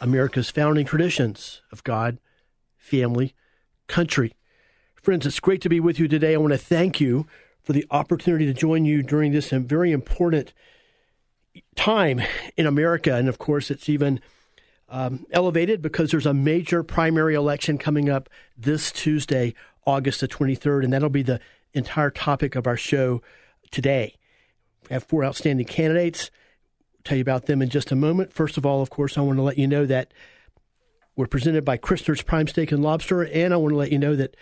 America's 0.00 0.50
founding 0.50 0.86
traditions 0.86 1.62
of 1.72 1.84
God, 1.84 2.18
family, 2.76 3.34
country. 3.86 4.34
Friends, 4.94 5.26
it's 5.26 5.40
great 5.40 5.60
to 5.62 5.68
be 5.68 5.80
with 5.80 5.98
you 5.98 6.08
today. 6.08 6.34
I 6.34 6.38
want 6.38 6.52
to 6.52 6.58
thank 6.58 7.00
you 7.00 7.26
for 7.62 7.72
the 7.72 7.86
opportunity 7.90 8.46
to 8.46 8.54
join 8.54 8.84
you 8.84 9.02
during 9.02 9.32
this 9.32 9.50
very 9.50 9.92
important 9.92 10.52
time 11.76 12.20
in 12.56 12.66
America. 12.66 13.14
And 13.14 13.28
of 13.28 13.38
course, 13.38 13.70
it's 13.70 13.88
even 13.88 14.20
um, 14.88 15.26
elevated 15.30 15.82
because 15.82 16.10
there's 16.10 16.26
a 16.26 16.34
major 16.34 16.82
primary 16.82 17.34
election 17.34 17.78
coming 17.78 18.08
up 18.08 18.28
this 18.56 18.92
Tuesday, 18.92 19.54
August 19.86 20.20
the 20.20 20.28
23rd, 20.28 20.84
and 20.84 20.92
that'll 20.92 21.08
be 21.08 21.22
the 21.22 21.40
entire 21.72 22.10
topic 22.10 22.54
of 22.54 22.66
our 22.66 22.76
show 22.76 23.22
today. 23.70 24.16
We 24.88 24.94
have 24.94 25.04
four 25.04 25.24
outstanding 25.24 25.66
candidates. 25.66 26.30
Tell 27.04 27.18
you 27.18 27.22
about 27.22 27.46
them 27.46 27.60
in 27.60 27.68
just 27.68 27.92
a 27.92 27.96
moment. 27.96 28.32
First 28.32 28.56
of 28.56 28.64
all, 28.64 28.80
of 28.80 28.88
course, 28.88 29.18
I 29.18 29.20
want 29.20 29.36
to 29.36 29.42
let 29.42 29.58
you 29.58 29.68
know 29.68 29.84
that 29.84 30.12
we're 31.16 31.26
presented 31.26 31.64
by 31.64 31.76
Christner's 31.76 32.22
Prime 32.22 32.48
Steak 32.48 32.72
and 32.72 32.82
Lobster, 32.82 33.22
and 33.22 33.52
I 33.52 33.58
want 33.58 33.72
to 33.72 33.76
let 33.76 33.92
you 33.92 33.98
know 33.98 34.16
that 34.16 34.36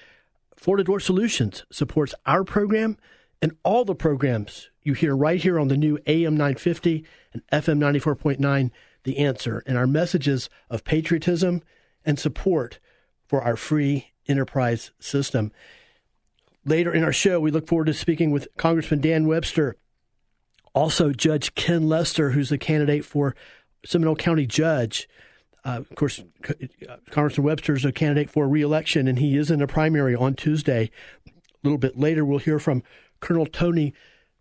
Florida 0.56 0.84
Door 0.84 1.00
Solutions 1.00 1.64
supports 1.70 2.14
our 2.24 2.44
program 2.44 2.96
and 3.42 3.56
all 3.64 3.84
the 3.84 3.96
programs 3.96 4.70
you 4.82 4.94
hear 4.94 5.16
right 5.16 5.42
here 5.42 5.58
on 5.58 5.68
the 5.68 5.76
new 5.76 5.98
AM 6.06 6.34
950 6.34 7.04
and 7.32 7.42
FM 7.52 7.78
94.9, 7.78 8.70
The 9.02 9.18
Answer, 9.18 9.64
and 9.66 9.76
our 9.76 9.86
messages 9.86 10.48
of 10.70 10.84
patriotism 10.84 11.62
and 12.04 12.18
support 12.18 12.78
for 13.26 13.42
our 13.42 13.56
free 13.56 14.12
enterprise 14.28 14.92
system. 15.00 15.50
Later 16.64 16.92
in 16.92 17.02
our 17.02 17.12
show, 17.12 17.40
we 17.40 17.50
look 17.50 17.66
forward 17.66 17.86
to 17.86 17.94
speaking 17.94 18.30
with 18.30 18.46
Congressman 18.56 19.00
Dan 19.00 19.26
Webster, 19.26 19.76
also 20.74 21.12
Judge 21.12 21.54
Ken 21.54 21.88
Lester, 21.88 22.30
who's 22.30 22.48
the 22.48 22.58
candidate 22.58 23.04
for 23.04 23.34
Seminole 23.84 24.16
County 24.16 24.46
Judge. 24.46 25.08
Uh, 25.64 25.78
of 25.78 25.94
course, 25.94 26.22
Congressman 27.10 27.46
Webster 27.46 27.74
is 27.74 27.84
a 27.84 27.92
candidate 27.92 28.30
for 28.30 28.48
reelection, 28.48 29.06
and 29.06 29.18
he 29.18 29.36
is 29.36 29.50
in 29.50 29.62
a 29.62 29.66
primary 29.66 30.14
on 30.14 30.34
Tuesday. 30.34 30.90
A 31.26 31.30
little 31.62 31.78
bit 31.78 31.96
later, 31.96 32.24
we'll 32.24 32.38
hear 32.38 32.58
from 32.58 32.82
Colonel 33.20 33.46
Tony 33.46 33.94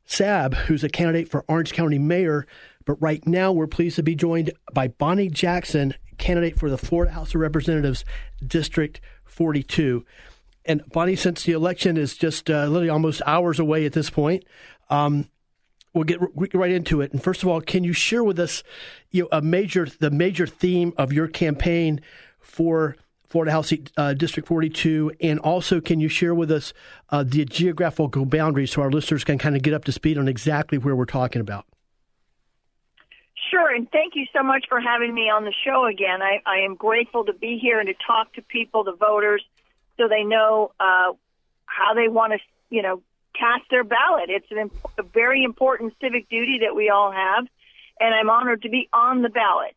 Sabb, 0.07 0.55
who's 0.55 0.83
a 0.83 0.89
candidate 0.89 1.29
for 1.29 1.45
Orange 1.47 1.73
County 1.73 1.99
Mayor. 1.99 2.47
But 2.85 2.95
right 3.01 3.25
now, 3.27 3.51
we're 3.51 3.67
pleased 3.67 3.97
to 3.97 4.03
be 4.03 4.15
joined 4.15 4.51
by 4.73 4.87
Bonnie 4.87 5.29
Jackson, 5.29 5.93
candidate 6.17 6.59
for 6.59 6.69
the 6.69 6.77
Florida 6.77 7.11
House 7.11 7.35
of 7.35 7.41
Representatives, 7.41 8.03
District 8.45 8.99
42. 9.25 10.03
And 10.65 10.81
Bonnie, 10.91 11.15
since 11.15 11.43
the 11.43 11.53
election 11.53 11.97
is 11.97 12.15
just 12.15 12.49
uh, 12.49 12.65
literally 12.65 12.89
almost 12.89 13.21
hours 13.25 13.59
away 13.59 13.85
at 13.85 13.93
this 13.93 14.09
point, 14.09 14.43
um, 14.89 15.29
we'll 15.93 16.03
get 16.03 16.19
right 16.53 16.71
into 16.71 17.01
it. 17.01 17.11
And 17.11 17.21
first 17.21 17.43
of 17.43 17.49
all, 17.49 17.61
can 17.61 17.83
you 17.83 17.93
share 17.93 18.23
with 18.23 18.39
us, 18.39 18.63
you 19.09 19.23
know, 19.23 19.29
a 19.31 19.41
major 19.41 19.87
the 19.99 20.11
major 20.11 20.47
theme 20.47 20.93
of 20.97 21.11
your 21.11 21.27
campaign 21.27 22.01
for 22.39 22.95
Florida 23.31 23.51
House 23.51 23.71
uh, 23.95 24.13
District 24.13 24.45
42, 24.45 25.13
and 25.21 25.39
also 25.39 25.79
can 25.79 26.01
you 26.01 26.09
share 26.09 26.35
with 26.35 26.51
us 26.51 26.73
uh, 27.11 27.23
the 27.23 27.45
geographical 27.45 28.25
boundaries 28.25 28.71
so 28.71 28.81
our 28.81 28.91
listeners 28.91 29.23
can 29.23 29.37
kind 29.37 29.55
of 29.55 29.61
get 29.61 29.73
up 29.73 29.85
to 29.85 29.91
speed 29.93 30.17
on 30.17 30.27
exactly 30.27 30.77
where 30.77 30.97
we're 30.97 31.05
talking 31.05 31.39
about? 31.39 31.65
Sure, 33.49 33.73
and 33.73 33.89
thank 33.91 34.15
you 34.15 34.25
so 34.35 34.43
much 34.43 34.65
for 34.67 34.81
having 34.81 35.13
me 35.13 35.29
on 35.29 35.45
the 35.45 35.53
show 35.65 35.85
again. 35.85 36.21
I, 36.21 36.41
I 36.45 36.59
am 36.65 36.75
grateful 36.75 37.23
to 37.25 37.33
be 37.33 37.57
here 37.57 37.79
and 37.79 37.87
to 37.87 37.93
talk 38.05 38.33
to 38.33 38.41
people, 38.41 38.83
the 38.83 38.95
voters, 38.95 39.43
so 39.97 40.09
they 40.09 40.23
know 40.23 40.71
uh, 40.79 41.13
how 41.65 41.93
they 41.93 42.09
want 42.09 42.33
to, 42.33 42.39
you 42.69 42.81
know, 42.81 43.01
cast 43.33 43.63
their 43.69 43.83
ballot. 43.83 44.29
It's 44.29 44.47
an, 44.51 44.71
a 44.97 45.03
very 45.03 45.43
important 45.43 45.93
civic 46.01 46.29
duty 46.29 46.59
that 46.63 46.75
we 46.75 46.89
all 46.89 47.11
have, 47.11 47.45
and 47.99 48.13
I'm 48.13 48.29
honored 48.29 48.63
to 48.63 48.69
be 48.69 48.89
on 48.93 49.21
the 49.21 49.29
ballot. 49.29 49.75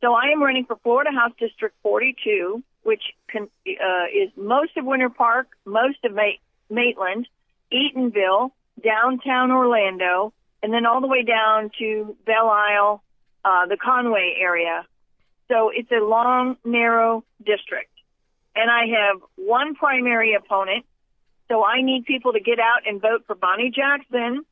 So 0.00 0.14
I 0.14 0.30
am 0.32 0.42
running 0.42 0.64
for 0.64 0.76
Florida 0.82 1.10
House 1.12 1.32
District 1.38 1.74
42, 1.82 2.62
which 2.82 3.02
can, 3.28 3.48
uh, 3.66 4.06
is 4.12 4.30
most 4.36 4.76
of 4.76 4.84
Winter 4.84 5.08
Park, 5.08 5.48
most 5.64 5.98
of 6.04 6.12
Maitland, 6.70 7.28
Eatonville, 7.72 8.50
downtown 8.82 9.52
Orlando, 9.52 10.32
and 10.62 10.72
then 10.72 10.86
all 10.86 11.00
the 11.00 11.06
way 11.06 11.22
down 11.22 11.70
to 11.78 12.16
Belle 12.26 12.48
Isle, 12.48 13.02
uh, 13.44 13.66
the 13.66 13.76
Conway 13.76 14.36
area. 14.40 14.86
So 15.48 15.70
it's 15.74 15.90
a 15.92 16.04
long, 16.04 16.56
narrow 16.64 17.24
district. 17.44 17.90
And 18.54 18.70
I 18.70 18.86
have 18.98 19.20
one 19.36 19.74
primary 19.74 20.34
opponent 20.34 20.84
so 21.52 21.62
I 21.62 21.82
need 21.82 22.06
people 22.06 22.32
to 22.32 22.40
get 22.40 22.58
out 22.58 22.86
and 22.86 22.98
vote 22.98 23.24
for 23.26 23.34
Bonnie 23.34 23.70
Jackson. 23.70 24.42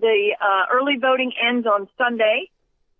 The 0.00 0.34
uh, 0.40 0.72
early 0.72 0.96
voting 0.98 1.32
ends 1.46 1.66
on 1.66 1.86
Sunday, 1.98 2.50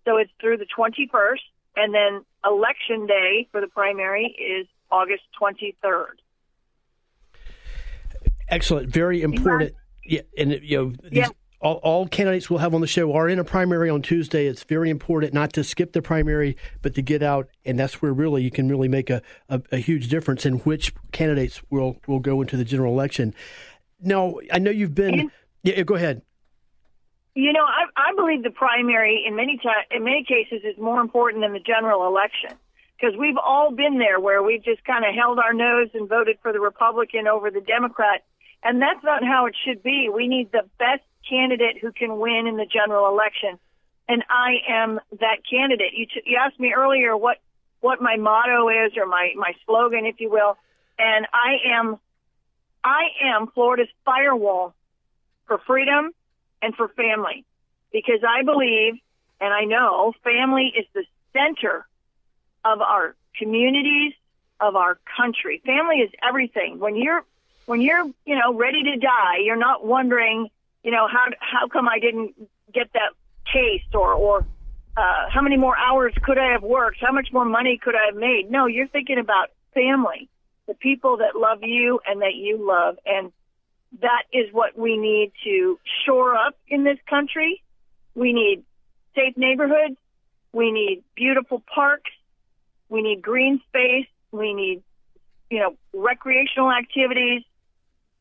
so 0.05 0.17
it's 0.17 0.29
through 0.39 0.57
the 0.57 0.67
21st, 0.77 1.39
and 1.75 1.91
then 1.91 2.23
election 2.45 3.07
day 3.07 3.47
for 3.51 3.59
the 3.59 3.67
primary 3.67 4.25
is 4.25 4.67
August 4.91 5.23
23rd. 5.41 6.17
Excellent, 8.49 8.89
very 8.89 9.23
important. 9.23 9.73
Yeah, 10.05 10.21
and 10.37 10.59
you 10.61 10.77
know, 10.77 10.93
these, 11.01 11.13
yeah 11.13 11.29
all, 11.59 11.75
all, 11.77 12.07
candidates 12.07 12.49
we'll 12.49 12.59
have 12.59 12.75
on 12.75 12.81
the 12.81 12.87
show 12.87 13.13
are 13.13 13.27
in 13.27 13.39
a 13.39 13.43
primary 13.43 13.89
on 13.89 14.01
Tuesday. 14.01 14.45
It's 14.45 14.63
very 14.63 14.89
important 14.89 15.33
not 15.33 15.53
to 15.53 15.63
skip 15.63 15.93
the 15.93 16.01
primary, 16.01 16.55
but 16.81 16.93
to 16.95 17.01
get 17.01 17.23
out, 17.23 17.49
and 17.65 17.79
that's 17.79 18.01
where 18.01 18.13
really 18.13 18.43
you 18.43 18.51
can 18.51 18.69
really 18.69 18.87
make 18.87 19.09
a, 19.09 19.21
a, 19.49 19.61
a 19.71 19.77
huge 19.77 20.07
difference 20.07 20.45
in 20.45 20.59
which 20.59 20.93
candidates 21.11 21.61
will 21.69 21.97
will 22.05 22.19
go 22.19 22.41
into 22.41 22.57
the 22.57 22.63
general 22.63 22.93
election. 22.93 23.33
Now, 23.99 24.35
I 24.51 24.59
know 24.59 24.71
you've 24.71 24.95
been. 24.95 25.19
And, 25.19 25.31
yeah, 25.63 25.81
go 25.81 25.95
ahead. 25.95 26.21
You 27.33 27.53
know, 27.53 27.65
I, 27.65 27.85
I 27.95 28.15
believe 28.15 28.43
the 28.43 28.51
primary 28.51 29.23
in 29.27 29.35
many 29.35 29.57
ti- 29.57 29.95
in 29.95 30.03
many 30.03 30.23
cases 30.23 30.61
is 30.63 30.77
more 30.77 31.01
important 31.01 31.43
than 31.43 31.53
the 31.53 31.59
general 31.59 32.07
election 32.07 32.51
because 32.99 33.15
we've 33.17 33.37
all 33.37 33.71
been 33.71 33.99
there 33.99 34.19
where 34.19 34.41
we've 34.41 34.63
just 34.63 34.83
kind 34.85 35.05
of 35.05 35.13
held 35.13 35.37
our 35.39 35.53
nose 35.53 35.89
and 35.93 36.09
voted 36.09 36.37
for 36.41 36.51
the 36.51 36.59
Republican 36.59 37.27
over 37.27 37.51
the 37.51 37.61
Democrat, 37.61 38.23
and 38.63 38.81
that's 38.81 39.03
not 39.03 39.23
how 39.23 39.45
it 39.45 39.55
should 39.65 39.83
be. 39.83 40.09
We 40.13 40.27
need 40.27 40.51
the 40.51 40.63
best 40.79 41.03
candidate 41.29 41.77
who 41.79 41.91
can 41.91 42.17
win 42.17 42.47
in 42.47 42.57
the 42.57 42.65
general 42.65 43.07
election. 43.09 43.59
And 44.09 44.23
I 44.29 44.57
am 44.69 44.99
that 45.19 45.37
candidate. 45.49 45.93
You, 45.93 46.05
t- 46.05 46.23
you 46.25 46.37
asked 46.37 46.59
me 46.59 46.73
earlier 46.73 47.15
what, 47.15 47.37
what 47.81 48.01
my 48.01 48.15
motto 48.15 48.69
is 48.69 48.93
or 48.97 49.05
my, 49.05 49.33
my 49.35 49.53
slogan, 49.65 50.05
if 50.05 50.19
you 50.19 50.29
will. 50.29 50.57
And 50.97 51.27
I 51.33 51.77
am, 51.77 51.97
I 52.83 53.07
am 53.23 53.47
Florida's 53.47 53.89
firewall 54.05 54.73
for 55.45 55.57
freedom 55.59 56.11
and 56.61 56.73
for 56.75 56.87
family 56.89 57.45
because 57.91 58.23
I 58.27 58.43
believe 58.43 58.95
and 59.39 59.53
I 59.53 59.65
know 59.65 60.13
family 60.23 60.73
is 60.75 60.85
the 60.93 61.03
center 61.33 61.85
of 62.65 62.81
our 62.81 63.15
communities, 63.37 64.13
of 64.59 64.75
our 64.75 64.97
country. 65.15 65.61
Family 65.65 65.97
is 65.97 66.09
everything. 66.27 66.79
When 66.79 66.95
you're, 66.95 67.23
when 67.65 67.81
you're, 67.81 68.05
you 68.25 68.35
know, 68.35 68.53
ready 68.53 68.83
to 68.83 68.97
die, 68.97 69.39
you're 69.43 69.55
not 69.55 69.85
wondering, 69.85 70.49
you 70.87 70.93
know, 70.93 71.05
how 71.11 71.25
how 71.41 71.67
come 71.67 71.89
I 71.89 71.99
didn't 71.99 72.33
get 72.73 72.93
that 72.93 73.11
taste 73.53 73.93
or 73.93 74.13
or 74.13 74.45
uh, 74.95 75.29
how 75.29 75.41
many 75.41 75.57
more 75.57 75.77
hours 75.77 76.13
could 76.23 76.37
I 76.37 76.53
have 76.53 76.63
worked? 76.63 76.99
How 77.01 77.11
much 77.11 77.27
more 77.33 77.43
money 77.43 77.77
could 77.77 77.93
I 77.93 78.05
have 78.05 78.15
made? 78.15 78.49
No, 78.49 78.67
you're 78.67 78.87
thinking 78.87 79.19
about 79.19 79.49
family, 79.73 80.29
the 80.65 80.75
people 80.75 81.17
that 81.17 81.37
love 81.37 81.59
you 81.61 81.99
and 82.07 82.21
that 82.21 82.35
you 82.35 82.65
love, 82.65 82.95
and 83.05 83.33
that 83.99 84.23
is 84.31 84.45
what 84.53 84.77
we 84.77 84.95
need 84.95 85.33
to 85.43 85.77
shore 86.05 86.35
up 86.35 86.55
in 86.69 86.85
this 86.85 86.99
country. 87.09 87.61
We 88.15 88.31
need 88.31 88.63
safe 89.13 89.35
neighborhoods. 89.35 89.97
We 90.53 90.71
need 90.71 91.03
beautiful 91.17 91.61
parks. 91.75 92.11
We 92.87 93.01
need 93.01 93.21
green 93.21 93.59
space. 93.67 94.07
We 94.31 94.53
need, 94.53 94.83
you 95.49 95.59
know, 95.59 95.75
recreational 95.91 96.71
activities. 96.71 97.41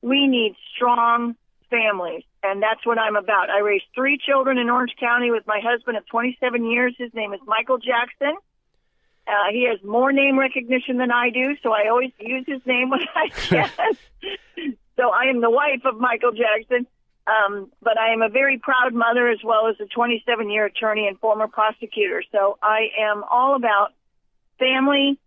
We 0.02 0.26
need 0.26 0.56
strong 0.74 1.36
families. 1.70 2.24
And 2.48 2.62
that's 2.62 2.84
what 2.87 2.98
I'm 2.98 3.16
about. 3.16 3.50
I 3.50 3.58
raised 3.60 3.84
three 3.94 4.19
children 4.19 4.58
in 4.58 4.70
Orange 4.70 4.94
County 5.00 5.31
with 5.31 5.46
my 5.46 5.60
husband 5.62 5.96
of 5.96 6.06
27 6.06 6.64
years. 6.70 6.94
His 6.96 7.12
name 7.12 7.32
is 7.32 7.40
Michael 7.46 7.78
Jackson. 7.78 8.37
Uh, 9.26 9.50
he 9.50 9.66
has 9.69 9.82
more 9.82 10.12
name 10.12 10.38
recognition 10.38 10.98
than 10.98 11.10
I 11.10 11.31
do, 11.31 11.56
so 11.62 11.72
I 11.72 11.88
always 11.88 12.12
use 12.20 12.44
his 12.46 12.60
name 12.64 12.90
when 12.90 13.00
I 13.14 13.28
can. 13.34 13.70
so 14.96 15.10
I 15.10 15.25
am 15.25 15.40
the 15.40 15.50
wife 15.50 15.84
of 15.84 15.98
Michael 15.98 16.31
Jackson. 16.31 16.87
Um, 17.26 17.72
but 17.82 17.98
I 17.98 18.12
am 18.12 18.22
a 18.22 18.28
very 18.28 18.58
proud 18.58 18.94
mother 18.94 19.28
as 19.28 19.38
well 19.42 19.66
as 19.66 19.75
a 19.81 19.87
27 19.87 20.49
year 20.49 20.66
attorney 20.66 21.08
and 21.08 21.19
former 21.19 21.49
prosecutor. 21.49 22.22
So 22.31 22.56
I 22.62 22.90
am 23.00 23.25
all 23.28 23.56
about 23.56 23.94
family, 24.60 25.19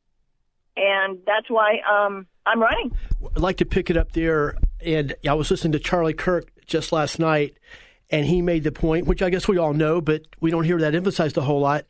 and 0.77 1.19
that's 1.25 1.49
why 1.49 1.79
um, 1.79 2.25
I'm 2.45 2.61
running. 2.61 2.95
I'd 3.35 3.41
like 3.41 3.57
to 3.57 3.65
pick 3.65 3.89
it 3.89 3.97
up 3.97 4.13
there. 4.13 4.55
And 4.79 5.13
I 5.27 5.33
was 5.33 5.51
listening 5.51 5.73
to 5.73 5.79
Charlie 5.79 6.13
Kirk 6.13 6.49
just 6.69 6.91
last 6.91 7.19
night, 7.19 7.57
and 8.09 8.25
he 8.25 8.41
made 8.41 8.63
the 8.63 8.71
point, 8.71 9.05
which 9.05 9.21
I 9.21 9.29
guess 9.29 9.47
we 9.47 9.57
all 9.57 9.73
know, 9.73 10.01
but 10.01 10.23
we 10.39 10.51
don't 10.51 10.63
hear 10.63 10.79
that 10.79 10.95
emphasized 10.95 11.37
a 11.37 11.41
whole 11.41 11.61
lot, 11.61 11.85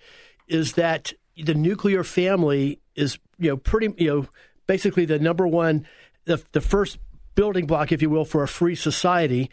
is 0.47 0.73
that 0.73 1.13
the 1.37 1.53
nuclear 1.53 2.03
family 2.03 2.79
is, 2.95 3.19
you 3.37 3.49
know, 3.49 3.57
pretty, 3.57 3.93
you 3.97 4.07
know, 4.09 4.27
basically 4.67 5.05
the 5.05 5.19
number 5.19 5.47
one, 5.47 5.87
the, 6.25 6.43
the 6.51 6.61
first 6.61 6.97
building 7.35 7.65
block, 7.65 7.91
if 7.91 8.01
you 8.01 8.09
will, 8.09 8.25
for 8.25 8.43
a 8.43 8.47
free 8.47 8.75
society. 8.75 9.49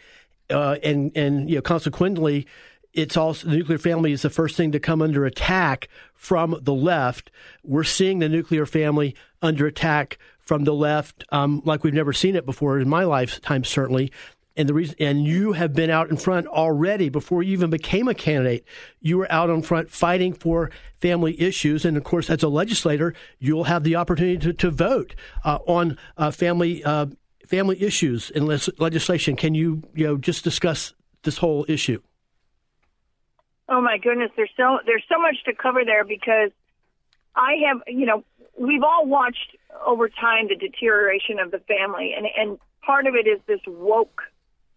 Uh, 0.51 0.77
and, 0.83 1.17
and, 1.17 1.49
you 1.49 1.57
know, 1.57 1.63
consequently, 1.63 2.47
it's 2.93 3.17
also 3.17 3.49
the 3.49 3.57
nuclear 3.57 3.79
family 3.79 4.13
is 4.13 4.23
the 4.23 4.31
first 4.31 4.57
thing 4.57 4.73
to 4.73 4.81
come 4.81 5.03
under 5.03 5.27
attack 5.27 5.89
from 6.15 6.59
the 6.63 6.75
left. 6.75 7.31
We're 7.63 7.85
seeing 7.85 8.19
the 8.21 8.29
nuclear 8.29 8.65
family 8.65 9.15
under 9.43 9.67
attack 9.67 10.19
from 10.39 10.65
the 10.65 10.75
left, 10.75 11.25
um, 11.31 11.61
like 11.65 11.83
we've 11.83 11.93
never 11.93 12.13
seen 12.13 12.37
it 12.37 12.47
before 12.47 12.79
in 12.79 12.89
my 12.89 13.05
lifetime, 13.05 13.65
certainly. 13.65 14.13
And 14.57 14.69
the 14.69 14.75
reason, 14.75 14.97
and 14.99 15.25
you 15.25 15.53
have 15.53 15.75
been 15.75 15.91
out 15.91 16.09
in 16.09 16.17
front 16.17 16.47
already 16.47 17.11
before 17.11 17.43
you 17.43 17.53
even 17.53 17.69
became 17.69 18.09
a 18.09 18.15
candidate. 18.15 18.65
You 19.01 19.19
were 19.19 19.31
out 19.31 19.51
in 19.51 19.61
front 19.63 19.91
fighting 19.91 20.33
for 20.33 20.71
family 20.99 21.39
issues, 21.41 21.85
and 21.85 21.97
of 21.97 22.05
course, 22.05 22.31
as 22.31 22.43
a 22.43 22.49
legislator, 22.49 23.13
you'll 23.39 23.65
have 23.65 23.85
the 23.85 23.97
opportunity 23.97 24.39
to, 24.39 24.53
to 24.55 24.71
vote 24.71 25.15
uh, 25.45 25.59
on 25.67 25.99
uh, 26.17 26.31
family 26.31 26.83
uh, 26.83 27.07
family 27.47 27.81
issues 27.83 28.31
in 28.31 28.47
legislation. 28.47 29.37
Can 29.37 29.55
you, 29.55 29.83
you 29.95 30.07
know, 30.07 30.17
just 30.17 30.43
discuss 30.43 30.95
this 31.23 31.39
whole 31.39 31.67
issue? 31.69 32.01
Oh 33.69 33.81
my 33.81 33.99
goodness, 33.99 34.31
there's 34.37 34.51
so 34.57 34.79
there's 34.87 35.05
so 35.09 35.21
much 35.21 35.37
to 35.45 35.53
cover 35.55 35.85
there 35.85 36.05
because 36.05 36.51
I 37.35 37.57
have, 37.69 37.83
you 37.87 38.07
know, 38.07 38.25
we've 38.59 38.83
all 38.83 39.07
watched 39.07 39.57
over 39.85 40.09
time 40.09 40.49
the 40.49 40.57
deterioration 40.57 41.39
of 41.41 41.51
the 41.51 41.59
family, 41.59 42.15
and 42.17 42.27
and 42.39 42.59
part 42.83 43.07
of 43.07 43.15
it 43.15 43.27
is 43.27 43.41
this 43.47 43.61
woke 43.67 44.23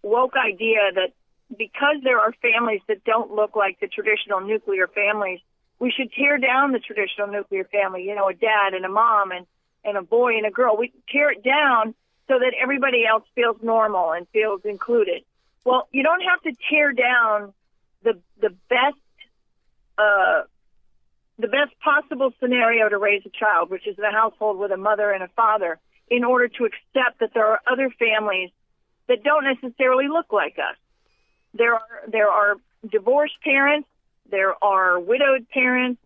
woke 0.04 0.34
idea 0.36 0.92
that 0.96 1.14
because 1.58 1.98
there 2.04 2.20
are 2.20 2.34
families 2.42 2.82
that 2.88 3.04
don't 3.04 3.32
look 3.32 3.56
like 3.56 3.80
the 3.80 3.88
traditional 3.88 4.42
nuclear 4.42 4.88
families, 4.88 5.40
we 5.80 5.92
should 5.92 6.12
tear 6.12 6.38
down 6.38 6.72
the 6.72 6.80
traditional 6.80 7.28
nuclear 7.28 7.64
family. 7.66 8.04
You 8.04 8.16
know, 8.16 8.30
a 8.30 8.34
dad 8.34 8.74
and 8.74 8.86
a 8.86 8.90
mom 8.90 9.32
and 9.32 9.46
and 9.84 9.98
a 9.98 10.02
boy 10.02 10.36
and 10.36 10.46
a 10.46 10.52
girl. 10.52 10.78
We 10.78 10.92
tear 11.10 11.32
it 11.32 11.44
down 11.44 11.96
so 12.28 12.38
that 12.38 12.54
everybody 12.62 13.06
else 13.06 13.24
feels 13.34 13.58
normal 13.62 14.12
and 14.12 14.28
feels 14.30 14.62
included. 14.66 15.24
Well, 15.66 15.88
you 15.92 16.04
don't 16.04 16.22
have 16.22 16.42
to 16.44 16.52
tear 16.70 16.92
down 16.92 17.54
the 18.04 18.20
the 18.40 18.50
best 18.70 18.98
uh, 19.98 20.44
the 21.38 21.48
best 21.48 21.78
possible 21.84 22.32
scenario 22.40 22.90
to 22.90 22.98
raise 22.98 23.24
a 23.26 23.30
child, 23.30 23.70
which 23.70 23.88
is 23.88 23.98
a 24.00 24.12
household 24.12 24.60
with 24.60 24.72
a 24.72 24.78
mother 24.78 25.12
and 25.12 25.24
a 25.24 25.30
father, 25.30 25.80
in 26.10 26.24
order 26.24 26.48
to 26.48 26.66
accept 26.66 27.20
that 27.20 27.34
there 27.34 27.48
are 27.48 27.60
other 27.70 27.90
families 27.98 28.52
that 29.10 29.24
don't 29.24 29.44
necessarily 29.44 30.08
look 30.08 30.32
like 30.32 30.58
us. 30.58 30.78
There 31.54 31.74
are 31.74 31.82
there 32.08 32.30
are 32.30 32.56
divorced 32.90 33.42
parents, 33.44 33.90
there 34.32 34.54
are 34.64 35.00
widowed 35.00 35.50
parents, 35.50 36.00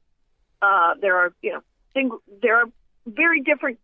uh, 0.61 0.95
there 0.99 1.17
are 1.17 1.33
you 1.41 1.51
know 1.51 1.61
single, 1.93 2.21
there 2.41 2.55
are 2.61 2.65
very 3.05 3.41
different 3.41 3.77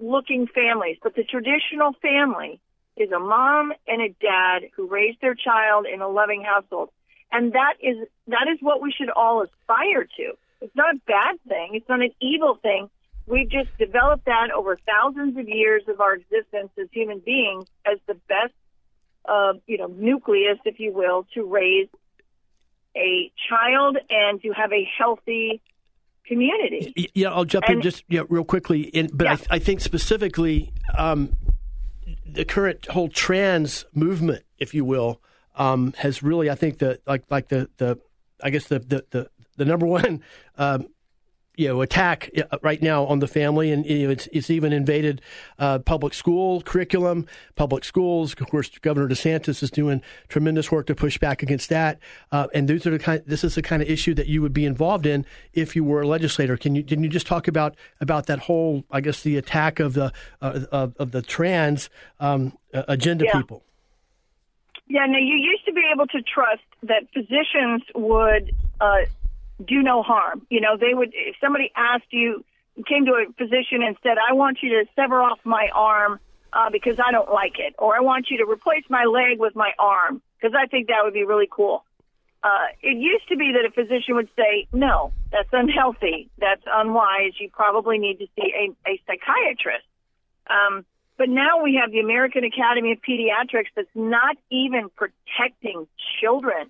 looking 0.00 0.46
families, 0.46 0.96
but 1.02 1.14
the 1.14 1.24
traditional 1.24 1.92
family 2.00 2.60
is 2.96 3.10
a 3.10 3.18
mom 3.18 3.72
and 3.88 4.00
a 4.00 4.08
dad 4.20 4.70
who 4.76 4.86
raised 4.86 5.20
their 5.20 5.34
child 5.34 5.86
in 5.92 6.00
a 6.00 6.08
loving 6.08 6.42
household. 6.42 6.90
And 7.32 7.52
that 7.52 7.74
is 7.82 7.96
that 8.28 8.46
is 8.52 8.58
what 8.60 8.80
we 8.80 8.92
should 8.92 9.10
all 9.10 9.42
aspire 9.42 10.04
to. 10.04 10.32
It's 10.60 10.76
not 10.76 10.94
a 10.94 10.98
bad 11.06 11.36
thing. 11.48 11.70
It's 11.74 11.88
not 11.88 12.00
an 12.00 12.12
evil 12.20 12.54
thing. 12.62 12.88
We've 13.26 13.48
just 13.48 13.76
developed 13.78 14.26
that 14.26 14.50
over 14.54 14.78
thousands 14.86 15.36
of 15.38 15.48
years 15.48 15.82
of 15.88 16.00
our 16.00 16.14
existence 16.14 16.70
as 16.78 16.88
human 16.92 17.20
beings 17.20 17.64
as 17.86 17.98
the 18.06 18.14
best, 18.14 18.52
uh, 19.24 19.54
you 19.66 19.78
know, 19.78 19.86
nucleus, 19.86 20.58
if 20.64 20.78
you 20.78 20.92
will, 20.92 21.26
to 21.34 21.44
raise 21.44 21.88
a 22.96 23.32
child 23.48 23.96
and 24.10 24.42
to 24.42 24.50
have 24.52 24.72
a 24.72 24.86
healthy 24.98 25.62
community. 26.26 27.10
Yeah, 27.14 27.32
I'll 27.32 27.44
jump 27.44 27.64
and, 27.66 27.76
in 27.76 27.82
just 27.82 28.04
yeah, 28.08 28.22
real 28.28 28.44
quickly. 28.44 28.82
In, 28.82 29.10
but 29.12 29.24
yeah. 29.24 29.36
I, 29.50 29.56
I, 29.56 29.58
think 29.58 29.80
specifically 29.80 30.72
um, 30.96 31.32
the 32.26 32.44
current 32.44 32.86
whole 32.86 33.08
trans 33.08 33.84
movement, 33.94 34.44
if 34.58 34.74
you 34.74 34.84
will, 34.84 35.20
um, 35.56 35.94
has 35.98 36.22
really, 36.22 36.50
I 36.50 36.54
think, 36.54 36.78
the 36.78 37.00
like 37.06 37.24
like 37.30 37.48
the 37.48 37.68
the 37.78 37.98
I 38.42 38.50
guess 38.50 38.66
the 38.66 38.78
the, 38.78 39.04
the 39.10 39.30
the 39.56 39.64
number 39.64 39.86
one 39.86 40.22
um, 40.58 40.88
you 41.56 41.68
know 41.68 41.82
attack 41.82 42.30
uh, 42.36 42.58
right 42.62 42.82
now 42.82 43.04
on 43.06 43.20
the 43.20 43.28
family, 43.28 43.70
and 43.70 43.86
you 43.86 44.06
know, 44.06 44.10
it's 44.10 44.28
it's 44.32 44.50
even 44.50 44.72
invaded 44.72 45.20
uh, 45.58 45.78
public 45.78 46.14
school 46.14 46.60
curriculum, 46.62 47.26
public 47.54 47.84
schools. 47.84 48.34
Of 48.40 48.48
course, 48.48 48.68
Governor 48.78 49.08
DeSantis 49.08 49.62
is 49.62 49.70
doing 49.70 50.02
tremendous 50.28 50.70
work 50.72 50.86
to 50.86 50.94
push 50.94 51.18
back 51.18 51.42
against 51.42 51.68
that. 51.70 51.98
Uh, 52.32 52.48
and 52.54 52.68
these 52.68 52.86
are 52.86 52.90
the 52.90 52.98
kind. 52.98 53.22
This 53.26 53.44
is 53.44 53.54
the 53.54 53.62
kind 53.62 53.82
of 53.82 53.88
issue 53.88 54.14
that 54.14 54.26
you 54.26 54.42
would 54.42 54.52
be 54.52 54.64
involved 54.64 55.06
in 55.06 55.24
if 55.52 55.76
you 55.76 55.84
were 55.84 56.02
a 56.02 56.08
legislator. 56.08 56.56
Can 56.56 56.74
you 56.74 56.82
can 56.82 57.02
you 57.02 57.08
just 57.08 57.26
talk 57.26 57.48
about 57.48 57.76
about 58.00 58.26
that 58.26 58.40
whole 58.40 58.84
I 58.90 59.00
guess 59.00 59.22
the 59.22 59.36
attack 59.36 59.80
of 59.80 59.94
the 59.94 60.12
uh, 60.42 60.60
of, 60.72 60.94
of, 60.98 61.10
the 61.12 61.22
trans 61.22 61.90
um, 62.20 62.56
agenda 62.72 63.26
yeah. 63.26 63.32
people? 63.32 63.62
Yeah, 64.86 65.06
no, 65.06 65.18
you 65.18 65.36
used 65.36 65.64
to 65.64 65.72
be 65.72 65.82
able 65.92 66.06
to 66.08 66.20
trust 66.22 66.62
that 66.82 67.04
physicians 67.14 67.82
would 67.94 68.54
uh, 68.80 69.04
do 69.64 69.82
no 69.82 70.02
harm. 70.02 70.46
You 70.50 70.60
know, 70.60 70.76
they 70.76 70.94
would, 70.94 71.10
if 71.12 71.36
somebody 71.40 71.70
asked 71.76 72.10
you, 72.12 72.44
came 72.88 73.06
to 73.06 73.12
a 73.12 73.32
physician 73.38 73.82
and 73.82 73.96
said, 74.02 74.16
I 74.18 74.34
want 74.34 74.58
you 74.62 74.70
to 74.70 74.90
sever 74.96 75.20
off 75.22 75.38
my 75.44 75.68
arm 75.72 76.18
uh, 76.52 76.70
because 76.70 76.98
I 77.04 77.12
don't 77.12 77.30
like 77.30 77.58
it, 77.58 77.74
or 77.78 77.96
I 77.96 78.00
want 78.00 78.26
you 78.30 78.38
to 78.38 78.50
replace 78.50 78.84
my 78.88 79.04
leg 79.04 79.38
with 79.38 79.54
my 79.54 79.72
arm 79.78 80.22
because 80.36 80.54
I 80.58 80.66
think 80.66 80.88
that 80.88 81.00
would 81.04 81.14
be 81.14 81.24
really 81.24 81.48
cool. 81.50 81.84
Uh, 82.42 82.66
it 82.82 82.98
used 82.98 83.26
to 83.28 83.36
be 83.36 83.54
that 83.54 83.64
a 83.66 83.72
physician 83.72 84.16
would 84.16 84.28
say, 84.36 84.66
no, 84.72 85.12
that's 85.32 85.48
unhealthy. 85.52 86.28
That's 86.38 86.62
unwise. 86.66 87.32
You 87.38 87.48
probably 87.50 87.98
need 87.98 88.18
to 88.18 88.26
see 88.36 88.52
a, 88.52 88.90
a 88.90 89.00
psychiatrist. 89.06 89.86
Um, 90.46 90.84
but 91.16 91.28
now 91.28 91.62
we 91.62 91.80
have 91.80 91.90
the 91.90 92.00
American 92.00 92.44
Academy 92.44 92.92
of 92.92 92.98
Pediatrics 92.98 93.72
that's 93.74 93.88
not 93.94 94.36
even 94.50 94.90
protecting 94.90 95.86
children. 96.20 96.68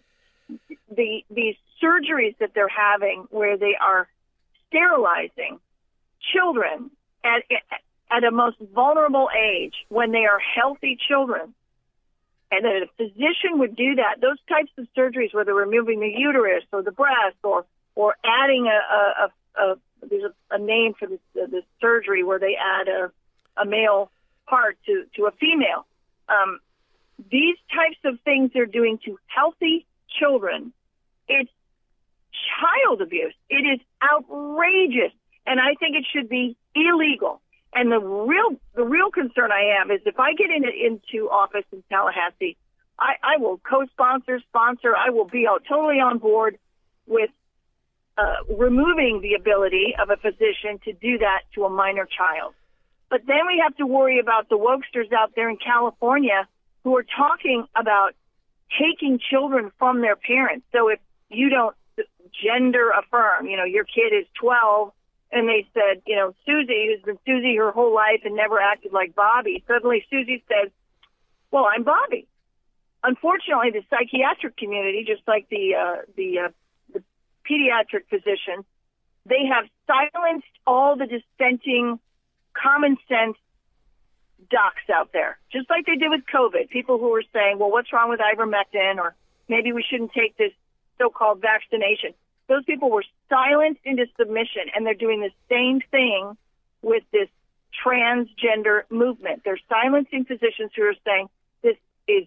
The, 0.94 1.24
these 1.30 1.56
surgeries 1.84 2.36
that 2.38 2.52
they're 2.54 2.68
having 2.68 3.26
where 3.30 3.56
they 3.56 3.74
are 3.80 4.08
sterilizing 4.68 5.58
children 6.32 6.90
at, 7.24 7.42
at 8.10 8.24
a 8.24 8.30
most 8.30 8.56
vulnerable 8.74 9.28
age 9.36 9.74
when 9.88 10.12
they 10.12 10.24
are 10.24 10.38
healthy 10.38 10.96
children. 11.08 11.54
And 12.50 12.64
that 12.64 12.82
a 12.82 12.86
physician 12.96 13.58
would 13.58 13.74
do 13.74 13.96
that, 13.96 14.20
those 14.20 14.38
types 14.48 14.70
of 14.78 14.86
surgeries 14.96 15.34
where 15.34 15.44
they're 15.44 15.54
removing 15.54 16.00
the 16.00 16.12
uterus 16.16 16.62
or 16.72 16.82
the 16.82 16.92
breast 16.92 17.36
or, 17.42 17.64
or 17.94 18.14
adding 18.24 18.66
a, 18.66 18.94
a, 18.94 19.30
a, 19.60 19.72
a 19.72 19.76
there's 20.08 20.24
a, 20.24 20.54
a 20.54 20.58
name 20.58 20.94
for 20.98 21.08
this, 21.08 21.20
uh, 21.42 21.46
this 21.46 21.64
surgery 21.80 22.22
where 22.22 22.38
they 22.38 22.56
add 22.56 22.88
a, 22.88 23.10
a 23.60 23.64
male 23.64 24.10
part 24.46 24.76
to, 24.86 25.04
to 25.16 25.26
a 25.26 25.32
female. 25.32 25.86
Um, 26.28 26.60
these 27.30 27.56
types 27.74 27.98
of 28.04 28.20
things 28.24 28.50
they're 28.52 28.66
doing 28.66 28.98
to 29.04 29.18
healthy 29.26 29.86
children, 30.20 30.72
it's 31.28 31.50
child 32.60 33.00
abuse. 33.00 33.34
It 33.48 33.64
is 33.66 33.80
outrageous, 34.02 35.12
and 35.46 35.60
I 35.60 35.74
think 35.78 35.96
it 35.96 36.06
should 36.12 36.28
be 36.28 36.56
illegal. 36.74 37.40
And 37.74 37.90
the 37.90 37.98
real 37.98 38.56
the 38.74 38.84
real 38.84 39.10
concern 39.10 39.50
I 39.50 39.76
have 39.78 39.90
is 39.90 40.00
if 40.06 40.18
I 40.18 40.34
get 40.34 40.50
in, 40.50 40.64
into 40.64 41.28
office 41.28 41.64
in 41.72 41.82
Tallahassee, 41.90 42.56
I, 42.98 43.14
I 43.22 43.36
will 43.38 43.58
co-sponsor, 43.58 44.40
sponsor. 44.48 44.94
I 44.96 45.10
will 45.10 45.24
be 45.24 45.46
out 45.48 45.64
totally 45.68 45.98
on 46.00 46.18
board 46.18 46.58
with 47.06 47.30
uh, 48.16 48.54
removing 48.56 49.20
the 49.22 49.34
ability 49.34 49.94
of 50.00 50.10
a 50.10 50.16
physician 50.16 50.78
to 50.84 50.92
do 50.92 51.18
that 51.18 51.42
to 51.54 51.64
a 51.64 51.70
minor 51.70 52.06
child. 52.06 52.54
But 53.10 53.22
then 53.26 53.46
we 53.46 53.60
have 53.62 53.76
to 53.76 53.86
worry 53.86 54.20
about 54.20 54.48
the 54.48 54.56
wokesters 54.56 55.12
out 55.12 55.32
there 55.34 55.50
in 55.50 55.56
California 55.56 56.46
who 56.84 56.96
are 56.96 57.04
talking 57.04 57.66
about 57.74 58.14
taking 58.78 59.18
children 59.18 59.72
from 59.78 60.00
their 60.00 60.16
parents. 60.16 60.66
So 60.72 60.88
if 60.88 61.00
you 61.28 61.48
don't 61.48 61.74
gender 62.42 62.90
affirm. 62.90 63.46
You 63.46 63.56
know, 63.56 63.64
your 63.64 63.84
kid 63.84 64.12
is 64.12 64.26
12 64.40 64.92
and 65.32 65.48
they 65.48 65.66
said, 65.74 66.02
you 66.06 66.16
know, 66.16 66.34
Susie, 66.46 66.86
who's 66.88 67.02
been 67.04 67.18
Susie 67.26 67.56
her 67.56 67.72
whole 67.72 67.94
life 67.94 68.20
and 68.24 68.36
never 68.36 68.60
acted 68.60 68.92
like 68.92 69.14
Bobby, 69.14 69.64
suddenly 69.66 70.04
Susie 70.10 70.42
says, 70.48 70.70
well, 71.50 71.66
I'm 71.66 71.82
Bobby. 71.82 72.26
Unfortunately, 73.02 73.70
the 73.70 73.82
psychiatric 73.90 74.56
community, 74.56 75.04
just 75.06 75.22
like 75.28 75.48
the 75.50 75.74
uh, 75.74 75.96
the, 76.16 76.38
uh, 76.38 76.48
the 76.92 77.02
pediatric 77.48 78.08
physicians, 78.08 78.64
they 79.26 79.44
have 79.46 79.66
silenced 79.86 80.46
all 80.66 80.96
the 80.96 81.06
dissenting, 81.06 81.98
common 82.54 82.96
sense 83.08 83.36
docs 84.50 84.88
out 84.92 85.12
there, 85.12 85.38
just 85.52 85.68
like 85.68 85.86
they 85.86 85.96
did 85.96 86.10
with 86.10 86.22
COVID. 86.32 86.70
People 86.70 86.98
who 86.98 87.10
were 87.10 87.24
saying, 87.32 87.58
well, 87.58 87.70
what's 87.70 87.92
wrong 87.92 88.08
with 88.08 88.20
ivermectin, 88.20 88.96
or 88.96 89.14
maybe 89.48 89.72
we 89.72 89.84
shouldn't 89.88 90.12
take 90.12 90.36
this 90.36 90.52
so-called 90.98 91.40
vaccination. 91.40 92.14
Those 92.48 92.64
people 92.64 92.90
were 92.90 93.04
silenced 93.28 93.80
into 93.84 94.06
submission, 94.18 94.62
and 94.74 94.86
they're 94.86 94.94
doing 94.94 95.20
the 95.20 95.30
same 95.48 95.80
thing 95.90 96.36
with 96.82 97.02
this 97.12 97.28
transgender 97.84 98.82
movement. 98.90 99.42
They're 99.44 99.58
silencing 99.68 100.24
physicians 100.24 100.70
who 100.76 100.82
are 100.82 100.94
saying 101.04 101.28
this 101.62 101.76
is 102.06 102.26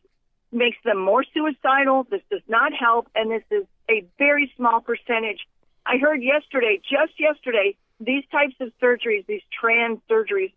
makes 0.52 0.78
them 0.84 1.00
more 1.00 1.24
suicidal. 1.34 2.08
This 2.10 2.22
does 2.32 2.42
not 2.48 2.74
help, 2.74 3.08
and 3.16 3.30
this 3.30 3.44
is 3.52 3.66
a 3.90 4.06
very 4.18 4.52
small 4.56 4.82
percentage. 4.82 5.46
I 5.86 5.98
heard 5.98 6.24
yesterday, 6.24 6.82
just 6.84 7.20
yesterday, 7.20 7.76
these 8.00 8.24
types 8.32 8.56
of 8.60 8.72
surgeries, 8.82 9.26
these 9.26 9.42
trans 9.60 10.00
surgeries, 10.10 10.54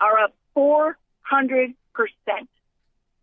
are 0.00 0.18
up 0.18 0.34
400 0.54 1.74
percent. 1.94 2.48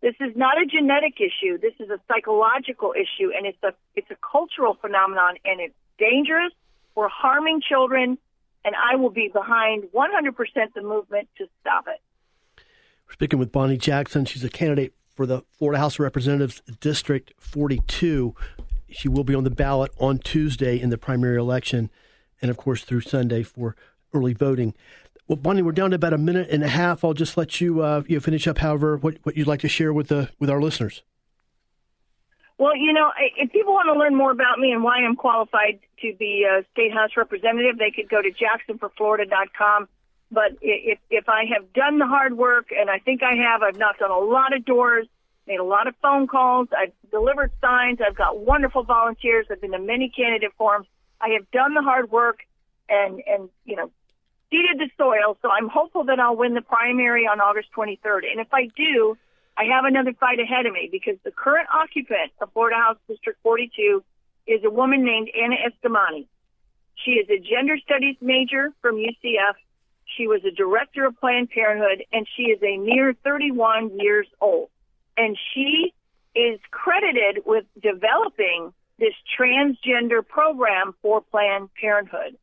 This 0.06 0.14
is 0.20 0.36
not 0.36 0.56
a 0.56 0.64
genetic 0.64 1.14
issue. 1.20 1.58
This 1.58 1.72
is 1.80 1.90
a 1.90 1.98
psychological 2.06 2.92
issue, 2.92 3.32
and 3.36 3.44
it's 3.44 3.60
a 3.64 3.74
it's 3.96 4.08
a 4.12 4.16
cultural 4.22 4.74
phenomenon, 4.80 5.34
and 5.44 5.60
it's 5.60 5.74
dangerous. 5.98 6.52
We're 6.94 7.08
harming 7.08 7.60
children, 7.68 8.16
and 8.64 8.74
I 8.76 8.94
will 8.94 9.10
be 9.10 9.32
behind 9.34 9.82
100% 9.92 10.74
the 10.76 10.82
movement 10.82 11.26
to 11.38 11.48
stop 11.60 11.88
it. 11.88 12.00
We're 13.08 13.14
speaking 13.14 13.40
with 13.40 13.50
Bonnie 13.50 13.78
Jackson. 13.78 14.26
She's 14.26 14.44
a 14.44 14.48
candidate 14.48 14.94
for 15.12 15.26
the 15.26 15.42
Florida 15.58 15.80
House 15.80 15.94
of 15.94 16.00
Representatives 16.00 16.62
District 16.78 17.32
42. 17.40 18.32
She 18.88 19.08
will 19.08 19.24
be 19.24 19.34
on 19.34 19.42
the 19.42 19.50
ballot 19.50 19.90
on 19.98 20.18
Tuesday 20.18 20.80
in 20.80 20.90
the 20.90 20.98
primary 20.98 21.36
election, 21.36 21.90
and 22.40 22.48
of 22.48 22.56
course 22.56 22.84
through 22.84 23.00
Sunday 23.00 23.42
for 23.42 23.74
early 24.14 24.34
voting. 24.34 24.72
Well, 25.28 25.36
Bonnie, 25.36 25.62
we're 25.62 25.72
down 25.72 25.90
to 25.90 25.96
about 25.96 26.12
a 26.12 26.18
minute 26.18 26.48
and 26.50 26.62
a 26.62 26.68
half. 26.68 27.04
I'll 27.04 27.14
just 27.14 27.36
let 27.36 27.60
you 27.60 27.80
uh, 27.80 28.02
you 28.06 28.20
finish 28.20 28.46
up. 28.46 28.58
However, 28.58 28.96
what 28.96 29.16
what 29.24 29.36
you'd 29.36 29.48
like 29.48 29.60
to 29.60 29.68
share 29.68 29.92
with 29.92 30.08
the 30.08 30.30
with 30.38 30.48
our 30.48 30.60
listeners. 30.60 31.02
Well, 32.58 32.76
you 32.76 32.92
know, 32.92 33.10
if 33.36 33.52
people 33.52 33.74
want 33.74 33.88
to 33.92 33.98
learn 33.98 34.14
more 34.14 34.30
about 34.30 34.58
me 34.58 34.72
and 34.72 34.82
why 34.82 34.96
I'm 34.98 35.16
qualified 35.16 35.78
to 36.00 36.14
be 36.18 36.46
a 36.48 36.64
state 36.72 36.92
house 36.92 37.10
representative, 37.16 37.76
they 37.78 37.90
could 37.90 38.08
go 38.08 38.22
to 38.22 38.30
jacksonforflorida.com. 38.30 39.88
But 40.30 40.52
if 40.62 40.98
if 41.10 41.28
I 41.28 41.44
have 41.52 41.72
done 41.72 41.98
the 41.98 42.06
hard 42.06 42.36
work, 42.36 42.68
and 42.70 42.88
I 42.88 42.98
think 42.98 43.22
I 43.22 43.34
have, 43.34 43.62
I've 43.62 43.76
knocked 43.76 44.02
on 44.02 44.10
a 44.10 44.18
lot 44.18 44.54
of 44.54 44.64
doors, 44.64 45.06
made 45.46 45.60
a 45.60 45.64
lot 45.64 45.86
of 45.86 45.94
phone 46.00 46.26
calls, 46.26 46.68
I've 46.76 46.92
delivered 47.10 47.52
signs, 47.60 47.98
I've 48.00 48.16
got 48.16 48.38
wonderful 48.38 48.84
volunteers, 48.84 49.46
I've 49.50 49.60
been 49.60 49.72
to 49.72 49.78
many 49.78 50.08
candidate 50.08 50.52
forums. 50.56 50.86
I 51.20 51.30
have 51.30 51.50
done 51.50 51.74
the 51.74 51.82
hard 51.82 52.10
work, 52.10 52.38
and 52.88 53.22
and 53.26 53.50
you 53.64 53.76
know 53.76 53.90
seeded 54.50 54.78
the 54.78 54.90
soil, 54.96 55.36
so 55.42 55.50
I'm 55.50 55.68
hopeful 55.68 56.04
that 56.04 56.20
I'll 56.20 56.36
win 56.36 56.54
the 56.54 56.62
primary 56.62 57.26
on 57.26 57.40
August 57.40 57.68
23rd. 57.76 58.30
And 58.30 58.40
if 58.40 58.48
I 58.52 58.68
do, 58.76 59.16
I 59.56 59.64
have 59.64 59.84
another 59.84 60.12
fight 60.12 60.38
ahead 60.38 60.66
of 60.66 60.72
me 60.72 60.88
because 60.90 61.16
the 61.24 61.30
current 61.30 61.68
occupant 61.72 62.32
of 62.40 62.52
Florida 62.52 62.76
House 62.76 62.98
District 63.08 63.38
42 63.42 64.02
is 64.46 64.60
a 64.64 64.70
woman 64.70 65.04
named 65.04 65.30
Anna 65.34 65.56
Eskamani. 65.56 66.26
She 67.04 67.12
is 67.12 67.28
a 67.30 67.38
gender 67.38 67.76
studies 67.78 68.16
major 68.20 68.70
from 68.80 68.96
UCF. 68.96 69.54
She 70.16 70.28
was 70.28 70.42
a 70.44 70.50
director 70.50 71.06
of 71.06 71.18
Planned 71.18 71.50
Parenthood, 71.50 72.04
and 72.12 72.26
she 72.36 72.44
is 72.44 72.62
a 72.62 72.78
mere 72.78 73.14
31 73.24 73.98
years 73.98 74.26
old. 74.40 74.68
And 75.16 75.36
she 75.52 75.92
is 76.34 76.60
credited 76.70 77.44
with 77.44 77.64
developing 77.82 78.72
this 78.98 79.14
transgender 79.38 80.26
program 80.26 80.94
for 81.02 81.22
Planned 81.22 81.70
Parenthood 81.80 82.36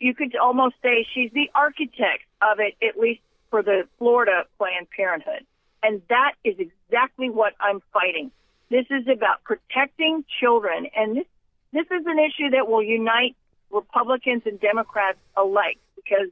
you 0.00 0.14
could 0.14 0.36
almost 0.36 0.76
say 0.82 1.06
she's 1.14 1.30
the 1.32 1.50
architect 1.54 2.24
of 2.42 2.60
it, 2.60 2.76
at 2.86 2.98
least 2.98 3.20
for 3.50 3.62
the 3.62 3.88
Florida 3.98 4.44
Planned 4.58 4.88
Parenthood. 4.90 5.44
And 5.82 6.02
that 6.08 6.32
is 6.44 6.56
exactly 6.58 7.30
what 7.30 7.54
I'm 7.60 7.80
fighting. 7.92 8.30
This 8.70 8.86
is 8.90 9.06
about 9.08 9.42
protecting 9.44 10.24
children. 10.40 10.86
And 10.94 11.16
this, 11.16 11.26
this 11.72 11.86
is 11.86 12.06
an 12.06 12.18
issue 12.18 12.50
that 12.50 12.68
will 12.68 12.82
unite 12.82 13.36
Republicans 13.70 14.42
and 14.46 14.60
Democrats 14.60 15.18
alike 15.36 15.78
because 15.96 16.28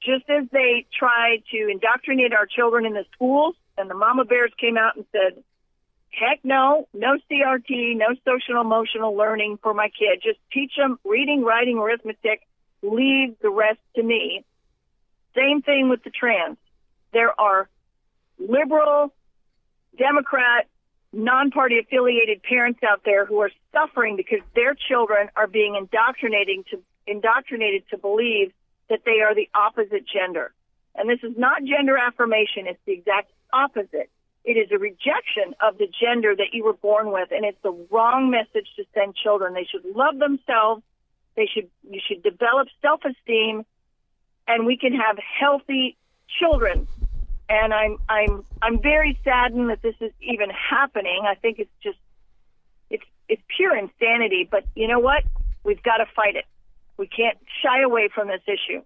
just 0.00 0.28
as 0.28 0.44
they 0.52 0.86
tried 0.96 1.42
to 1.50 1.68
indoctrinate 1.68 2.32
our 2.32 2.46
children 2.46 2.84
in 2.84 2.92
the 2.92 3.04
schools 3.14 3.54
and 3.76 3.88
the 3.88 3.94
mama 3.94 4.24
bears 4.24 4.52
came 4.58 4.76
out 4.76 4.96
and 4.96 5.04
said, 5.12 5.42
heck 6.10 6.40
no, 6.44 6.86
no 6.92 7.16
CRT, 7.30 7.96
no 7.96 8.14
social 8.24 8.60
emotional 8.60 9.16
learning 9.16 9.58
for 9.62 9.72
my 9.72 9.88
kid. 9.88 10.20
Just 10.22 10.38
teach 10.52 10.72
them 10.76 10.98
reading, 11.04 11.42
writing, 11.42 11.78
arithmetic, 11.78 12.42
leave 12.82 13.36
the 13.40 13.50
rest 13.50 13.80
to 13.96 14.02
me. 14.02 14.44
Same 15.34 15.62
thing 15.62 15.88
with 15.88 16.02
the 16.04 16.10
trans. 16.10 16.56
There 17.12 17.38
are 17.40 17.68
liberal, 18.38 19.12
Democrat, 19.96 20.66
non-party 21.12 21.78
affiliated 21.78 22.42
parents 22.42 22.80
out 22.88 23.02
there 23.04 23.24
who 23.24 23.40
are 23.40 23.50
suffering 23.72 24.16
because 24.16 24.40
their 24.54 24.74
children 24.74 25.28
are 25.36 25.46
being 25.46 25.74
indoctrinated 25.74 26.66
to 26.70 26.82
indoctrinated 27.06 27.82
to 27.88 27.96
believe 27.96 28.52
that 28.90 29.00
they 29.06 29.20
are 29.22 29.34
the 29.34 29.48
opposite 29.54 30.04
gender. 30.06 30.52
And 30.94 31.08
this 31.08 31.20
is 31.22 31.36
not 31.38 31.64
gender 31.64 31.96
affirmation, 31.96 32.66
it's 32.66 32.80
the 32.84 32.92
exact 32.92 33.30
opposite. 33.52 34.10
It 34.44 34.56
is 34.56 34.70
a 34.72 34.78
rejection 34.78 35.54
of 35.60 35.78
the 35.78 35.86
gender 35.86 36.34
that 36.36 36.52
you 36.52 36.64
were 36.64 36.74
born 36.74 37.12
with, 37.12 37.28
and 37.30 37.44
it's 37.44 37.60
the 37.62 37.72
wrong 37.90 38.30
message 38.30 38.68
to 38.76 38.84
send 38.94 39.14
children. 39.16 39.54
They 39.54 39.66
should 39.70 39.84
love 39.96 40.18
themselves 40.18 40.82
they 41.38 41.46
should 41.46 41.70
you 41.88 42.00
should 42.06 42.22
develop 42.24 42.66
self-esteem, 42.82 43.64
and 44.48 44.66
we 44.66 44.76
can 44.76 44.92
have 44.92 45.16
healthy 45.40 45.96
children. 46.40 46.88
And 47.48 47.72
I'm 47.72 47.96
I'm 48.08 48.44
I'm 48.60 48.82
very 48.82 49.18
saddened 49.22 49.70
that 49.70 49.80
this 49.80 49.94
is 50.00 50.10
even 50.20 50.50
happening. 50.50 51.22
I 51.26 51.36
think 51.36 51.60
it's 51.60 51.70
just 51.80 51.98
it's 52.90 53.04
it's 53.28 53.40
pure 53.56 53.76
insanity. 53.76 54.48
But 54.50 54.64
you 54.74 54.88
know 54.88 54.98
what? 54.98 55.22
We've 55.62 55.82
got 55.82 55.98
to 55.98 56.06
fight 56.14 56.34
it. 56.34 56.44
We 56.96 57.06
can't 57.06 57.38
shy 57.62 57.82
away 57.82 58.08
from 58.12 58.26
this 58.26 58.42
issue. 58.46 58.82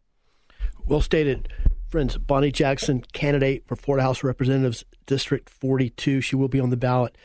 Well 0.87 1.01
stated. 1.01 1.49
Friends, 1.89 2.17
Bonnie 2.17 2.53
Jackson, 2.53 3.03
candidate 3.13 3.65
for 3.67 3.77
Florida 3.77 4.03
House 4.03 4.23
Representatives 4.23 4.85
District 5.05 5.51
42. 5.51 6.23
She 6.23 6.37
will 6.37 6.49
be 6.49 6.61
on 6.61 6.71
the 6.71 6.77
ballot 6.77 7.17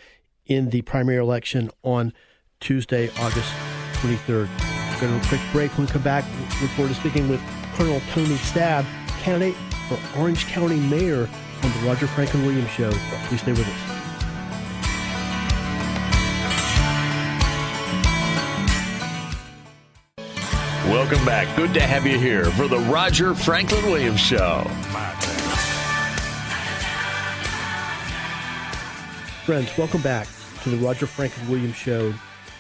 in 0.46 0.72
the 0.72 0.82
primary 0.82 1.20
election 1.20 1.70
on 1.84 2.12
Tuesday, 2.60 3.10
August 3.18 3.54
23rd. 3.94 4.77
We're 4.98 5.10
going 5.10 5.22
to 5.22 5.28
a 5.28 5.30
quick 5.30 5.42
break. 5.52 5.78
When 5.78 5.86
we 5.86 5.92
come 5.94 6.02
back, 6.02 6.26
look 6.60 6.72
forward 6.72 6.90
to 6.90 6.96
speaking 7.00 7.30
with 7.30 7.40
Colonel 7.76 8.02
Tony 8.14 8.34
Sabb, 8.34 8.84
candidate 9.20 9.54
for 9.88 10.00
Orange 10.18 10.48
County 10.48 10.80
Mayor 10.80 11.30
on 11.62 11.72
the 11.72 11.88
Roger 11.88 12.08
Franklin 12.08 12.44
Williams 12.44 12.72
Show. 12.72 12.90
Please 13.28 13.42
stay 13.42 13.52
with 13.52 13.68
us. 13.68 13.98
Welcome 20.88 21.24
back. 21.26 21.56
Good 21.56 21.76
to 21.76 21.82
have 21.82 22.08
you 22.08 22.18
here 22.18 22.46
for 22.46 22.68
the 22.68 22.80
Roger 22.80 23.36
Franklin 23.36 23.86
Williams 23.86 24.20
Show. 24.20 24.64
Friends, 29.46 29.78
welcome 29.78 30.02
back 30.02 30.28
to 30.64 30.72
the 30.72 30.78
Roger 30.78 31.06
Franklin 31.06 31.48
Williams 31.48 31.76
Show. 31.76 32.16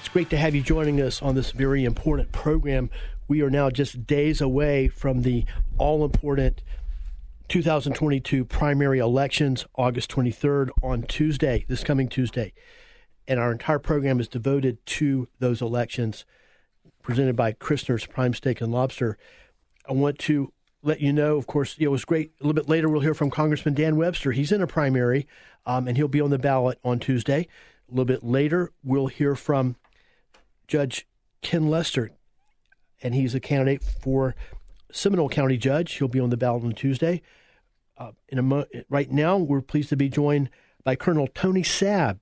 It's 0.08 0.14
great 0.14 0.30
to 0.30 0.38
have 0.38 0.56
you 0.56 0.62
joining 0.62 1.02
us 1.02 1.22
on 1.22 1.36
this 1.36 1.52
very 1.52 1.84
important 1.84 2.32
program. 2.32 2.90
We 3.28 3.42
are 3.42 3.50
now 3.50 3.70
just 3.70 4.08
days 4.08 4.40
away 4.40 4.88
from 4.88 5.24
the 5.24 5.44
all 5.78 6.06
important 6.06 6.64
2022 7.50 8.46
primary 8.46 9.00
elections, 9.00 9.66
August 9.76 10.10
23rd 10.10 10.70
on 10.82 11.04
Tuesday, 11.04 11.66
this 11.68 11.84
coming 11.84 12.08
Tuesday. 12.08 12.54
And 13.28 13.38
our 13.38 13.52
entire 13.52 13.80
program 13.80 14.22
is 14.22 14.30
devoted 14.30 14.78
to 14.86 15.28
those 15.40 15.62
elections 15.62 16.24
presented 17.04 17.36
by 17.36 17.52
Christner's 17.52 18.06
Prime 18.06 18.34
Steak 18.34 18.62
and 18.62 18.72
Lobster. 18.72 19.18
I 19.90 19.92
want 19.92 20.20
to 20.20 20.54
let 20.84 21.02
you 21.02 21.12
know, 21.12 21.36
of 21.36 21.48
course, 21.48 21.76
it 21.78 21.90
was 21.90 22.06
great. 22.06 22.32
A 22.40 22.44
little 22.46 22.54
bit 22.54 22.70
later, 22.70 22.88
we'll 22.88 23.02
hear 23.02 23.14
from 23.14 23.30
Congressman 23.30 23.74
Dan 23.74 23.98
Webster. 23.98 24.32
He's 24.32 24.54
in 24.54 24.62
a 24.62 24.68
primary, 24.68 25.28
um, 25.66 25.86
and 25.86 25.98
he'll 25.98 26.08
be 26.08 26.22
on 26.22 26.30
the 26.30 26.40
ballot 26.40 26.80
on 26.82 26.98
Tuesday. 26.98 27.50
A 27.90 27.92
little 27.92 28.06
bit 28.06 28.24
later, 28.24 28.72
we'll 28.86 29.08
hear 29.08 29.36
from 29.36 29.76
Judge 30.68 31.08
Ken 31.42 31.70
Lester, 31.70 32.12
and 33.02 33.16
he's 33.16 33.36
a 33.36 33.40
candidate 33.40 33.84
for 33.84 34.36
Seminole 34.92 35.30
County 35.30 35.58
Judge. 35.58 35.94
He'll 35.94 36.08
be 36.08 36.20
on 36.20 36.30
the 36.30 36.38
ballot 36.38 36.64
on 36.64 36.72
Tuesday. 36.74 37.22
Uh, 37.98 38.12
in 38.30 38.38
a 38.38 38.44
mo- 38.44 38.66
right 38.90 39.12
now, 39.12 39.38
we're 39.38 39.62
pleased 39.62 39.90
to 39.90 39.98
be 39.98 40.10
joined 40.10 40.50
by 40.84 40.96
Colonel 40.96 41.28
Tony 41.34 41.64
Sabb, 41.64 42.20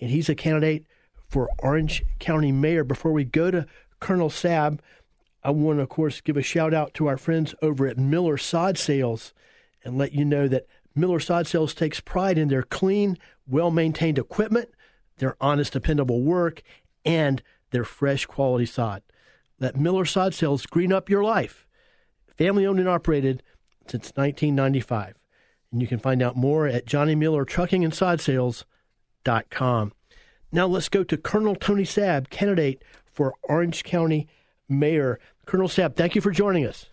and 0.00 0.10
he's 0.10 0.28
a 0.28 0.34
candidate 0.34 0.86
for 1.28 1.48
Orange 1.60 2.04
County 2.18 2.52
Mayor. 2.52 2.84
Before 2.84 3.12
we 3.12 3.24
go 3.24 3.50
to 3.50 3.66
Colonel 4.00 4.28
Sabb, 4.28 4.80
I 5.42 5.50
want 5.50 5.78
to, 5.78 5.82
of 5.82 5.88
course, 5.88 6.20
give 6.20 6.36
a 6.36 6.42
shout 6.42 6.72
out 6.72 6.94
to 6.94 7.06
our 7.06 7.18
friends 7.18 7.54
over 7.60 7.86
at 7.86 7.98
Miller 7.98 8.38
Sod 8.38 8.78
Sales 8.78 9.34
and 9.84 9.98
let 9.98 10.12
you 10.12 10.24
know 10.24 10.48
that 10.48 10.66
Miller 10.94 11.20
Sod 11.20 11.46
Sales 11.46 11.74
takes 11.74 12.00
pride 12.00 12.38
in 12.38 12.48
their 12.48 12.62
clean, 12.62 13.18
well 13.46 13.70
maintained 13.70 14.18
equipment, 14.18 14.70
their 15.18 15.36
honest, 15.40 15.72
dependable 15.72 16.22
work, 16.22 16.62
and 17.04 17.42
their 17.74 17.84
fresh 17.84 18.24
quality 18.24 18.64
sod. 18.64 19.02
Let 19.58 19.76
Miller 19.76 20.04
Sod 20.04 20.32
Sales 20.32 20.64
green 20.64 20.92
up 20.92 21.10
your 21.10 21.24
life. 21.24 21.66
Family 22.38 22.64
owned 22.64 22.78
and 22.78 22.88
operated 22.88 23.42
since 23.88 24.12
1995. 24.14 25.14
And 25.72 25.82
you 25.82 25.88
can 25.88 25.98
find 25.98 26.22
out 26.22 26.36
more 26.36 26.68
at 26.68 26.86
Johnny 26.86 27.16
Miller 27.16 27.44
Trucking 27.44 27.84
and 27.84 27.92
Sod 27.92 28.20
Sales.com. 28.20 29.92
Now 30.52 30.66
let's 30.68 30.88
go 30.88 31.02
to 31.02 31.16
Colonel 31.16 31.56
Tony 31.56 31.82
Sabb, 31.82 32.30
candidate 32.30 32.84
for 33.12 33.34
Orange 33.42 33.82
County 33.82 34.28
Mayor. 34.68 35.18
Colonel 35.44 35.66
Sabb, 35.66 35.96
thank 35.96 36.14
you 36.14 36.20
for 36.20 36.30
joining 36.30 36.64
us. 36.64 36.90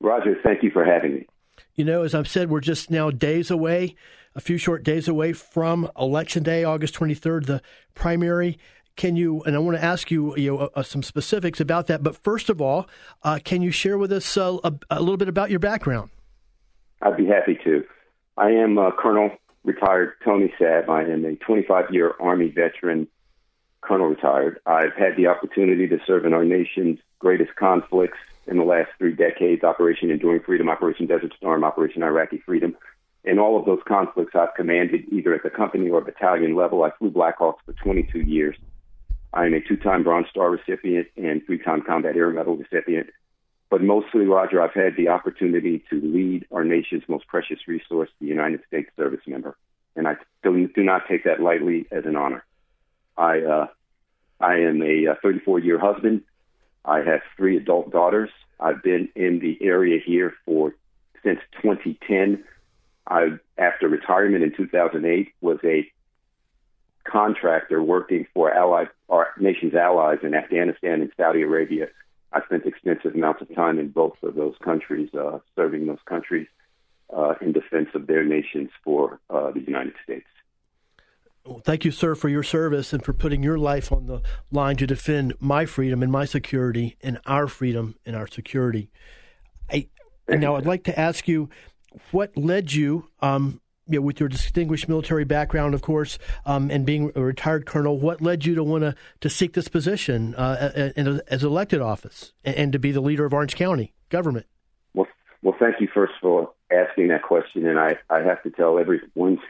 Roger, 0.00 0.36
thank 0.42 0.62
you 0.62 0.70
for 0.70 0.86
having 0.86 1.14
me. 1.16 1.26
You 1.74 1.84
know, 1.84 2.02
as 2.02 2.14
I've 2.14 2.28
said, 2.28 2.48
we're 2.48 2.60
just 2.60 2.90
now 2.90 3.10
days 3.10 3.50
away, 3.50 3.94
a 4.34 4.40
few 4.40 4.56
short 4.56 4.84
days 4.84 5.06
away 5.06 5.34
from 5.34 5.90
Election 5.98 6.42
Day, 6.42 6.64
August 6.64 6.94
23rd, 6.94 7.44
the 7.44 7.62
primary. 7.94 8.58
Can 8.96 9.16
you, 9.16 9.42
and 9.44 9.56
I 9.56 9.58
want 9.58 9.76
to 9.76 9.82
ask 9.82 10.10
you, 10.10 10.36
you 10.36 10.52
know, 10.52 10.70
uh, 10.74 10.82
some 10.82 11.02
specifics 11.02 11.60
about 11.60 11.86
that. 11.86 12.02
But 12.02 12.16
first 12.16 12.50
of 12.50 12.60
all, 12.60 12.88
uh, 13.22 13.38
can 13.42 13.62
you 13.62 13.70
share 13.70 13.96
with 13.96 14.12
us 14.12 14.36
uh, 14.36 14.58
a, 14.62 14.72
a, 14.90 15.00
little 15.00 15.16
bit 15.16 15.28
about 15.28 15.50
your 15.50 15.60
background? 15.60 16.10
I'd 17.00 17.16
be 17.16 17.26
happy 17.26 17.58
to. 17.64 17.84
I 18.36 18.50
am 18.50 18.78
uh, 18.78 18.90
Colonel 18.90 19.30
retired 19.64 20.12
Tony 20.24 20.52
Sabb. 20.60 20.88
I 20.88 21.02
am 21.04 21.24
a 21.24 21.36
25 21.36 21.86
year 21.90 22.14
Army 22.20 22.48
veteran, 22.48 23.08
Colonel 23.80 24.08
retired. 24.08 24.60
I've 24.66 24.94
had 24.94 25.16
the 25.16 25.26
opportunity 25.28 25.88
to 25.88 25.98
serve 26.06 26.24
in 26.24 26.32
our 26.32 26.44
nation's 26.44 26.98
greatest 27.18 27.54
conflicts 27.56 28.18
in 28.46 28.56
the 28.58 28.64
last 28.64 28.90
three 28.98 29.14
decades 29.14 29.62
Operation 29.62 30.10
Enduring 30.10 30.42
Freedom, 30.42 30.68
Operation 30.68 31.06
Desert 31.06 31.32
Storm, 31.36 31.64
Operation 31.64 32.02
Iraqi 32.02 32.42
Freedom. 32.44 32.76
In 33.24 33.38
all 33.38 33.58
of 33.58 33.66
those 33.66 33.80
conflicts, 33.86 34.34
I've 34.34 34.54
commanded 34.56 35.04
either 35.12 35.32
at 35.32 35.44
the 35.44 35.50
company 35.50 35.88
or 35.88 36.00
battalion 36.00 36.56
level. 36.56 36.82
I 36.82 36.90
flew 36.98 37.10
Blackhawks 37.10 37.58
for 37.64 37.72
22 37.72 38.20
years. 38.20 38.56
I 39.32 39.46
am 39.46 39.54
a 39.54 39.60
two 39.60 39.76
time 39.76 40.02
Bronze 40.02 40.26
Star 40.30 40.50
recipient 40.50 41.08
and 41.16 41.44
three 41.44 41.58
time 41.58 41.82
Combat 41.82 42.16
Air 42.16 42.30
Medal 42.30 42.56
recipient. 42.56 43.08
But 43.70 43.82
mostly, 43.82 44.26
Roger, 44.26 44.60
I've 44.60 44.74
had 44.74 44.96
the 44.96 45.08
opportunity 45.08 45.82
to 45.88 46.00
lead 46.00 46.46
our 46.52 46.62
nation's 46.62 47.04
most 47.08 47.26
precious 47.26 47.58
resource, 47.66 48.10
the 48.20 48.26
United 48.26 48.60
States 48.66 48.90
service 48.96 49.22
member. 49.26 49.56
And 49.96 50.06
I 50.06 50.16
do, 50.42 50.68
not 50.76 51.02
take 51.08 51.24
that 51.24 51.40
lightly 51.40 51.86
as 51.90 52.04
an 52.04 52.16
honor. 52.16 52.44
I, 53.16 53.40
uh, 53.40 53.66
I 54.40 54.56
am 54.56 54.82
a 54.82 55.14
34 55.22 55.60
year 55.60 55.78
husband. 55.78 56.22
I 56.84 56.98
have 56.98 57.20
three 57.36 57.56
adult 57.56 57.90
daughters. 57.90 58.28
I've 58.60 58.82
been 58.82 59.08
in 59.14 59.38
the 59.38 59.56
area 59.62 59.98
here 60.04 60.34
for 60.44 60.74
since 61.22 61.40
2010. 61.62 62.44
I, 63.06 63.38
after 63.56 63.88
retirement 63.88 64.44
in 64.44 64.54
2008, 64.54 65.32
was 65.40 65.58
a 65.64 65.90
contractor 67.04 67.82
working 67.82 68.26
for 68.34 68.52
allied, 68.52 68.88
our 69.08 69.28
nation's 69.38 69.74
allies 69.74 70.18
in 70.22 70.34
Afghanistan 70.34 71.00
and 71.00 71.10
Saudi 71.16 71.42
Arabia 71.42 71.88
I 72.32 72.42
spent 72.44 72.64
extensive 72.66 73.14
amounts 73.14 73.42
of 73.42 73.54
time 73.54 73.78
in 73.78 73.88
both 73.88 74.16
of 74.22 74.34
those 74.34 74.54
countries, 74.64 75.10
uh, 75.14 75.38
serving 75.54 75.86
those 75.86 75.98
countries 76.06 76.46
uh, 77.14 77.34
in 77.40 77.52
defense 77.52 77.88
of 77.94 78.06
their 78.06 78.24
nations 78.24 78.70
for 78.84 79.20
uh, 79.28 79.50
the 79.50 79.60
United 79.60 79.94
States. 80.02 80.26
Well, 81.44 81.60
thank 81.64 81.84
you, 81.84 81.90
sir, 81.90 82.14
for 82.14 82.28
your 82.28 82.44
service 82.44 82.92
and 82.92 83.04
for 83.04 83.12
putting 83.12 83.42
your 83.42 83.58
life 83.58 83.90
on 83.92 84.06
the 84.06 84.22
line 84.50 84.76
to 84.76 84.86
defend 84.86 85.34
my 85.40 85.66
freedom 85.66 86.02
and 86.02 86.10
my 86.10 86.24
security 86.24 86.96
and 87.02 87.18
our 87.26 87.48
freedom 87.48 87.96
and 88.06 88.14
our 88.14 88.28
security. 88.28 88.90
I, 89.70 89.88
now, 90.28 90.54
I'd 90.56 90.66
like 90.66 90.84
to 90.84 90.98
ask 90.98 91.26
you 91.26 91.50
what 92.12 92.36
led 92.36 92.72
you 92.72 93.08
um, 93.20 93.60
you 93.88 93.98
know, 93.98 94.02
with 94.02 94.20
your 94.20 94.28
distinguished 94.28 94.88
military 94.88 95.24
background, 95.24 95.74
of 95.74 95.82
course, 95.82 96.18
um, 96.46 96.70
and 96.70 96.86
being 96.86 97.12
a 97.14 97.20
retired 97.20 97.66
colonel, 97.66 97.98
what 97.98 98.20
led 98.20 98.44
you 98.44 98.54
to 98.54 98.62
want 98.62 98.96
to 99.20 99.30
seek 99.30 99.54
this 99.54 99.68
position 99.68 100.34
uh, 100.36 100.90
as 101.28 101.42
elected 101.42 101.80
office 101.80 102.32
and, 102.44 102.56
and, 102.56 102.72
to 102.72 102.78
be 102.78 102.92
the 102.92 103.00
leader 103.00 103.24
of 103.24 103.34
Orange 103.34 103.56
County 103.56 103.92
government? 104.08 104.46
Well, 104.94 105.08
well, 105.42 105.56
thank 105.58 105.80
you 105.80 105.88
first 105.92 106.12
for 106.20 106.52
asking 106.70 107.08
that 107.08 107.22
question, 107.22 107.66
and 107.66 107.78
I, 107.78 107.96
I 108.08 108.20
have 108.20 108.42
to 108.44 108.50
tell 108.50 108.78
everyone 108.78 109.40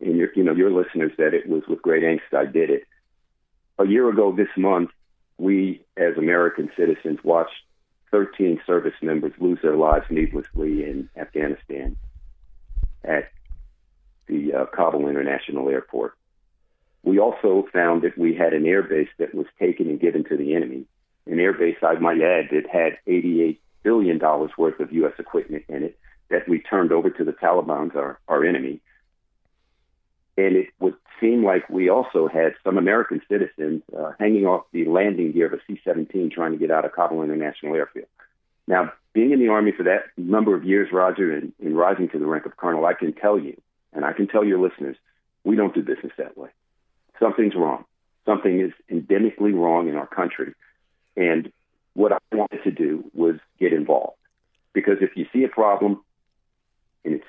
in 0.00 0.16
your 0.16 0.28
you 0.34 0.44
know 0.44 0.54
your 0.54 0.70
listeners 0.70 1.12
that 1.18 1.34
it 1.34 1.48
was 1.48 1.62
with 1.68 1.82
great 1.82 2.02
angst 2.02 2.36
I 2.36 2.44
did 2.46 2.70
it. 2.70 2.84
A 3.78 3.86
year 3.86 4.08
ago 4.08 4.32
this 4.32 4.48
month, 4.56 4.90
we 5.38 5.84
as 5.96 6.16
American 6.16 6.70
citizens 6.76 7.18
watched 7.22 7.54
13 8.10 8.60
service 8.66 8.94
members 9.02 9.32
lose 9.38 9.58
their 9.62 9.76
lives 9.76 10.06
needlessly 10.10 10.84
in 10.84 11.08
Afghanistan 11.16 11.96
at 13.04 13.30
the 14.26 14.52
uh, 14.52 14.66
Kabul 14.66 15.08
International 15.08 15.68
Airport. 15.68 16.14
We 17.02 17.18
also 17.20 17.66
found 17.72 18.02
that 18.02 18.18
we 18.18 18.34
had 18.34 18.52
an 18.52 18.64
airbase 18.64 19.08
that 19.18 19.34
was 19.34 19.46
taken 19.58 19.88
and 19.88 20.00
given 20.00 20.24
to 20.24 20.36
the 20.36 20.54
enemy. 20.54 20.86
An 21.26 21.36
airbase, 21.36 21.82
I 21.82 21.94
might 22.00 22.20
add, 22.20 22.48
that 22.50 22.68
had 22.70 22.98
$88 23.06 23.58
billion 23.82 24.18
worth 24.18 24.80
of 24.80 24.92
U.S. 24.92 25.12
equipment 25.18 25.64
in 25.68 25.84
it 25.84 25.98
that 26.28 26.48
we 26.48 26.60
turned 26.60 26.90
over 26.90 27.10
to 27.10 27.24
the 27.24 27.32
Taliban, 27.32 27.94
our, 27.94 28.18
our 28.26 28.44
enemy. 28.44 28.80
And 30.36 30.56
it 30.56 30.68
would 30.80 30.94
seem 31.20 31.44
like 31.44 31.68
we 31.70 31.88
also 31.88 32.28
had 32.28 32.54
some 32.64 32.76
American 32.76 33.22
citizens 33.28 33.82
uh, 33.96 34.12
hanging 34.18 34.44
off 34.44 34.64
the 34.72 34.84
landing 34.86 35.32
gear 35.32 35.46
of 35.46 35.52
a 35.52 35.58
C 35.66 35.80
17 35.84 36.30
trying 36.30 36.52
to 36.52 36.58
get 36.58 36.70
out 36.70 36.84
of 36.84 36.92
Kabul 36.92 37.22
International 37.22 37.74
Airfield. 37.74 38.08
Now, 38.66 38.92
being 39.12 39.30
in 39.30 39.38
the 39.38 39.48
Army 39.48 39.72
for 39.72 39.84
that 39.84 40.06
number 40.16 40.54
of 40.54 40.64
years, 40.64 40.88
Roger, 40.92 41.32
and, 41.32 41.52
and 41.62 41.76
rising 41.76 42.08
to 42.10 42.18
the 42.18 42.26
rank 42.26 42.44
of 42.46 42.56
colonel, 42.56 42.84
I 42.84 42.94
can 42.94 43.12
tell 43.12 43.38
you 43.38 43.58
and 43.96 44.04
I 44.04 44.12
can 44.12 44.28
tell 44.28 44.44
your 44.44 44.60
listeners, 44.60 44.96
we 45.42 45.56
don't 45.56 45.74
do 45.74 45.82
business 45.82 46.12
that 46.18 46.36
way. 46.36 46.50
Something's 47.18 47.54
wrong. 47.54 47.84
Something 48.26 48.60
is 48.60 48.72
endemically 48.90 49.54
wrong 49.54 49.88
in 49.88 49.96
our 49.96 50.06
country. 50.06 50.52
And 51.16 51.50
what 51.94 52.12
I 52.12 52.18
wanted 52.30 52.62
to 52.64 52.70
do 52.70 53.10
was 53.14 53.36
get 53.58 53.72
involved. 53.72 54.18
Because 54.74 54.98
if 55.00 55.16
you 55.16 55.26
see 55.32 55.44
a 55.44 55.48
problem 55.48 56.02
and 57.04 57.14
it's 57.14 57.24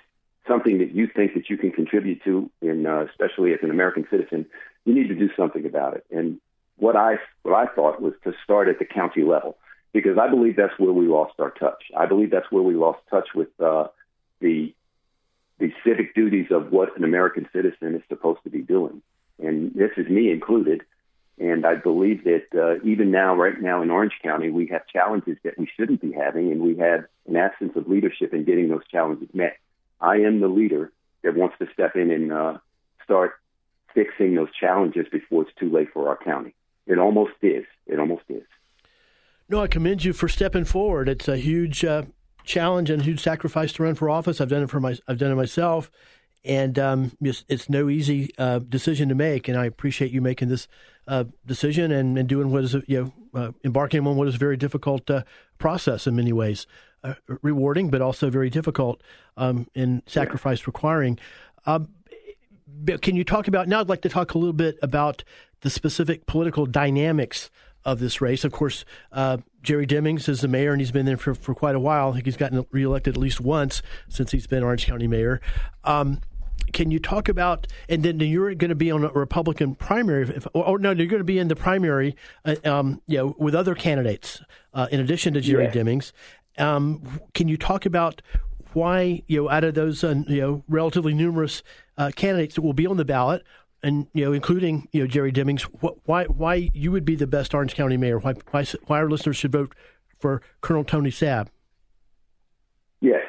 something 0.48 0.80
that 0.80 0.92
you 0.92 1.08
think 1.08 1.36
that 1.36 1.50
you 1.50 1.58
can 1.58 1.72
contribute 1.72 2.22
to, 2.26 2.50
in, 2.62 2.86
uh, 2.86 3.06
especially 3.10 3.54
as 3.54 3.60
an 3.64 3.72
American 3.72 4.06
citizen, 4.12 4.46
you 4.84 4.94
need 4.94 5.08
to 5.08 5.16
do 5.16 5.30
something 5.38 5.66
about 5.66 5.96
it. 5.96 6.06
And 6.12 6.40
what 6.76 6.96
I 6.96 7.16
what 7.44 7.56
I 7.56 7.74
thought 7.74 8.02
was 8.02 8.14
to 8.24 8.34
start 8.44 8.68
at 8.68 8.80
the 8.80 8.86
county 8.86 9.24
level 9.24 9.58
because 9.94 10.18
I 10.18 10.30
believe 10.30 10.56
that's 10.58 10.78
where 10.78 10.92
we 10.92 11.08
lost 11.08 11.34
our 11.40 11.52
touch. 11.52 11.84
I 11.96 12.06
believe 12.06 12.30
that's 12.30 12.52
where 12.52 12.62
we 12.64 12.76
lost 12.76 13.00
touch 13.10 13.30
with 13.34 13.50
uh, 13.60 13.88
the 14.42 14.74
the 15.60 15.72
civic 15.86 16.14
duties 16.14 16.48
of 16.52 16.72
what 16.72 16.96
an 16.98 17.04
American 17.04 17.48
citizen 17.54 17.96
is 17.96 18.02
supposed 18.08 18.44
to 18.44 18.50
be 18.50 18.62
doing. 18.62 19.02
And 19.40 19.74
this 19.74 19.92
is 19.98 20.08
me 20.08 20.32
included. 20.32 20.84
And 21.40 21.66
I 21.66 21.76
believe 21.76 22.24
that 22.24 22.46
uh, 22.56 22.84
even 22.84 23.12
now, 23.12 23.36
right 23.36 23.60
now 23.62 23.82
in 23.82 23.92
Orange 23.92 24.14
County, 24.24 24.50
we 24.50 24.68
have 24.68 24.88
challenges 24.88 25.38
that 25.44 25.58
we 25.58 25.70
shouldn't 25.78 26.02
be 26.02 26.12
having, 26.12 26.52
and 26.52 26.62
we 26.62 26.78
have 26.78 27.06
an 27.28 27.36
absence 27.36 27.74
of 27.76 27.88
leadership 27.88 28.34
in 28.34 28.44
getting 28.44 28.70
those 28.70 28.88
challenges 28.90 29.30
met. 29.34 29.58
I 30.02 30.18
am 30.18 30.40
the 30.40 30.48
leader 30.48 30.92
that 31.24 31.36
wants 31.36 31.56
to 31.60 31.68
step 31.74 31.96
in 31.96 32.10
and 32.10 32.32
uh, 32.32 32.58
start 33.04 33.34
fixing 33.94 34.36
those 34.36 34.50
challenges 34.60 35.06
before 35.12 35.44
it's 35.44 35.52
too 35.60 35.70
late 35.70 35.90
for 35.94 36.10
our 36.10 36.18
county. 36.18 36.56
It 36.88 36.98
almost 36.98 37.34
is. 37.42 37.66
It 37.86 38.00
almost 38.00 38.24
is. 38.30 38.44
No, 39.50 39.62
I 39.62 39.68
commend 39.68 40.04
you 40.04 40.14
for 40.14 40.28
stepping 40.28 40.66
forward. 40.66 41.08
It's 41.08 41.28
a 41.28 41.38
huge 41.38 41.86
uh, 41.86 42.04
challenge 42.48 42.90
and 42.90 43.02
a 43.02 43.06
huge 43.06 43.22
sacrifice 43.22 43.74
to 43.74 43.84
run 43.84 43.94
for 43.94 44.10
office. 44.10 44.42
I've 44.42 44.50
done 44.50 44.64
it 44.64 44.70
for 44.70 44.80
my, 44.80 44.98
I've 45.08 45.20
done 45.20 45.32
it 45.32 45.36
myself, 45.36 45.92
and 46.44 46.80
um, 46.80 47.12
it's, 47.22 47.46
it's, 47.48 47.70
no 47.70 47.90
easy 47.90 48.32
uh, 48.38 48.60
decision 48.60 49.10
to 49.10 49.16
make. 49.16 49.48
And 49.48 49.58
I 49.58 49.66
appreciate 49.66 50.12
you 50.12 50.22
making 50.22 50.48
this 50.48 50.68
uh, 51.08 51.26
decision 51.46 51.92
and, 51.92 52.18
and, 52.18 52.28
doing 52.28 52.52
what 52.52 52.64
is 52.64 52.76
you 52.88 53.14
know 53.34 53.40
uh, 53.40 53.52
embarking 53.64 54.06
on 54.08 54.16
what 54.16 54.28
is 54.28 54.36
a 54.36 54.40
very 54.40 54.58
difficult 54.58 55.10
uh, 55.10 55.24
process 55.58 56.08
in 56.08 56.16
many 56.16 56.34
ways, 56.34 56.66
uh, 57.04 57.14
rewarding 57.42 57.90
but 57.90 58.02
also 58.02 58.30
very 58.30 58.50
difficult 58.50 59.02
um, 59.36 59.68
in 59.76 60.02
sacrifice 60.08 60.66
requiring. 60.66 61.20
Um, 61.66 61.90
can 63.02 63.16
you 63.16 63.24
talk 63.24 63.48
about 63.48 63.68
now? 63.68 63.80
I'd 63.80 63.90
like 63.90 64.02
to 64.02 64.10
talk 64.10 64.34
a 64.34 64.38
little 64.38 64.54
bit 64.54 64.78
about 64.82 65.24
the 65.62 65.70
specific 65.70 66.26
political 66.28 66.66
dynamics 66.66 67.50
of 67.88 68.00
this 68.00 68.20
race. 68.20 68.44
Of 68.44 68.52
course, 68.52 68.84
uh, 69.14 69.38
Jerry 69.64 69.88
Demings 69.88 70.28
is 70.28 70.42
the 70.42 70.48
mayor, 70.50 70.74
and 70.74 70.82
he's 70.82 70.92
been 70.92 71.06
there 71.06 71.18
for, 71.18 71.34
for 71.34 71.56
quite 71.56 71.74
a 71.74 71.80
while. 71.80 72.10
I 72.10 72.16
think 72.16 72.26
he's 72.26 72.38
gotten 72.38 72.64
reelected 72.72 73.16
at 73.16 73.20
least 73.20 73.40
once 73.40 73.82
since 74.10 74.32
he's 74.32 74.46
been 74.46 74.62
Orange 74.62 74.86
County 74.86 75.08
mayor. 75.08 75.42
Um, 75.86 76.20
can 76.74 76.92
you 76.92 77.00
talk 77.00 77.30
about, 77.30 77.66
and 77.88 78.04
then 78.04 78.20
you're 78.20 78.54
going 78.56 78.70
to 78.70 78.76
be 78.76 78.92
on 78.92 79.06
a 79.06 79.10
Republican 79.10 79.74
primary, 79.74 80.24
if, 80.24 80.46
or, 80.54 80.68
or, 80.68 80.80
no, 80.80 80.92
you're 80.92 81.08
going 81.08 81.22
to 81.22 81.24
be 81.24 81.40
in 81.40 81.48
the 81.48 81.56
primary, 81.56 82.16
uh, 82.44 82.56
um, 82.66 83.02
you 83.08 83.18
know, 83.18 83.36
with 83.40 83.56
other 83.56 83.74
candidates 83.74 84.42
uh, 84.74 84.88
in 84.92 85.00
addition 85.00 85.34
to 85.36 85.42
Jerry 85.42 85.66
yeah. 85.66 85.72
Demings. 85.72 86.12
Um, 86.58 87.22
can 87.34 87.48
you 87.48 87.56
talk 87.56 87.86
about 87.86 88.22
why, 88.74 89.24
you 89.28 89.44
know, 89.44 89.50
out 89.50 89.64
of 89.64 89.76
those, 89.76 90.04
uh, 90.04 90.24
you 90.28 90.42
know, 90.42 90.64
relatively 90.68 91.14
numerous 91.14 91.64
uh, 91.98 92.12
candidates 92.14 92.56
that 92.56 92.62
will 92.64 92.74
be 92.74 92.86
on 92.86 92.98
the 92.98 93.06
ballot, 93.06 93.44
and 93.84 94.08
you 94.14 94.26
know, 94.26 94.34
including 94.34 94.88
you 94.92 95.02
know 95.02 95.08
Jerry 95.08 95.32
Demings, 95.32 95.64
wh- 95.82 96.08
why 96.08 96.26
why 96.26 96.70
you 96.74 96.92
would 96.92 97.06
be 97.06 97.16
the 97.16 97.28
best 97.28 97.54
Orange 97.54 97.76
County 97.76 97.98
mayor? 97.98 98.20
Why 98.20 98.34
why, 98.52 98.66
why 98.88 98.98
our 99.00 99.10
listeners 99.10 99.38
should 99.38 99.52
vote 99.52 99.74
for 100.20 100.42
Colonel 100.62 100.84
Tony 100.84 101.10
Sabb. 101.10 101.48
Yes, 103.02 103.26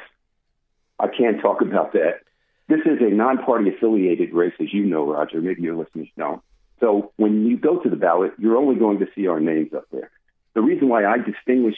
I 0.99 1.07
can't 1.07 1.41
talk 1.41 1.61
about 1.61 1.93
that. 1.93 2.21
This 2.67 2.81
is 2.81 2.99
a 3.01 3.09
non-party 3.09 3.69
affiliated 3.69 4.33
race, 4.33 4.53
as 4.59 4.73
you 4.73 4.85
know, 4.85 5.11
Roger. 5.11 5.41
Maybe 5.41 5.63
your 5.63 5.75
listeners 5.75 6.07
don't. 6.17 6.41
So 6.79 7.11
when 7.17 7.45
you 7.45 7.57
go 7.57 7.79
to 7.79 7.89
the 7.89 7.95
ballot, 7.95 8.33
you're 8.37 8.57
only 8.57 8.75
going 8.75 8.99
to 8.99 9.07
see 9.15 9.27
our 9.27 9.39
names 9.39 9.73
up 9.73 9.85
there. 9.91 10.09
The 10.53 10.61
reason 10.61 10.87
why 10.87 11.05
I 11.05 11.17
distinguish 11.17 11.75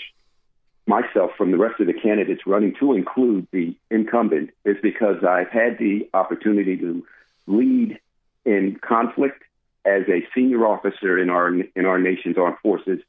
myself 0.85 1.31
from 1.37 1.51
the 1.51 1.57
rest 1.57 1.79
of 1.79 1.87
the 1.87 1.93
candidates 1.93 2.41
running 2.45 2.75
to 2.79 2.93
include 2.93 3.47
the 3.51 3.75
incumbent 3.89 4.51
is 4.65 4.77
because 4.81 5.23
I've 5.23 5.49
had 5.49 5.77
the 5.77 6.09
opportunity 6.13 6.77
to 6.77 7.05
lead 7.47 7.99
in 8.45 8.79
conflict 8.81 9.43
as 9.85 10.03
a 10.07 10.25
senior 10.35 10.65
officer 10.65 11.17
in 11.17 11.29
our 11.29 11.53
in 11.53 11.85
our 11.85 11.99
nation's 11.99 12.37
armed 12.37 12.57
forces. 12.61 12.99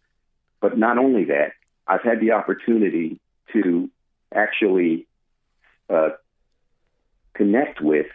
But 0.60 0.78
not 0.78 0.98
only 0.98 1.24
that, 1.24 1.52
I've 1.86 2.02
had 2.02 2.20
the 2.20 2.32
opportunity 2.32 3.18
to 3.52 3.90
actually 4.34 5.06
uh, 5.90 6.10
connect 7.34 7.80
with 7.80 8.06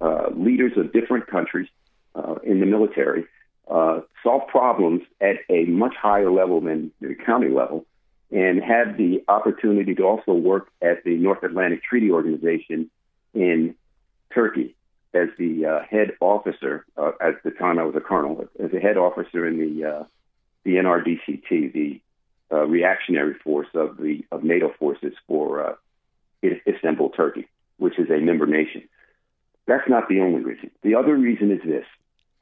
uh, 0.00 0.28
leaders 0.34 0.72
of 0.76 0.92
different 0.92 1.26
countries 1.26 1.68
uh, 2.14 2.34
in 2.44 2.60
the 2.60 2.66
military, 2.66 3.24
uh, 3.68 4.00
solve 4.22 4.46
problems 4.48 5.02
at 5.20 5.36
a 5.48 5.64
much 5.64 5.94
higher 5.96 6.30
level 6.30 6.60
than 6.60 6.92
the 7.00 7.14
county 7.14 7.48
level, 7.48 7.86
and 8.30 8.62
had 8.62 8.96
the 8.96 9.24
opportunity 9.28 9.94
to 9.94 10.02
also 10.02 10.32
work 10.32 10.68
at 10.82 11.02
the 11.04 11.16
North 11.16 11.42
Atlantic 11.42 11.82
Treaty 11.82 12.10
Organization 12.10 12.90
in 13.32 13.74
Turkey 14.32 14.74
as 15.14 15.28
the 15.38 15.66
uh, 15.66 15.80
head 15.88 16.12
officer. 16.20 16.84
Uh, 16.96 17.12
at 17.20 17.42
the 17.44 17.50
time, 17.50 17.78
I 17.78 17.82
was 17.82 17.94
a 17.96 18.00
colonel 18.00 18.46
as 18.62 18.72
a 18.72 18.80
head 18.80 18.96
officer 18.96 19.46
in 19.46 19.58
the 19.58 19.84
uh, 19.84 20.04
the 20.64 20.76
NRDCT, 20.76 21.72
the 21.72 22.00
uh, 22.52 22.66
reactionary 22.66 23.34
force 23.34 23.68
of 23.74 23.96
the 23.96 24.24
of 24.30 24.44
NATO 24.44 24.72
forces 24.78 25.14
for 25.26 25.64
uh, 25.64 25.74
Istanbul, 26.66 27.10
Turkey, 27.10 27.48
which 27.78 27.98
is 27.98 28.10
a 28.10 28.18
member 28.18 28.46
nation. 28.46 28.82
That's 29.66 29.88
not 29.88 30.08
the 30.08 30.20
only 30.20 30.42
reason. 30.42 30.70
The 30.82 30.94
other 30.94 31.16
reason 31.16 31.50
is 31.50 31.60
this: 31.64 31.86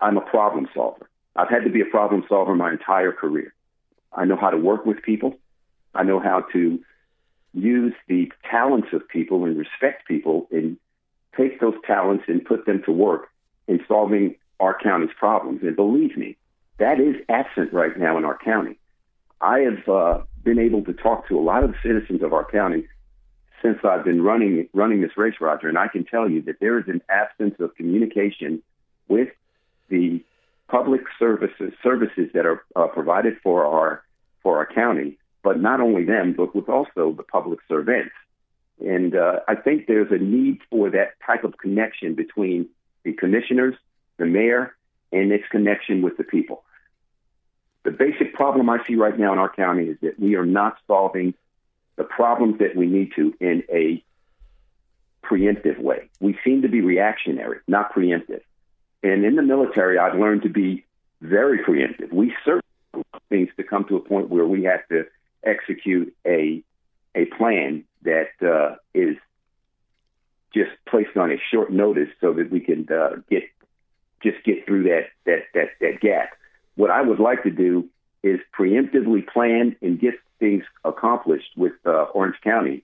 I'm 0.00 0.16
a 0.16 0.22
problem 0.22 0.68
solver. 0.74 1.08
I've 1.36 1.50
had 1.50 1.64
to 1.64 1.70
be 1.70 1.80
a 1.80 1.86
problem 1.86 2.24
solver 2.28 2.54
my 2.54 2.72
entire 2.72 3.12
career. 3.12 3.54
I 4.12 4.24
know 4.24 4.36
how 4.36 4.50
to 4.50 4.56
work 4.56 4.84
with 4.86 5.02
people. 5.02 5.38
I 5.94 6.02
know 6.02 6.20
how 6.20 6.44
to 6.52 6.80
use 7.54 7.94
the 8.08 8.30
talents 8.50 8.88
of 8.92 9.08
people 9.08 9.44
and 9.44 9.56
respect 9.56 10.06
people 10.06 10.48
and 10.50 10.76
take 11.38 11.60
those 11.60 11.74
talents 11.86 12.24
and 12.28 12.44
put 12.44 12.66
them 12.66 12.82
to 12.84 12.92
work 12.92 13.28
in 13.66 13.80
solving 13.86 14.34
our 14.60 14.76
county's 14.78 15.14
problems. 15.18 15.60
And 15.62 15.76
believe 15.76 16.16
me, 16.16 16.36
that 16.78 17.00
is 17.00 17.16
absent 17.28 17.72
right 17.72 17.96
now 17.98 18.18
in 18.18 18.24
our 18.24 18.36
county. 18.38 18.78
I 19.40 19.60
have 19.60 19.88
uh, 19.88 20.22
been 20.42 20.58
able 20.58 20.84
to 20.84 20.92
talk 20.92 21.28
to 21.28 21.38
a 21.38 21.42
lot 21.42 21.64
of 21.64 21.70
the 21.70 21.78
citizens 21.82 22.22
of 22.22 22.32
our 22.32 22.44
county 22.50 22.86
since 23.62 23.78
I've 23.84 24.04
been 24.04 24.22
running 24.22 24.68
running 24.72 25.00
this 25.00 25.16
race, 25.16 25.34
Roger, 25.40 25.68
and 25.68 25.78
I 25.78 25.88
can 25.88 26.04
tell 26.04 26.28
you 26.28 26.42
that 26.42 26.60
there 26.60 26.78
is 26.78 26.86
an 26.88 27.02
absence 27.08 27.54
of 27.58 27.74
communication 27.76 28.62
with 29.08 29.28
the 29.88 30.22
public 30.68 31.02
services 31.18 31.72
services 31.82 32.30
that 32.34 32.46
are 32.46 32.62
uh, 32.76 32.86
provided 32.88 33.36
for 33.42 33.64
our 33.66 34.02
for 34.42 34.58
our 34.58 34.66
county 34.66 35.18
but 35.42 35.60
not 35.60 35.80
only 35.80 36.04
them, 36.04 36.34
but 36.36 36.54
with 36.54 36.68
also 36.68 37.14
the 37.16 37.22
public 37.22 37.60
servants. 37.68 38.12
And 38.80 39.16
uh, 39.16 39.40
I 39.48 39.54
think 39.54 39.86
there's 39.86 40.10
a 40.12 40.18
need 40.18 40.60
for 40.70 40.90
that 40.90 41.14
type 41.26 41.44
of 41.44 41.58
connection 41.58 42.14
between 42.14 42.68
the 43.04 43.12
commissioners, 43.12 43.74
the 44.18 44.26
mayor, 44.26 44.76
and 45.12 45.32
its 45.32 45.44
connection 45.50 46.02
with 46.02 46.16
the 46.16 46.24
people. 46.24 46.64
The 47.84 47.90
basic 47.90 48.34
problem 48.34 48.68
I 48.68 48.84
see 48.86 48.96
right 48.96 49.18
now 49.18 49.32
in 49.32 49.38
our 49.38 49.48
county 49.48 49.84
is 49.84 49.96
that 50.02 50.18
we 50.18 50.36
are 50.36 50.46
not 50.46 50.78
solving 50.86 51.34
the 51.96 52.04
problems 52.04 52.58
that 52.58 52.76
we 52.76 52.86
need 52.86 53.12
to 53.16 53.34
in 53.40 53.64
a 53.72 54.02
preemptive 55.24 55.78
way. 55.80 56.08
We 56.20 56.38
seem 56.44 56.62
to 56.62 56.68
be 56.68 56.80
reactionary, 56.80 57.58
not 57.66 57.92
preemptive. 57.92 58.42
And 59.02 59.24
in 59.24 59.36
the 59.36 59.42
military, 59.42 59.98
I've 59.98 60.18
learned 60.18 60.42
to 60.42 60.48
be 60.48 60.84
very 61.20 61.58
preemptive. 61.58 62.12
We 62.12 62.34
certainly 62.44 62.62
things 63.28 63.50
to 63.56 63.62
come 63.62 63.84
to 63.84 63.96
a 63.96 64.00
point 64.00 64.28
where 64.28 64.46
we 64.46 64.64
have 64.64 64.86
to 64.88 65.06
execute 65.44 66.14
a 66.26 66.62
a 67.14 67.24
plan 67.26 67.84
that 68.02 68.30
uh, 68.42 68.76
is 68.94 69.16
just 70.54 70.70
placed 70.88 71.16
on 71.16 71.30
a 71.30 71.36
short 71.50 71.70
notice 71.70 72.08
so 72.20 72.32
that 72.32 72.50
we 72.50 72.60
can 72.60 72.86
uh, 72.90 73.16
get 73.30 73.44
just 74.22 74.42
get 74.44 74.66
through 74.66 74.84
that 74.84 75.06
that 75.26 75.44
that 75.54 75.68
that 75.80 76.00
gap. 76.00 76.30
What 76.76 76.90
I 76.90 77.02
would 77.02 77.20
like 77.20 77.42
to 77.42 77.50
do 77.50 77.88
is 78.22 78.40
preemptively 78.58 79.26
plan 79.26 79.76
and 79.80 80.00
get 80.00 80.14
things 80.38 80.64
accomplished 80.84 81.56
with 81.56 81.72
uh, 81.84 82.04
Orange 82.14 82.36
County 82.42 82.82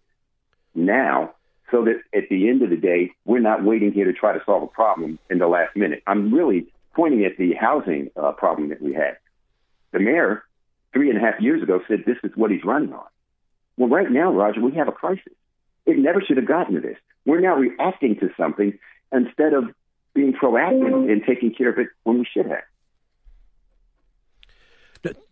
now, 0.75 1.35
so 1.71 1.85
that 1.85 2.01
at 2.15 2.29
the 2.29 2.49
end 2.49 2.63
of 2.63 2.71
the 2.71 2.77
day, 2.77 3.13
we're 3.25 3.41
not 3.41 3.65
waiting 3.65 3.93
here 3.93 4.05
to 4.05 4.13
try 4.13 4.33
to 4.33 4.45
solve 4.45 4.63
a 4.63 4.67
problem 4.69 5.19
in 5.31 5.39
the 5.39 5.47
last 5.47 5.77
minute. 5.77 6.03
I'm 6.07 6.33
really 6.33 6.67
pointing 6.95 7.25
at 7.25 7.37
the 7.37 7.55
housing 7.55 8.11
uh, 8.17 8.33
problem 8.33 8.69
that 8.69 8.83
we 8.83 8.93
had. 8.95 9.17
The 9.93 10.01
mayor 10.01 10.45
three 10.93 11.11
and 11.11 11.19
a 11.19 11.21
half 11.21 11.41
years 11.41 11.63
ago 11.63 11.81
said 11.89 12.05
this 12.07 12.19
is 12.23 12.33
what 12.35 12.51
he's 12.51 12.65
running 12.65 12.93
on. 12.93 13.05
Well, 13.77 13.89
right 13.89 14.11
now, 14.11 14.33
Roger, 14.33 14.61
we 14.61 14.73
have 14.73 14.89
a 14.89 14.93
crisis. 14.93 15.33
It 15.87 15.99
never 15.99 16.23
should 16.23 16.37
have 16.37 16.47
gotten 16.47 16.75
to 16.75 16.81
this. 16.81 16.97
We're 17.27 17.41
now 17.41 17.57
reacting 17.57 18.17
to 18.21 18.31
something 18.37 18.79
instead 19.13 19.53
of 19.53 19.65
being 20.15 20.33
proactive 20.33 21.11
and 21.11 21.23
taking 21.27 21.55
care 21.55 21.71
of 21.71 21.79
it 21.79 21.89
when 22.05 22.19
we 22.19 22.27
should 22.33 22.47
have. 22.47 22.63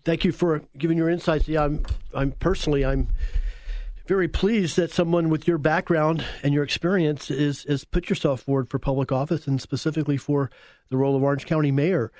Thank 0.05 0.24
you 0.24 0.33
for 0.33 0.62
giving 0.76 0.98
your 0.98 1.09
insights. 1.09 1.48
Yeah, 1.48 1.64
I'm, 1.64 1.85
I'm 2.12 2.33
personally, 2.33 2.85
I'm 2.85 3.09
very 4.07 4.28
pleased 4.28 4.76
that 4.76 4.90
someone 4.90 5.28
with 5.28 5.46
your 5.46 5.59
background 5.59 6.24
and 6.42 6.52
your 6.52 6.64
experience 6.64 7.31
is 7.31 7.64
is 7.66 7.85
put 7.85 8.11
yourself 8.11 8.42
forward 8.42 8.68
for 8.68 8.78
public 8.78 9.12
office 9.12 9.46
and 9.46 9.61
specifically 9.61 10.16
for 10.16 10.50
the 10.90 10.96
role 10.96 11.16
of 11.16 11.22
Orange 11.22 11.46
County 11.46 11.70
mayor. 11.70 12.11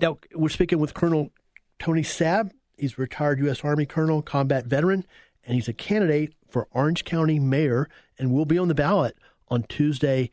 Now 0.00 0.18
we're 0.34 0.50
speaking 0.50 0.78
with 0.78 0.94
Colonel 0.94 1.30
Tony 1.78 2.02
Sabb. 2.02 2.52
He's 2.76 2.98
a 2.98 3.02
retired 3.02 3.38
U.S. 3.40 3.64
Army 3.64 3.86
colonel, 3.86 4.20
combat 4.20 4.66
veteran, 4.66 5.06
and 5.46 5.54
he's 5.54 5.68
a 5.68 5.72
candidate 5.72 6.34
for 6.48 6.68
Orange 6.72 7.04
County 7.04 7.38
mayor 7.38 7.88
and 8.18 8.32
will 8.32 8.44
be 8.44 8.58
on 8.58 8.68
the 8.68 8.74
ballot 8.74 9.16
on 9.48 9.64
Tuesday, 9.64 10.30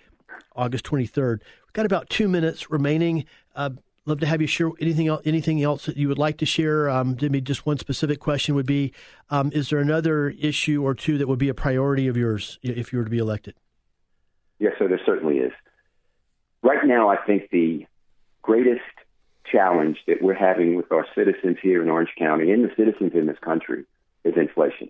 August 0.56 0.86
23rd. 0.86 1.40
We've 1.40 1.74
got 1.74 1.86
about 1.86 2.10
two 2.10 2.28
minutes 2.28 2.70
remaining. 2.70 3.26
Uh, 3.56 3.72
love 4.06 4.20
to 4.20 4.26
have 4.26 4.42
you 4.42 4.48
share 4.48 4.70
anything 4.80 5.08
else, 5.08 5.22
anything 5.26 5.62
else 5.64 5.86
that 5.86 5.98
you 5.98 6.08
would 6.08 6.18
like 6.18 6.38
to 6.38 6.46
share. 6.46 6.90
Um, 6.90 7.18
maybe 7.22 7.42
just 7.42 7.66
one 7.66 7.78
specific 7.78 8.20
question 8.20 8.56
would 8.56 8.66
be: 8.66 8.94
um, 9.30 9.52
Is 9.54 9.70
there 9.70 9.80
another 9.80 10.30
issue 10.30 10.84
or 10.84 10.94
two 10.94 11.18
that 11.18 11.28
would 11.28 11.40
be 11.40 11.50
a 11.50 11.54
priority 11.54 12.08
of 12.08 12.18
yours 12.18 12.60
if 12.62 12.92
you 12.92 13.00
were 13.00 13.06
to 13.06 13.12
be 13.12 13.20
elected? 13.20 13.56
Yes, 14.60 14.74
sir. 14.78 14.88
There 14.88 15.00
certainly 15.06 15.38
is. 15.38 15.52
Right 16.62 16.86
now, 16.86 17.10
I 17.10 17.18
think 17.26 17.50
the 17.52 17.88
greatest 18.42 18.82
challenge 19.52 19.98
that 20.08 20.22
we're 20.22 20.34
having 20.34 20.76
with 20.76 20.92
our 20.92 21.06
citizens 21.16 21.58
here 21.62 21.82
in 21.82 21.90
Orange 21.90 22.12
County 22.18 22.52
and 22.52 22.64
the 22.64 22.72
citizens 22.78 23.12
in 23.14 23.26
this 23.26 23.40
country 23.40 23.86
is 24.24 24.34
inflation. 24.38 24.90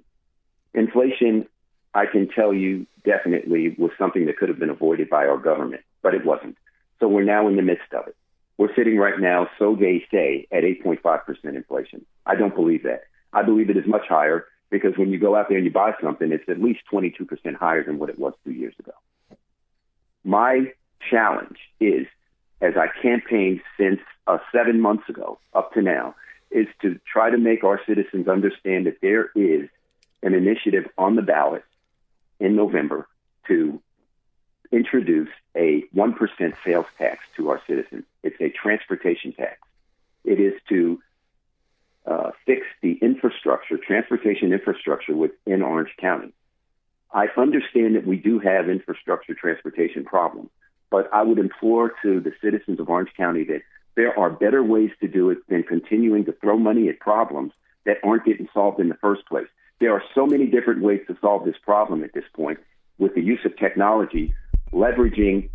Inflation, 0.73 1.47
I 1.93 2.05
can 2.05 2.27
tell 2.29 2.53
you 2.53 2.86
definitely 3.03 3.75
was 3.77 3.91
something 3.97 4.25
that 4.25 4.38
could 4.38 4.49
have 4.49 4.60
been 4.60 4.69
avoided 4.69 5.10
by 5.10 5.25
our 5.25 5.38
government, 5.38 5.84
but 6.01 6.13
it 6.13 6.25
wasn't. 6.25 6.57
So 6.99 7.07
we're 7.07 7.23
now 7.23 7.47
in 7.47 7.55
the 7.55 7.62
midst 7.62 7.93
of 7.93 8.07
it. 8.07 8.15
We're 8.57 8.73
sitting 8.75 8.97
right 8.97 9.19
now, 9.19 9.49
so 9.57 9.75
they 9.75 10.05
say, 10.12 10.47
at 10.51 10.63
8.5% 10.63 11.21
inflation. 11.43 12.05
I 12.25 12.36
don't 12.36 12.55
believe 12.55 12.84
that. 12.84 13.03
I 13.34 13.43
believe 13.43 13.69
it 13.69 13.77
is 13.77 13.88
much 13.88 14.07
higher 14.07 14.45
because 14.69 14.97
when 14.97 15.12
you 15.12 15.19
go 15.19 15.36
out 15.36 15.49
there 15.49 15.57
and 15.57 15.65
you 15.65 15.71
buy 15.71 15.93
something, 16.01 16.31
it's 16.31 16.47
at 16.47 16.62
least 16.62 16.81
22% 16.91 17.55
higher 17.55 17.84
than 17.84 17.97
what 17.97 18.10
it 18.10 18.19
was 18.19 18.34
two 18.45 18.51
years 18.51 18.75
ago. 18.79 18.93
My 20.23 20.71
challenge 21.10 21.57
is 21.79 22.05
as 22.62 22.73
I 22.77 22.88
campaigned 23.01 23.62
since 23.77 23.99
uh, 24.27 24.38
seven 24.51 24.79
months 24.79 25.10
ago 25.10 25.39
up 25.53 25.73
to 25.73 25.81
now, 25.81 26.15
is 26.51 26.67
to 26.81 26.99
try 27.12 27.29
to 27.29 27.38
make 27.38 27.63
our 27.63 27.79
citizens 27.88 28.27
understand 28.27 28.86
that 28.86 29.01
there 29.01 29.31
is 29.36 29.69
an 30.23 30.34
initiative 30.34 30.86
on 30.97 31.15
the 31.15 31.21
ballot 31.21 31.63
in 32.39 32.55
November 32.55 33.07
to 33.47 33.81
introduce 34.71 35.29
a 35.55 35.84
1% 35.95 36.53
sales 36.65 36.86
tax 36.97 37.19
to 37.36 37.49
our 37.49 37.62
citizens. 37.67 38.03
It's 38.23 38.39
a 38.39 38.49
transportation 38.49 39.34
tax. 39.34 39.57
It 40.23 40.39
is 40.39 40.53
to 40.69 41.01
uh, 42.05 42.31
fix 42.45 42.65
the 42.81 42.93
infrastructure, 43.01 43.77
transportation 43.77 44.53
infrastructure 44.53 45.15
within 45.15 45.62
Orange 45.62 45.91
County. 45.99 46.34
I 47.13 47.27
understand 47.36 47.95
that 47.95 48.07
we 48.07 48.17
do 48.17 48.39
have 48.39 48.69
infrastructure 48.69 49.34
transportation 49.34 50.05
problems. 50.05 50.49
But 50.91 51.10
I 51.13 51.23
would 51.23 51.39
implore 51.39 51.93
to 52.03 52.19
the 52.19 52.34
citizens 52.41 52.79
of 52.79 52.89
Orange 52.89 53.12
County 53.15 53.45
that 53.45 53.62
there 53.95 54.17
are 54.17 54.29
better 54.29 54.62
ways 54.62 54.91
to 54.99 55.07
do 55.07 55.29
it 55.29 55.39
than 55.47 55.63
continuing 55.63 56.25
to 56.25 56.34
throw 56.34 56.57
money 56.57 56.89
at 56.89 56.99
problems 56.99 57.53
that 57.86 57.97
aren't 58.03 58.25
getting 58.25 58.47
solved 58.53 58.79
in 58.79 58.89
the 58.89 58.95
first 58.95 59.25
place. 59.25 59.47
There 59.82 59.94
are 59.94 60.04
so 60.13 60.28
many 60.28 60.46
different 60.46 60.84
ways 60.84 61.02
to 61.08 61.17
solve 61.22 61.44
this 61.44 61.56
problem 61.63 62.04
at 62.04 62.13
this 62.13 62.24
point 62.36 62.60
with 63.00 63.15
the 63.15 63.22
use 63.22 63.39
of 63.46 63.58
technology, 63.58 64.32
leveraging 64.72 65.50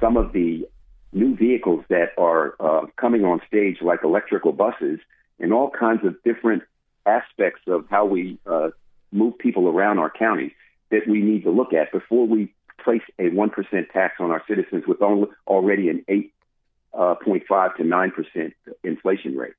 some 0.00 0.16
of 0.16 0.32
the 0.32 0.68
new 1.12 1.36
vehicles 1.36 1.84
that 1.88 2.08
are 2.18 2.56
uh, 2.58 2.86
coming 2.96 3.24
on 3.24 3.40
stage, 3.46 3.76
like 3.80 4.00
electrical 4.02 4.50
buses, 4.52 4.98
and 5.38 5.52
all 5.52 5.70
kinds 5.70 6.04
of 6.04 6.20
different 6.24 6.64
aspects 7.06 7.60
of 7.68 7.84
how 7.88 8.04
we 8.04 8.38
uh, 8.44 8.70
move 9.12 9.38
people 9.38 9.68
around 9.68 10.00
our 10.00 10.10
county 10.10 10.52
that 10.90 11.06
we 11.06 11.20
need 11.20 11.44
to 11.44 11.50
look 11.52 11.72
at 11.72 11.92
before 11.92 12.26
we 12.26 12.52
place 12.82 13.02
a 13.20 13.30
1% 13.30 13.90
tax 13.92 14.14
on 14.18 14.32
our 14.32 14.42
citizens 14.48 14.82
with 14.88 15.00
only, 15.00 15.28
already 15.46 15.88
an 15.88 16.04
8.5 16.08 16.30
uh, 16.92 17.68
to 17.76 17.84
9% 17.84 18.52
inflation 18.82 19.36
rate. 19.36 19.54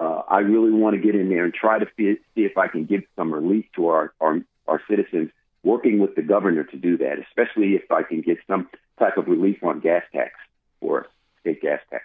Uh, 0.00 0.22
I 0.28 0.38
really 0.38 0.72
want 0.72 0.96
to 0.96 1.02
get 1.02 1.14
in 1.14 1.28
there 1.28 1.44
and 1.44 1.52
try 1.52 1.78
to 1.78 1.86
see, 1.96 2.16
see 2.34 2.42
if 2.42 2.56
I 2.56 2.68
can 2.68 2.86
give 2.86 3.02
some 3.16 3.32
relief 3.32 3.66
to 3.76 3.88
our, 3.88 4.14
our, 4.20 4.40
our 4.66 4.80
citizens 4.88 5.30
working 5.62 5.98
with 5.98 6.14
the 6.14 6.22
governor 6.22 6.64
to 6.64 6.76
do 6.76 6.96
that, 6.96 7.18
especially 7.28 7.74
if 7.74 7.90
I 7.92 8.02
can 8.02 8.22
get 8.22 8.38
some 8.46 8.68
type 8.98 9.18
of 9.18 9.28
relief 9.28 9.62
on 9.62 9.80
gas 9.80 10.02
tax 10.12 10.32
or 10.80 11.06
state 11.40 11.60
gas 11.60 11.80
tax. 11.90 12.04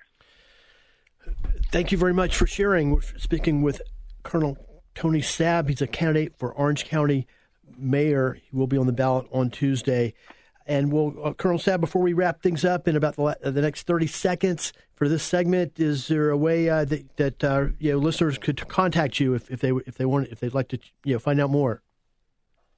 Thank 1.71 1.93
you 1.93 1.97
very 1.97 2.13
much 2.13 2.35
for 2.35 2.45
sharing. 2.45 2.91
We're 2.91 3.01
speaking 3.01 3.61
with 3.61 3.81
Colonel 4.23 4.57
Tony 4.93 5.21
Sabb. 5.21 5.69
He's 5.69 5.81
a 5.81 5.87
candidate 5.87 6.37
for 6.37 6.51
Orange 6.51 6.85
County 6.85 7.27
mayor. 7.77 8.33
He 8.33 8.55
will 8.55 8.67
be 8.67 8.77
on 8.77 8.87
the 8.87 8.93
ballot 8.93 9.27
on 9.31 9.49
Tuesday. 9.49 10.13
And 10.67 10.91
we'll, 10.91 11.13
uh, 11.23 11.33
Colonel 11.33 11.59
Sabb, 11.59 11.79
before 11.79 12.01
we 12.01 12.13
wrap 12.13 12.41
things 12.41 12.65
up 12.65 12.87
in 12.87 12.95
about 12.95 13.15
the, 13.15 13.23
uh, 13.23 13.35
the 13.51 13.61
next 13.61 13.85
30 13.85 14.07
seconds 14.07 14.73
for 14.95 15.07
this 15.07 15.21
segment, 15.21 15.79
is 15.79 16.07
there 16.07 16.31
a 16.31 16.37
way 16.37 16.69
uh, 16.69 16.85
that, 16.85 17.17
that 17.17 17.43
uh, 17.43 17.67
you 17.77 17.91
know, 17.91 17.97
listeners 17.99 18.37
could 18.39 18.67
contact 18.67 19.19
you 19.19 19.35
if, 19.35 19.51
if 19.51 19.59
they 19.59 19.71
if 19.85 19.95
they 19.95 20.05
want 20.05 20.29
if 20.29 20.39
they'd 20.39 20.53
like 20.53 20.69
to 20.69 20.79
you 21.03 21.13
know 21.13 21.19
find 21.19 21.39
out 21.39 21.51
more? 21.51 21.81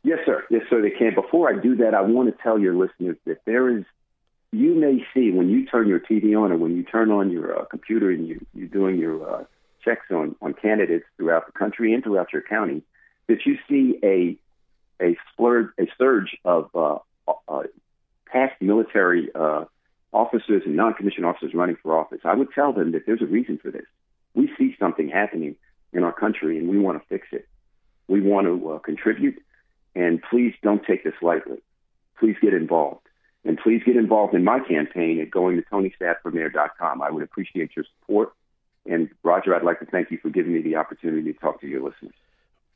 Yes, 0.04 0.20
sir. 0.26 0.44
Yes, 0.50 0.64
sir. 0.70 0.82
They 0.82 0.90
can. 0.90 1.16
Before 1.16 1.50
I 1.50 1.62
do 1.62 1.78
that, 1.78 1.94
I 1.94 2.02
want 2.02 2.36
to 2.36 2.44
tell 2.44 2.60
your 2.60 2.76
listeners 2.76 3.18
that 3.26 3.40
there 3.46 3.78
is. 3.78 3.86
You 4.54 4.76
may 4.76 5.06
see 5.14 5.32
when 5.32 5.50
you 5.50 5.66
turn 5.66 5.90
your 5.90 6.00
TV 6.00 6.42
on 6.42 6.54
or 6.54 6.58
when 6.58 6.78
you 6.78 6.84
turn 6.84 7.12
on 7.12 7.32
your 7.32 7.60
uh, 7.60 7.66
computer 7.66 8.10
and 8.10 8.26
you, 8.26 8.46
you're 8.54 8.70
doing 8.70 8.98
your 8.98 9.30
uh, 9.30 9.44
checks 9.84 10.06
on, 10.10 10.38
on 10.42 10.54
candidates 10.54 11.04
throughout 11.18 11.46
the 11.48 11.52
country 11.52 11.94
and 11.94 12.02
throughout 12.02 12.32
your 12.32 12.42
county, 12.42 12.82
that 13.28 13.46
you 13.46 13.58
see 13.68 14.00
a 14.04 14.38
a 15.04 15.18
splurge, 15.32 15.70
a 15.78 15.88
surge 15.98 16.38
of 16.44 16.70
uh, 16.76 16.98
uh, 17.48 17.64
past 18.32 18.54
military 18.62 19.30
uh, 19.34 19.66
officers 20.14 20.64
and 20.66 20.76
non-commissioned 20.76 21.26
officers 21.26 21.54
running 21.54 21.78
for 21.82 21.98
office. 21.98 22.20
I 22.24 22.36
would 22.36 22.50
tell 22.54 22.74
them 22.74 22.92
that 22.92 23.06
there's 23.06 23.22
a 23.22 23.26
reason 23.26 23.58
for 23.58 23.72
this. 23.72 23.86
We 24.34 24.50
see 24.58 24.76
something 24.80 25.10
happening 25.10 25.56
in 25.94 26.04
our 26.04 26.14
country, 26.14 26.58
and 26.58 26.70
we 26.70 26.78
want 26.78 27.02
to 27.02 27.08
fix 27.08 27.28
it. 27.32 27.48
We 28.08 28.22
want 28.22 28.48
to 28.48 28.72
uh, 28.72 28.80
contribute, 28.80 29.42
and 29.96 30.22
please 30.30 30.54
don't 30.62 30.84
take 30.86 31.04
this 31.04 31.16
lightly. 31.22 31.58
Please 32.20 32.36
get 32.42 32.54
involved. 32.54 33.02
And 33.46 33.58
please 33.58 33.82
get 33.86 33.96
involved 33.96 34.34
in 34.34 34.44
my 34.44 34.60
campaign 34.60 35.22
at 35.22 35.32
going 35.32 35.56
to 35.56 35.64
TonySabbForMayor.com. 35.72 37.02
I 37.02 37.10
would 37.10 37.24
appreciate 37.24 37.72
your 37.76 37.86
support. 38.00 38.34
And 38.86 39.10
Roger, 39.24 39.56
I'd 39.56 39.64
like 39.64 39.80
to 39.80 39.86
thank 39.86 40.12
you 40.12 40.18
for 40.18 40.30
giving 40.30 40.54
me 40.54 40.62
the 40.62 40.76
opportunity 40.76 41.32
to 41.32 41.40
talk 41.40 41.62
to 41.62 41.68
your 41.68 41.82
listeners. 41.82 42.14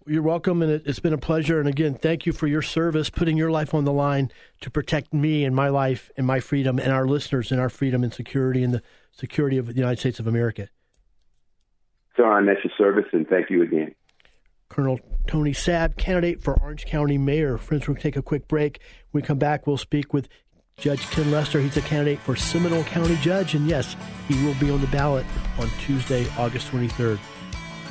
You're 0.07 0.23
welcome, 0.23 0.61
and 0.61 0.71
it, 0.71 0.87
has 0.87 0.99
been 0.99 1.13
a 1.13 1.17
pleasure. 1.17 1.59
And 1.59 1.69
again, 1.69 1.93
thank 1.93 2.25
you 2.25 2.33
for 2.33 2.47
your 2.47 2.63
service, 2.63 3.09
putting 3.09 3.37
your 3.37 3.51
life 3.51 3.73
on 3.73 3.85
the 3.85 3.93
line 3.93 4.31
to 4.61 4.69
protect 4.71 5.13
me 5.13 5.45
and 5.45 5.55
my 5.55 5.69
life 5.69 6.09
and 6.17 6.25
my 6.25 6.39
freedom 6.39 6.79
and 6.79 6.91
our 6.91 7.05
listeners 7.05 7.51
and 7.51 7.61
our 7.61 7.69
freedom 7.69 8.03
and 8.03 8.13
security 8.13 8.63
and 8.63 8.73
the 8.73 8.81
security 9.11 9.57
of 9.57 9.67
the 9.67 9.75
United 9.75 9.99
States 9.99 10.19
of 10.19 10.25
America. 10.25 10.69
So 12.17 12.23
I 12.23 12.41
met 12.41 12.57
your 12.63 12.73
service, 12.77 13.05
and 13.13 13.27
thank 13.27 13.49
you 13.49 13.61
again. 13.61 13.93
Colonel 14.69 14.99
Tony 15.27 15.51
Sabb, 15.51 15.97
candidate 15.97 16.41
for 16.41 16.59
Orange 16.61 16.85
County 16.85 17.17
Mayor. 17.17 17.57
Friends, 17.57 17.87
we'll 17.87 17.97
take 17.97 18.15
a 18.15 18.21
quick 18.21 18.47
break. 18.47 18.79
When 19.11 19.21
we 19.21 19.27
come 19.27 19.37
back, 19.37 19.67
we'll 19.67 19.77
speak 19.77 20.13
with 20.13 20.29
Judge 20.77 21.01
Ken 21.11 21.29
Lester. 21.29 21.61
He's 21.61 21.77
a 21.77 21.81
candidate 21.81 22.19
for 22.19 22.35
Seminole 22.35 22.83
County 22.85 23.17
Judge, 23.17 23.53
and 23.53 23.67
yes, 23.67 23.95
he 24.27 24.43
will 24.43 24.55
be 24.55 24.71
on 24.71 24.81
the 24.81 24.87
ballot 24.87 25.25
on 25.59 25.69
Tuesday, 25.79 26.25
August 26.37 26.71
23rd. 26.71 27.19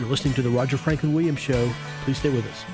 You're 0.01 0.09
listening 0.09 0.33
to 0.33 0.41
the 0.41 0.49
Roger 0.49 0.79
Franklin 0.79 1.13
Williams 1.13 1.41
Show. 1.41 1.71
Please 2.05 2.17
stay 2.17 2.31
with 2.31 2.47
us. 2.47 2.65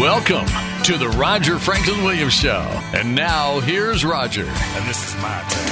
Welcome 0.00 0.46
to 0.84 0.96
the 0.96 1.14
Roger 1.18 1.58
Franklin 1.58 2.02
Williams 2.02 2.32
Show. 2.32 2.64
And 2.94 3.14
now, 3.14 3.60
here's 3.60 4.02
Roger. 4.02 4.46
And 4.46 4.88
this 4.88 5.06
is 5.06 5.14
my 5.20 5.44
turn. 5.50 5.66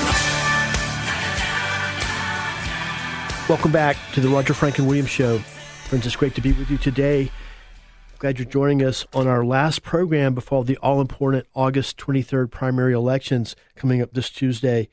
Welcome 3.48 3.72
back 3.72 3.96
to 4.12 4.20
the 4.20 4.28
Roger 4.28 4.52
Franklin 4.52 4.86
Williams 4.86 5.08
Show. 5.08 5.38
Friends, 5.88 6.04
it's 6.04 6.16
great 6.16 6.34
to 6.34 6.42
be 6.42 6.52
with 6.52 6.70
you 6.70 6.76
today. 6.76 7.30
Glad 8.24 8.38
you're 8.38 8.46
joining 8.46 8.82
us 8.82 9.04
on 9.12 9.26
our 9.26 9.44
last 9.44 9.82
program 9.82 10.34
before 10.34 10.64
the 10.64 10.78
all 10.78 11.02
important 11.02 11.46
August 11.52 11.98
23rd 11.98 12.50
primary 12.50 12.94
elections 12.94 13.54
coming 13.76 14.00
up 14.00 14.14
this 14.14 14.30
Tuesday. 14.30 14.88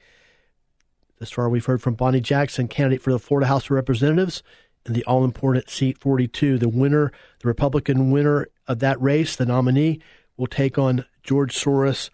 Thus 1.18 1.32
far, 1.32 1.48
we've 1.48 1.66
heard 1.66 1.82
from 1.82 1.94
Bonnie 1.94 2.20
Jackson, 2.20 2.68
candidate 2.68 3.02
for 3.02 3.14
the 3.14 3.20
Florida 3.20 3.48
House 3.48 3.68
of 3.68 3.72
Representatives 3.72 4.44
in 4.86 4.92
the 4.92 5.06
all 5.06 5.24
important 5.24 5.70
seat 5.70 5.98
42. 5.98 6.58
The 6.58 6.68
winner, 6.68 7.14
the 7.40 7.48
Republican 7.48 8.12
winner 8.12 8.50
of 8.68 8.80
that 8.80 9.02
race, 9.02 9.38
the 9.38 9.46
nominee, 9.46 10.02
will 10.36 10.48
take 10.48 10.78
on 10.78 11.06
George 11.24 11.56
Soros, 11.56 12.10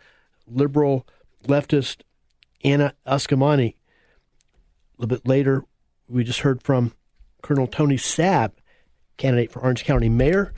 liberal 0.45 1.07
leftist 1.45 2.01
Anna 2.63 2.93
Eskamani. 3.07 3.73
A 3.73 3.75
little 5.01 5.17
bit 5.17 5.27
later, 5.27 5.63
we 6.07 6.23
just 6.23 6.41
heard 6.41 6.61
from 6.61 6.93
Colonel 7.41 7.65
Tony 7.65 7.97
Sabb, 7.97 8.51
candidate 9.17 9.51
for 9.51 9.61
Orange 9.61 9.83
County 9.83 10.09
Mayor 10.09 10.53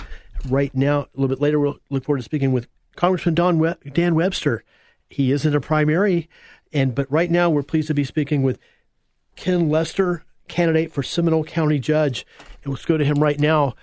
right 0.48 0.74
now. 0.76 1.02
A 1.02 1.08
little 1.16 1.28
bit 1.28 1.42
later, 1.42 1.60
we'll 1.60 1.80
look 1.90 2.04
forward 2.04 2.20
to 2.20 2.24
speaking 2.24 2.52
with 2.52 2.68
Congressman 2.96 3.36
Don 3.36 3.60
We- 3.60 3.74
Dan 3.92 4.16
Webster. 4.16 4.64
He 5.10 5.32
is 5.32 5.46
in 5.46 5.56
a 5.56 5.62
primary, 5.62 6.30
and 6.72 6.94
but 6.94 7.12
right 7.12 7.32
now 7.32 7.50
we're 7.50 7.64
pleased 7.64 7.88
to 7.88 7.94
be 7.94 8.04
speaking 8.04 8.44
with 8.44 8.60
Ken 9.36 9.70
Lester, 9.70 10.24
candidate 10.48 10.92
for 10.92 11.02
Seminole 11.02 11.44
County 11.44 11.80
Judge. 11.80 12.26
And 12.64 12.74
let's 12.74 12.86
go 12.86 12.98
to 12.98 13.06
him 13.06 13.16
right 13.22 13.40
now. 13.40 13.76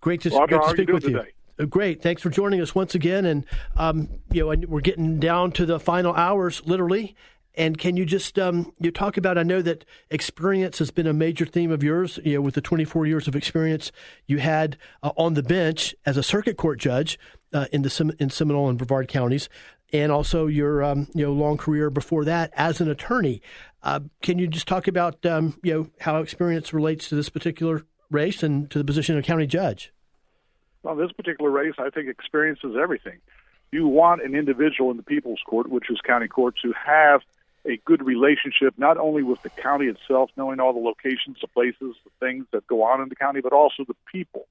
Great 0.00 0.20
to, 0.22 0.30
Roger, 0.30 0.58
great 0.58 0.62
to 0.62 0.70
speak 0.70 0.88
you 0.88 0.94
with 0.94 1.04
you. 1.04 1.18
Uh, 1.58 1.64
Great, 1.66 2.02
thanks 2.02 2.22
for 2.22 2.30
joining 2.30 2.60
us 2.60 2.74
once 2.74 2.94
again. 2.94 3.24
And 3.24 3.46
um, 3.76 4.08
you 4.30 4.42
know, 4.42 4.66
we're 4.66 4.80
getting 4.80 5.20
down 5.20 5.52
to 5.52 5.66
the 5.66 5.78
final 5.78 6.12
hours, 6.14 6.62
literally. 6.66 7.14
And 7.54 7.76
can 7.78 7.96
you 7.96 8.06
just 8.06 8.38
um, 8.38 8.72
you 8.80 8.90
talk 8.90 9.16
about? 9.16 9.36
I 9.36 9.42
know 9.42 9.60
that 9.62 9.84
experience 10.10 10.78
has 10.78 10.90
been 10.90 11.06
a 11.06 11.12
major 11.12 11.44
theme 11.44 11.70
of 11.70 11.82
yours. 11.82 12.18
You 12.24 12.34
know, 12.34 12.40
with 12.40 12.54
the 12.54 12.60
24 12.60 13.06
years 13.06 13.28
of 13.28 13.36
experience 13.36 13.92
you 14.26 14.38
had 14.38 14.78
uh, 15.02 15.12
on 15.16 15.34
the 15.34 15.42
bench 15.42 15.94
as 16.06 16.16
a 16.16 16.22
circuit 16.22 16.56
court 16.56 16.78
judge 16.78 17.18
uh, 17.52 17.66
in 17.70 17.82
the 17.82 18.14
in 18.18 18.30
Seminole 18.30 18.68
and 18.68 18.78
Brevard 18.78 19.08
counties, 19.08 19.48
and 19.92 20.10
also 20.10 20.46
your 20.46 20.82
um, 20.82 21.08
you 21.14 21.26
know 21.26 21.32
long 21.32 21.58
career 21.58 21.90
before 21.90 22.24
that 22.24 22.50
as 22.56 22.80
an 22.80 22.88
attorney. 22.88 23.42
Uh, 23.82 24.00
can 24.22 24.38
you 24.38 24.46
just 24.46 24.66
talk 24.66 24.88
about 24.88 25.24
um, 25.26 25.58
you 25.62 25.74
know 25.74 25.90
how 26.00 26.18
experience 26.18 26.72
relates 26.72 27.08
to 27.08 27.14
this 27.14 27.28
particular 27.28 27.84
race 28.10 28.42
and 28.42 28.70
to 28.70 28.78
the 28.78 28.84
position 28.84 29.18
of 29.18 29.24
county 29.24 29.46
judge? 29.46 29.92
Well, 30.82 30.96
this 30.96 31.12
particular 31.12 31.50
race, 31.50 31.74
I 31.78 31.90
think 31.90 32.08
experience 32.08 32.60
is 32.64 32.74
everything. 32.80 33.18
You 33.70 33.86
want 33.86 34.22
an 34.22 34.34
individual 34.34 34.90
in 34.90 34.96
the 34.96 35.02
People's 35.02 35.40
Court, 35.46 35.70
which 35.70 35.90
is 35.90 35.98
county 36.04 36.28
court, 36.28 36.56
to 36.62 36.72
have 36.72 37.22
a 37.64 37.76
good 37.84 38.04
relationship 38.04 38.74
not 38.76 38.98
only 38.98 39.22
with 39.22 39.40
the 39.42 39.50
county 39.50 39.86
itself, 39.86 40.30
knowing 40.36 40.60
all 40.60 40.72
the 40.72 40.80
locations, 40.80 41.38
the 41.40 41.46
places, 41.48 41.94
the 42.04 42.10
things 42.20 42.46
that 42.52 42.66
go 42.66 42.82
on 42.82 43.00
in 43.00 43.08
the 43.08 43.14
county, 43.14 43.40
but 43.40 43.52
also 43.52 43.84
the 43.86 43.96
people. 44.10 44.46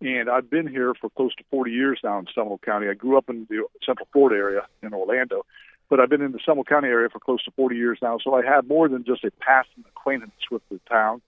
And 0.00 0.30
I've 0.30 0.48
been 0.48 0.66
here 0.66 0.94
for 0.94 1.10
close 1.10 1.34
to 1.36 1.44
40 1.50 1.72
years 1.72 2.00
now 2.02 2.18
in 2.18 2.26
Seminole 2.34 2.58
County. 2.58 2.88
I 2.88 2.94
grew 2.94 3.18
up 3.18 3.28
in 3.28 3.46
the 3.50 3.66
Central 3.84 4.08
Florida 4.12 4.36
area 4.36 4.66
in 4.82 4.94
Orlando, 4.94 5.44
but 5.88 6.00
I've 6.00 6.08
been 6.08 6.22
in 6.22 6.32
the 6.32 6.40
Seminole 6.44 6.64
County 6.64 6.88
area 6.88 7.08
for 7.10 7.18
close 7.18 7.42
to 7.44 7.50
40 7.52 7.76
years 7.76 7.98
now. 8.00 8.18
So 8.22 8.34
I 8.34 8.44
have 8.44 8.66
more 8.66 8.88
than 8.88 9.04
just 9.04 9.24
a 9.24 9.30
passing 9.40 9.84
acquaintance 9.88 10.32
with 10.50 10.62
the 10.70 10.80
town, 10.88 11.20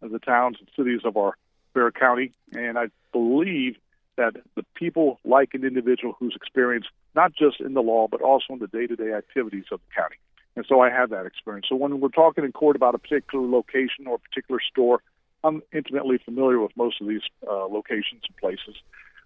the 0.00 0.18
towns 0.18 0.56
and 0.60 0.68
cities 0.76 1.00
of 1.04 1.16
our 1.16 1.36
Bear 1.74 1.90
County. 1.90 2.32
And 2.52 2.78
I 2.78 2.88
believe 3.12 3.76
that 4.16 4.34
the 4.54 4.64
people 4.74 5.18
like 5.24 5.54
an 5.54 5.64
individual 5.64 6.14
who's 6.18 6.36
experienced 6.36 6.90
not 7.14 7.34
just 7.34 7.60
in 7.60 7.74
the 7.74 7.82
law, 7.82 8.08
but 8.08 8.20
also 8.20 8.52
in 8.52 8.58
the 8.58 8.66
day-to-day 8.66 9.12
activities 9.12 9.64
of 9.72 9.80
the 9.80 10.00
county. 10.00 10.16
And 10.54 10.66
so 10.68 10.80
I 10.80 10.90
have 10.90 11.10
that 11.10 11.26
experience. 11.26 11.66
So 11.68 11.76
when 11.76 12.00
we're 12.00 12.08
talking 12.08 12.44
in 12.44 12.52
court 12.52 12.76
about 12.76 12.94
a 12.94 12.98
particular 12.98 13.46
location 13.46 14.06
or 14.06 14.16
a 14.16 14.18
particular 14.18 14.60
store, 14.60 15.02
I'm 15.44 15.62
intimately 15.72 16.18
familiar 16.18 16.60
with 16.60 16.72
most 16.76 17.00
of 17.00 17.08
these 17.08 17.22
uh, 17.48 17.66
locations 17.66 18.22
and 18.28 18.36
places. 18.36 18.76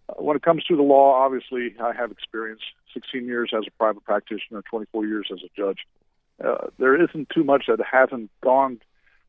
Uh, 0.09 0.23
when 0.23 0.37
it 0.37 0.43
comes 0.43 0.65
to 0.65 0.77
the 0.77 0.83
law, 0.83 1.15
obviously, 1.15 1.75
I 1.83 1.93
have 1.95 2.11
experience 2.11 2.61
16 2.95 3.27
years 3.27 3.51
as 3.57 3.65
a 3.67 3.71
private 3.73 4.05
practitioner, 4.05 4.63
24 4.71 5.07
years 5.07 5.29
as 5.33 5.41
a 5.43 5.49
judge. 5.57 5.81
Uh, 6.43 6.69
there 6.79 7.03
isn't 7.03 7.29
too 7.31 7.45
much 7.45 7.65
that 7.69 7.79
hasn't 7.85 8.31
gone 8.41 8.81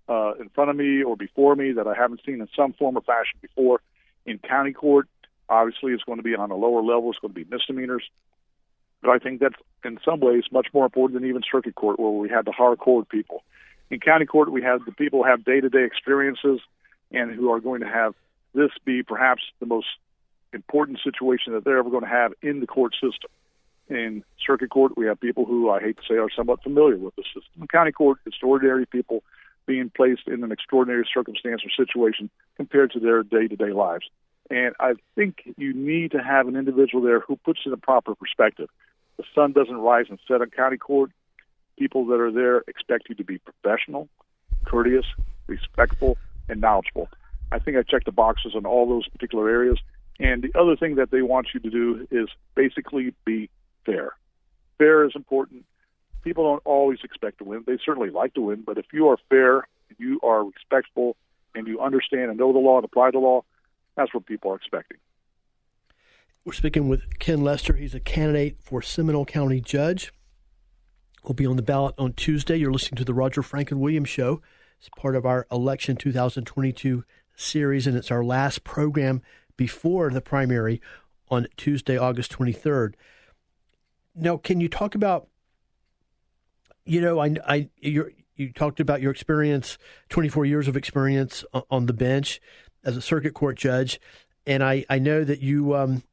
uh, 0.07 0.33
in 0.39 0.49
front 0.49 0.69
of 0.69 0.75
me 0.75 1.03
or 1.03 1.17
before 1.17 1.55
me 1.55 1.73
that 1.73 1.87
I 1.87 1.93
haven't 1.95 2.21
seen 2.25 2.41
in 2.41 2.47
some 2.55 2.73
form 2.73 2.97
or 2.97 3.01
fashion 3.01 3.39
before. 3.41 3.81
In 4.25 4.39
county 4.39 4.73
court, 4.73 5.07
obviously, 5.49 5.93
it's 5.93 6.03
going 6.03 6.17
to 6.17 6.23
be 6.23 6.35
on 6.35 6.51
a 6.51 6.55
lower 6.55 6.81
level. 6.81 7.09
It's 7.09 7.19
going 7.19 7.33
to 7.33 7.43
be 7.43 7.49
misdemeanors. 7.49 8.03
But 9.01 9.11
I 9.11 9.19
think 9.19 9.39
that's 9.39 9.55
in 9.83 9.99
some 10.03 10.19
ways 10.19 10.43
much 10.51 10.67
more 10.73 10.85
important 10.85 11.19
than 11.19 11.29
even 11.29 11.43
circuit 11.49 11.75
court, 11.75 11.99
where 11.99 12.09
we 12.09 12.29
had 12.29 12.45
the 12.45 12.51
hardcore 12.51 13.07
people. 13.07 13.43
In 13.89 13.99
county 13.99 14.25
court, 14.25 14.51
we 14.51 14.61
have 14.63 14.83
the 14.85 14.91
people 14.91 15.23
who 15.23 15.29
have 15.29 15.45
day-to-day 15.45 15.83
experiences 15.83 16.59
and 17.11 17.31
who 17.31 17.51
are 17.51 17.59
going 17.59 17.81
to 17.81 17.87
have 17.87 18.15
this 18.53 18.71
be 18.83 19.03
perhaps 19.03 19.43
the 19.59 19.65
most 19.65 19.87
important 20.51 20.99
situation 21.03 21.53
that 21.53 21.63
they're 21.63 21.77
ever 21.77 21.89
going 21.89 22.03
to 22.03 22.09
have 22.09 22.33
in 22.41 22.59
the 22.59 22.67
court 22.67 22.93
system. 22.93 23.29
In 23.89 24.23
circuit 24.45 24.69
court, 24.69 24.97
we 24.97 25.05
have 25.05 25.19
people 25.19 25.45
who 25.45 25.69
I 25.69 25.79
hate 25.79 25.97
to 25.97 26.03
say 26.07 26.15
are 26.15 26.29
somewhat 26.35 26.63
familiar 26.63 26.97
with 26.97 27.15
the 27.15 27.23
system. 27.23 27.61
In 27.61 27.67
county 27.67 27.91
court, 27.91 28.19
it's 28.25 28.37
ordinary 28.43 28.85
people 28.85 29.23
being 29.65 29.89
placed 29.89 30.27
in 30.27 30.43
an 30.43 30.51
extraordinary 30.51 31.07
circumstance 31.13 31.61
or 31.63 31.85
situation 31.85 32.29
compared 32.55 32.91
to 32.91 32.99
their 32.99 33.23
day 33.23 33.47
to 33.47 33.55
day 33.55 33.71
lives. 33.71 34.05
And 34.49 34.73
I 34.79 34.93
think 35.15 35.53
you 35.57 35.73
need 35.73 36.11
to 36.11 36.19
have 36.19 36.47
an 36.47 36.55
individual 36.55 37.03
there 37.03 37.19
who 37.19 37.35
puts 37.35 37.59
in 37.65 37.73
a 37.73 37.77
proper 37.77 38.15
perspective. 38.15 38.69
The 39.17 39.23
sun 39.33 39.51
doesn't 39.51 39.77
rise 39.77 40.05
and 40.09 40.19
set 40.27 40.41
on 40.41 40.49
county 40.49 40.77
court. 40.77 41.11
People 41.77 42.05
that 42.07 42.19
are 42.19 42.31
there 42.31 42.63
expect 42.67 43.09
you 43.09 43.15
to 43.15 43.23
be 43.23 43.39
professional, 43.39 44.09
courteous, 44.65 45.05
respectful, 45.47 46.17
and 46.49 46.61
knowledgeable. 46.61 47.09
I 47.51 47.59
think 47.59 47.77
I 47.77 47.83
checked 47.83 48.05
the 48.05 48.11
boxes 48.11 48.53
on 48.55 48.65
all 48.65 48.87
those 48.87 49.07
particular 49.07 49.49
areas. 49.49 49.77
And 50.19 50.41
the 50.41 50.59
other 50.59 50.75
thing 50.75 50.95
that 50.95 51.11
they 51.11 51.21
want 51.21 51.49
you 51.53 51.59
to 51.59 51.69
do 51.69 52.07
is 52.09 52.29
basically 52.55 53.13
be 53.25 53.49
fair. 53.85 54.13
Fair 54.77 55.05
is 55.05 55.13
important. 55.15 55.65
People 56.23 56.43
don't 56.43 56.61
always 56.65 56.99
expect 57.03 57.37
to 57.39 57.43
win. 57.43 57.63
They 57.65 57.77
certainly 57.83 58.09
like 58.09 58.33
to 58.33 58.41
win, 58.41 58.63
but 58.65 58.77
if 58.77 58.85
you 58.91 59.07
are 59.09 59.17
fair, 59.29 59.67
you 59.97 60.19
are 60.23 60.43
respectful, 60.43 61.15
and 61.57 61.67
you 61.67 61.79
understand 61.79 62.29
and 62.29 62.37
know 62.37 62.53
the 62.53 62.59
law 62.59 62.77
and 62.77 62.85
apply 62.85 63.11
the 63.11 63.19
law, 63.19 63.43
that's 63.95 64.13
what 64.13 64.25
people 64.25 64.51
are 64.51 64.55
expecting. 64.55 64.97
We're 66.47 66.53
speaking 66.53 66.87
with 66.87 67.19
Ken 67.19 67.41
Lester. 67.41 67.73
He's 67.73 67.93
a 67.93 67.99
candidate 67.99 68.55
for 68.61 68.81
Seminole 68.81 69.25
County 69.25 69.59
Judge. 69.59 70.13
Will 71.25 71.33
be 71.33 71.45
on 71.45 71.57
the 71.57 71.61
ballot 71.61 71.93
on 71.97 72.13
Tuesday. 72.13 72.55
You're 72.55 72.71
listening 72.71 72.95
to 72.99 73.03
the 73.03 73.13
Roger 73.13 73.43
Franklin 73.43 73.81
Williams 73.81 74.07
Show. 74.07 74.41
It's 74.79 74.87
part 74.97 75.17
of 75.17 75.25
our 75.25 75.45
election 75.51 75.97
2022 75.97 77.03
series, 77.35 77.85
and 77.85 77.97
it's 77.97 78.11
our 78.11 78.23
last 78.23 78.63
program 78.63 79.21
before 79.57 80.09
the 80.09 80.21
primary 80.21 80.81
on 81.29 81.47
Tuesday, 81.57 81.97
August 81.97 82.31
23rd. 82.31 82.93
Now, 84.15 84.37
can 84.37 84.61
you 84.61 84.69
talk 84.69 84.95
about, 84.95 85.27
you 86.85 87.01
know, 87.01 87.19
I, 87.19 87.35
I 87.45 87.69
you 87.81 88.53
talked 88.55 88.79
about 88.79 89.01
your 89.01 89.11
experience, 89.11 89.77
24 90.07 90.45
years 90.45 90.69
of 90.69 90.77
experience 90.77 91.43
on 91.69 91.87
the 91.87 91.93
bench 91.93 92.39
as 92.85 92.95
a 92.95 93.01
circuit 93.01 93.33
court 93.33 93.57
judge, 93.57 93.99
and 94.45 94.63
I, 94.63 94.85
I 94.89 94.97
know 94.97 95.25
that 95.25 95.41
you 95.41 95.75
um, 95.75 96.03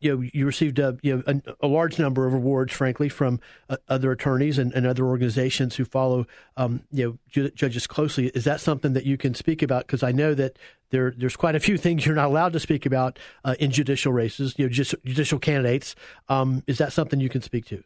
you 0.00 0.16
know 0.16 0.28
you 0.32 0.46
received 0.46 0.78
a 0.78 0.98
you 1.02 1.16
know 1.16 1.22
a, 1.26 1.66
a 1.66 1.68
large 1.68 1.98
number 1.98 2.26
of 2.26 2.34
awards, 2.34 2.72
frankly, 2.72 3.08
from 3.08 3.38
uh, 3.68 3.76
other 3.88 4.10
attorneys 4.10 4.58
and, 4.58 4.72
and, 4.72 4.86
other 4.86 5.04
organizations 5.04 5.76
who 5.76 5.84
follow 5.84 6.26
um, 6.56 6.82
you 6.90 7.04
know 7.04 7.18
ju- 7.28 7.50
judges 7.50 7.86
closely. 7.86 8.28
Is 8.28 8.44
that 8.44 8.60
something 8.60 8.94
that 8.94 9.04
you 9.04 9.16
can 9.16 9.34
speak 9.34 9.62
about? 9.62 9.86
Because 9.86 10.02
I 10.02 10.12
know 10.12 10.34
that 10.34 10.58
there 10.90 11.12
there's 11.16 11.36
quite 11.36 11.54
a 11.54 11.60
few 11.60 11.76
things 11.76 12.06
you're 12.06 12.14
not 12.14 12.26
allowed 12.26 12.54
to 12.54 12.60
speak 12.60 12.86
about 12.86 13.18
uh, 13.44 13.54
in 13.60 13.70
judicial 13.70 14.12
races, 14.12 14.54
you 14.56 14.66
know, 14.66 14.70
just 14.70 14.94
judicial 15.04 15.38
candidates. 15.38 15.94
Um, 16.28 16.64
is 16.66 16.78
that 16.78 16.92
something 16.92 17.20
you 17.20 17.28
can 17.28 17.42
speak 17.42 17.66
to? 17.66 17.82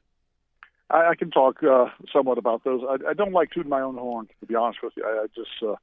I, 0.90 1.10
I 1.10 1.14
can 1.16 1.30
talk 1.30 1.62
uh, 1.62 1.86
somewhat 2.12 2.38
about 2.38 2.62
those. 2.62 2.82
I, 2.88 3.10
I, 3.10 3.14
don't 3.14 3.32
like 3.32 3.50
tooting 3.50 3.70
my 3.70 3.80
own 3.80 3.96
horn, 3.96 4.28
to 4.40 4.46
be 4.46 4.54
honest 4.54 4.82
with 4.82 4.92
you. 4.96 5.04
I, 5.04 5.24
I 5.24 5.26
just 5.34 5.50
uh, 5.62 5.74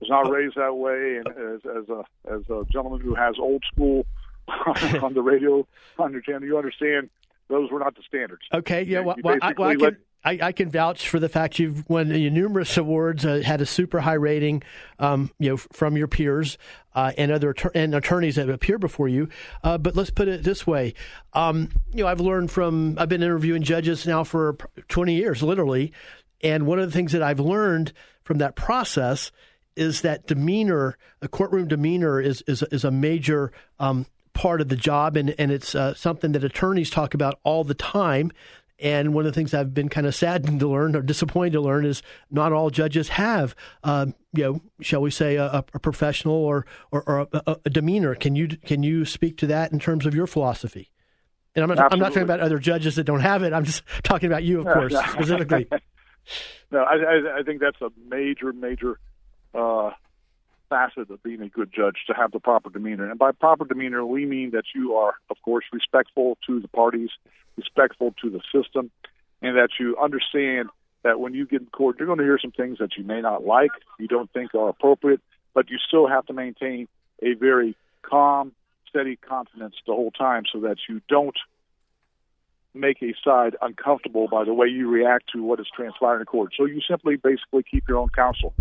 was 0.00 0.08
not 0.08 0.30
raised 0.30 0.56
that 0.56 0.74
way, 0.76 1.16
and 1.16 1.28
as, 1.28 1.60
as 1.64 1.88
a 1.88 2.04
as 2.32 2.42
a 2.48 2.64
gentleman 2.70 3.00
who 3.00 3.14
has 3.14 3.36
old 3.40 3.64
school 3.72 4.06
on 5.02 5.14
the 5.14 5.22
radio 5.22 5.66
on 5.98 6.12
your 6.12 6.20
channel, 6.20 6.44
you 6.44 6.58
understand 6.58 7.10
those 7.48 7.70
were 7.70 7.78
not 7.78 7.94
the 7.94 8.02
standards. 8.06 8.42
Okay, 8.52 8.82
yeah. 8.82 9.00
Well, 9.00 9.16
well, 9.22 9.38
I, 9.40 9.52
well 9.56 9.68
I, 9.68 9.76
can, 9.76 9.96
I, 10.24 10.38
I, 10.42 10.52
can 10.52 10.70
vouch 10.70 11.08
for 11.08 11.20
the 11.20 11.28
fact 11.28 11.58
you've 11.58 11.88
won 11.88 12.08
numerous 12.08 12.76
awards, 12.76 13.26
uh, 13.26 13.42
had 13.44 13.60
a 13.60 13.66
super 13.66 14.00
high 14.00 14.14
rating, 14.14 14.62
um, 14.98 15.30
you 15.38 15.50
know, 15.50 15.56
from 15.56 15.96
your 15.96 16.08
peers 16.08 16.56
uh, 16.94 17.12
and 17.18 17.30
other 17.30 17.54
and 17.74 17.94
attorneys 17.94 18.36
that 18.36 18.48
appear 18.48 18.78
before 18.78 19.08
you. 19.08 19.28
Uh, 19.62 19.76
but 19.78 19.94
let's 19.94 20.10
put 20.10 20.28
it 20.28 20.42
this 20.42 20.66
way: 20.66 20.94
um, 21.34 21.70
you 21.92 22.02
know, 22.02 22.08
I've 22.08 22.20
learned 22.20 22.50
from 22.50 22.96
I've 22.98 23.08
been 23.08 23.22
interviewing 23.22 23.62
judges 23.62 24.06
now 24.06 24.24
for 24.24 24.56
20 24.88 25.14
years, 25.14 25.42
literally, 25.42 25.92
and 26.42 26.66
one 26.66 26.78
of 26.78 26.86
the 26.86 26.92
things 26.92 27.12
that 27.12 27.22
I've 27.22 27.40
learned 27.40 27.92
from 28.22 28.38
that 28.38 28.56
process 28.56 29.30
is 29.76 30.02
that 30.02 30.26
demeanor, 30.26 30.96
a 31.20 31.28
courtroom 31.28 31.68
demeanor, 31.68 32.20
is 32.20 32.42
is 32.46 32.62
is 32.70 32.84
a 32.84 32.90
major 32.90 33.52
um, 33.78 34.06
part 34.34 34.60
of 34.60 34.68
the 34.68 34.76
job, 34.76 35.16
and 35.16 35.34
and 35.38 35.50
it's 35.50 35.74
uh, 35.74 35.94
something 35.94 36.32
that 36.32 36.44
attorneys 36.44 36.90
talk 36.90 37.14
about 37.14 37.38
all 37.44 37.64
the 37.64 37.74
time. 37.74 38.30
And 38.80 39.14
one 39.14 39.24
of 39.24 39.32
the 39.32 39.34
things 39.34 39.54
I've 39.54 39.72
been 39.72 39.88
kind 39.88 40.06
of 40.06 40.14
saddened 40.16 40.58
to 40.60 40.68
learn 40.68 40.96
or 40.96 41.00
disappointed 41.00 41.52
to 41.52 41.60
learn 41.60 41.86
is 41.86 42.02
not 42.30 42.52
all 42.52 42.70
judges 42.70 43.08
have, 43.10 43.54
uh, 43.84 44.06
you 44.32 44.42
know, 44.42 44.60
shall 44.80 45.00
we 45.00 45.12
say, 45.12 45.36
a, 45.36 45.64
a 45.72 45.78
professional 45.78 46.34
or 46.34 46.66
or, 46.90 47.02
or 47.04 47.28
a, 47.32 47.56
a, 47.64 47.70
demeanor. 47.70 48.14
Can 48.16 48.34
you 48.34 48.48
can 48.48 48.82
you 48.82 49.04
speak 49.04 49.38
to 49.38 49.46
that 49.46 49.72
in 49.72 49.78
terms 49.78 50.06
of 50.06 50.14
your 50.14 50.26
philosophy? 50.26 50.90
And 51.54 51.62
I'm 51.62 51.68
not 51.68 51.78
Absolutely. 51.78 51.94
I'm 51.94 52.00
not 52.00 52.08
talking 52.08 52.22
about 52.24 52.40
other 52.40 52.58
judges 52.58 52.96
that 52.96 53.04
don't 53.04 53.20
have 53.20 53.44
it. 53.44 53.52
I'm 53.52 53.64
just 53.64 53.84
talking 54.02 54.26
about 54.26 54.42
you, 54.42 54.58
of 54.58 54.66
course, 54.66 54.94
specifically. 55.12 55.68
no, 56.72 56.80
I, 56.80 56.96
I, 56.96 57.38
I 57.38 57.42
think 57.44 57.60
that's 57.60 57.80
a 57.80 57.90
major 58.08 58.52
major 58.52 58.98
uh, 59.54 59.92
facet 60.68 61.10
of 61.10 61.22
being 61.22 61.42
a 61.42 61.48
good 61.48 61.72
judge 61.72 61.96
to 62.06 62.14
have 62.14 62.32
the 62.32 62.40
proper 62.40 62.70
demeanor. 62.70 63.08
And 63.08 63.18
by 63.18 63.32
proper 63.32 63.64
demeanor, 63.64 64.04
we 64.04 64.26
mean 64.26 64.50
that 64.50 64.64
you 64.74 64.94
are, 64.94 65.14
of 65.30 65.36
course, 65.42 65.64
respectful 65.72 66.38
to 66.46 66.60
the 66.60 66.68
parties, 66.68 67.10
respectful 67.56 68.14
to 68.22 68.30
the 68.30 68.40
system, 68.52 68.90
and 69.42 69.56
that 69.56 69.70
you 69.78 69.96
understand 70.02 70.68
that 71.02 71.20
when 71.20 71.34
you 71.34 71.46
get 71.46 71.60
in 71.60 71.66
court, 71.66 71.96
you're 71.98 72.06
going 72.06 72.18
to 72.18 72.24
hear 72.24 72.38
some 72.40 72.50
things 72.50 72.78
that 72.78 72.96
you 72.96 73.04
may 73.04 73.20
not 73.20 73.44
like, 73.44 73.70
you 73.98 74.08
don't 74.08 74.32
think 74.32 74.54
are 74.54 74.68
appropriate, 74.68 75.20
but 75.52 75.70
you 75.70 75.78
still 75.86 76.08
have 76.08 76.26
to 76.26 76.32
maintain 76.32 76.88
a 77.22 77.34
very 77.34 77.76
calm, 78.02 78.52
steady 78.88 79.18
countenance 79.28 79.74
the 79.86 79.92
whole 79.92 80.10
time 80.10 80.44
so 80.52 80.60
that 80.60 80.76
you 80.88 81.00
don't 81.08 81.36
make 82.72 83.02
a 83.02 83.14
side 83.24 83.54
uncomfortable 83.62 84.26
by 84.28 84.44
the 84.44 84.52
way 84.52 84.66
you 84.66 84.88
react 84.88 85.30
to 85.32 85.42
what 85.42 85.60
is 85.60 85.66
transpiring 85.76 86.20
in 86.20 86.26
court. 86.26 86.52
So 86.56 86.64
you 86.64 86.80
simply 86.88 87.16
basically 87.16 87.62
keep 87.62 87.86
your 87.86 87.98
own 87.98 88.08
counsel 88.08 88.52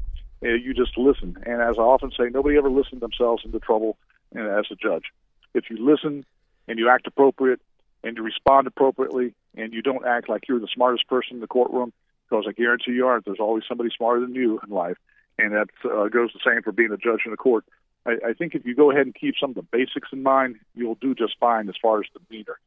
uh, 0.44 0.50
you 0.50 0.74
just 0.74 0.98
listen. 0.98 1.38
And 1.46 1.62
as 1.62 1.76
I 1.78 1.82
often 1.82 2.12
say, 2.12 2.26
nobody 2.32 2.58
ever 2.58 2.70
listened 2.70 3.02
themselves 3.02 3.44
into 3.46 3.60
trouble 3.60 3.98
uh, 4.36 4.42
as 4.42 4.66
a 4.72 4.76
judge. 4.76 5.06
If 5.54 5.70
you 5.70 5.78
listen 5.84 6.26
and 6.68 6.80
you 6.80 6.90
act 6.90 7.08
appropriate 7.08 7.62
and 8.04 8.18
you 8.18 8.24
respond 8.24 8.68
appropriately 8.68 9.34
and 9.56 9.74
you 9.74 9.82
don't 9.82 10.06
act 10.06 10.30
like 10.30 10.48
you're 10.48 10.60
the 10.60 10.68
smartest 10.74 11.08
person 11.08 11.36
in 11.36 11.40
the 11.40 11.48
courtroom, 11.48 11.94
because 12.30 12.46
I 12.48 12.52
guarantee 12.52 12.92
you 12.92 13.08
aren't. 13.08 13.26
There's 13.26 13.40
always 13.40 13.64
somebody 13.68 13.90
smarter 13.96 14.22
than 14.22 14.34
you 14.34 14.60
in 14.66 14.74
life, 14.74 14.98
and 15.38 15.54
that 15.54 15.70
uh, 15.86 16.08
goes 16.08 16.32
the 16.34 16.40
same 16.46 16.62
for 16.64 16.72
being 16.72 16.92
a 16.92 16.98
judge 16.98 17.22
in 17.26 17.32
the 17.32 17.38
court. 17.38 17.66
I, 18.06 18.18
I 18.30 18.34
think 18.34 18.56
if 18.56 18.66
you 18.66 18.76
go 18.76 18.92
ahead 18.92 19.06
and 19.06 19.14
keep 19.14 19.36
some 19.40 19.52
of 19.52 19.56
the 19.56 19.62
basics 19.62 20.10
in 20.12 20.24
mind, 20.24 20.56
you'll 20.74 20.96
do 20.96 21.14
just 21.14 21.38
fine 21.40 21.70
as 21.70 21.76
far 21.82 22.00
as 22.00 22.06
demeanor. 22.28 22.60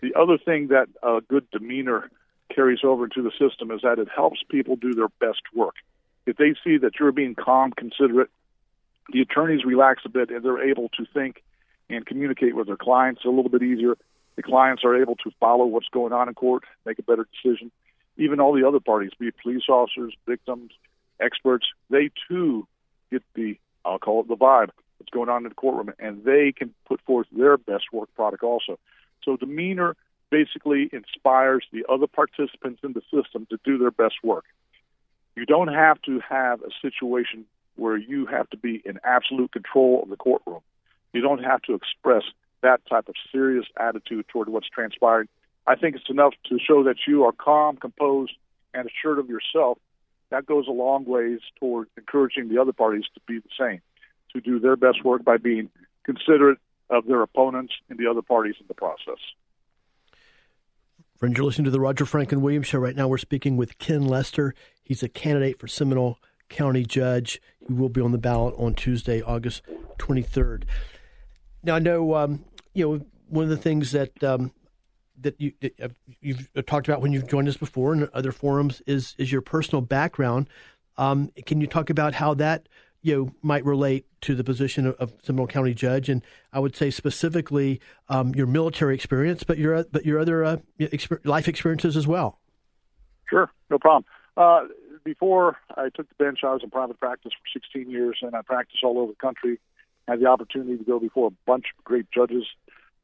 The 0.00 0.14
other 0.14 0.38
thing 0.38 0.68
that 0.68 0.88
uh, 1.02 1.20
good 1.28 1.50
demeanor 1.50 2.10
carries 2.54 2.80
over 2.84 3.04
into 3.04 3.22
the 3.22 3.30
system 3.30 3.70
is 3.70 3.80
that 3.82 3.98
it 3.98 4.08
helps 4.14 4.40
people 4.48 4.76
do 4.76 4.94
their 4.94 5.08
best 5.20 5.42
work 5.54 5.74
if 6.26 6.36
they 6.36 6.54
see 6.64 6.78
that 6.78 6.92
you're 6.98 7.12
being 7.12 7.34
calm, 7.34 7.72
considerate, 7.72 8.30
the 9.12 9.20
attorneys 9.20 9.64
relax 9.64 10.02
a 10.04 10.08
bit 10.08 10.30
and 10.30 10.44
they're 10.44 10.68
able 10.70 10.88
to 10.90 11.04
think 11.12 11.42
and 11.90 12.06
communicate 12.06 12.54
with 12.54 12.66
their 12.66 12.76
clients 12.76 13.24
a 13.24 13.28
little 13.28 13.50
bit 13.50 13.62
easier. 13.62 13.96
The 14.36 14.42
clients 14.42 14.82
are 14.84 15.00
able 15.00 15.16
to 15.16 15.30
follow 15.40 15.66
what's 15.66 15.88
going 15.88 16.12
on 16.12 16.28
in 16.28 16.34
court, 16.34 16.64
make 16.86 16.98
a 16.98 17.02
better 17.02 17.26
decision. 17.42 17.70
Even 18.16 18.40
all 18.40 18.54
the 18.54 18.66
other 18.66 18.80
parties, 18.80 19.10
be 19.18 19.28
it 19.28 19.34
police 19.42 19.64
officers, 19.68 20.14
victims, 20.26 20.72
experts, 21.20 21.66
they 21.90 22.10
too 22.28 22.66
get 23.10 23.22
the, 23.34 23.58
I'll 23.84 23.98
call 23.98 24.20
it 24.20 24.28
the 24.28 24.36
vibe 24.36 24.70
that's 24.98 25.10
going 25.10 25.28
on 25.28 25.44
in 25.44 25.48
the 25.48 25.54
courtroom, 25.54 25.92
and 25.98 26.24
they 26.24 26.52
can 26.52 26.72
put 26.86 27.00
forth 27.02 27.26
their 27.32 27.56
best 27.56 27.84
work 27.92 28.08
product 28.14 28.42
also. 28.42 28.78
So 29.24 29.36
demeanor 29.36 29.96
basically 30.30 30.88
inspires 30.92 31.64
the 31.72 31.84
other 31.88 32.06
participants 32.06 32.80
in 32.82 32.94
the 32.94 33.02
system 33.12 33.46
to 33.50 33.58
do 33.64 33.76
their 33.76 33.90
best 33.90 34.16
work. 34.22 34.44
You 35.34 35.46
don't 35.46 35.68
have 35.68 36.00
to 36.02 36.20
have 36.28 36.60
a 36.62 36.70
situation 36.80 37.46
where 37.76 37.96
you 37.96 38.26
have 38.26 38.48
to 38.50 38.56
be 38.56 38.82
in 38.84 38.98
absolute 39.02 39.52
control 39.52 40.02
of 40.02 40.10
the 40.10 40.16
courtroom. 40.16 40.60
You 41.12 41.22
don't 41.22 41.42
have 41.42 41.62
to 41.62 41.74
express 41.74 42.22
that 42.62 42.80
type 42.88 43.08
of 43.08 43.14
serious 43.30 43.66
attitude 43.78 44.26
toward 44.28 44.48
what's 44.48 44.68
transpiring. 44.68 45.28
I 45.66 45.76
think 45.76 45.96
it's 45.96 46.10
enough 46.10 46.34
to 46.48 46.58
show 46.58 46.84
that 46.84 46.96
you 47.06 47.24
are 47.24 47.32
calm, 47.32 47.76
composed, 47.76 48.32
and 48.74 48.88
assured 48.88 49.18
of 49.18 49.28
yourself. 49.28 49.78
That 50.30 50.46
goes 50.46 50.66
a 50.68 50.72
long 50.72 51.04
ways 51.04 51.40
toward 51.60 51.88
encouraging 51.96 52.48
the 52.48 52.58
other 52.58 52.72
parties 52.72 53.04
to 53.14 53.20
be 53.26 53.38
the 53.38 53.48
same, 53.58 53.80
to 54.32 54.40
do 54.40 54.58
their 54.58 54.76
best 54.76 55.04
work 55.04 55.24
by 55.24 55.36
being 55.36 55.70
considerate 56.04 56.58
of 56.90 57.06
their 57.06 57.22
opponents 57.22 57.74
and 57.88 57.98
the 57.98 58.08
other 58.08 58.22
parties 58.22 58.56
in 58.60 58.66
the 58.66 58.74
process. 58.74 59.18
Friends, 61.22 61.36
you're 61.36 61.46
listening 61.46 61.66
to 61.66 61.70
the 61.70 61.78
Roger 61.78 62.04
Franklin 62.04 62.40
Williams 62.40 62.66
Show. 62.66 62.80
Right 62.80 62.96
now, 62.96 63.06
we're 63.06 63.16
speaking 63.16 63.56
with 63.56 63.78
Ken 63.78 64.04
Lester. 64.04 64.56
He's 64.82 65.04
a 65.04 65.08
candidate 65.08 65.60
for 65.60 65.68
Seminole 65.68 66.18
County 66.48 66.82
Judge. 66.82 67.40
He 67.64 67.72
will 67.72 67.88
be 67.88 68.00
on 68.00 68.10
the 68.10 68.18
ballot 68.18 68.56
on 68.58 68.74
Tuesday, 68.74 69.22
August 69.22 69.62
23rd. 70.00 70.64
Now, 71.62 71.76
I 71.76 71.78
know, 71.78 72.16
um, 72.16 72.44
you 72.74 72.84
know, 72.84 73.06
one 73.28 73.44
of 73.44 73.50
the 73.50 73.56
things 73.56 73.92
that 73.92 74.20
um, 74.24 74.50
that 75.20 75.40
you 75.40 75.52
that 75.60 75.92
you've 76.20 76.50
talked 76.66 76.88
about 76.88 77.00
when 77.00 77.12
you've 77.12 77.28
joined 77.28 77.46
us 77.46 77.56
before 77.56 77.92
in 77.92 78.08
other 78.12 78.32
forums 78.32 78.82
is 78.88 79.14
is 79.16 79.30
your 79.30 79.42
personal 79.42 79.80
background. 79.80 80.48
Um, 80.96 81.30
can 81.46 81.60
you 81.60 81.68
talk 81.68 81.88
about 81.88 82.14
how 82.14 82.34
that 82.34 82.68
you 83.02 83.16
know, 83.16 83.34
might 83.42 83.64
relate 83.64 84.06
to 84.22 84.34
the 84.34 84.44
position 84.44 84.86
of, 84.86 85.12
Seminole 85.22 85.48
County 85.48 85.74
judge, 85.74 86.08
and 86.08 86.22
I 86.52 86.60
would 86.60 86.76
say 86.76 86.90
specifically 86.90 87.80
um, 88.08 88.34
your 88.34 88.46
military 88.46 88.94
experience, 88.94 89.42
but 89.42 89.58
your 89.58 89.84
but 89.84 90.06
your 90.06 90.18
other 90.18 90.44
uh, 90.44 90.56
exper- 90.80 91.24
life 91.26 91.48
experiences 91.48 91.96
as 91.96 92.06
well. 92.06 92.38
Sure, 93.28 93.50
no 93.70 93.78
problem. 93.78 94.04
Uh, 94.36 94.66
before 95.04 95.58
I 95.76 95.88
took 95.94 96.08
the 96.08 96.14
bench, 96.24 96.40
I 96.44 96.52
was 96.52 96.62
in 96.62 96.70
private 96.70 97.00
practice 97.00 97.32
for 97.32 97.60
16 97.60 97.90
years, 97.90 98.18
and 98.22 98.36
I 98.36 98.42
practiced 98.42 98.84
all 98.84 98.98
over 98.98 99.12
the 99.12 99.18
country. 99.18 99.58
I 100.06 100.12
had 100.12 100.20
the 100.20 100.26
opportunity 100.26 100.76
to 100.76 100.84
go 100.84 101.00
before 101.00 101.28
a 101.28 101.34
bunch 101.44 101.66
of 101.76 101.84
great 101.84 102.06
judges 102.12 102.44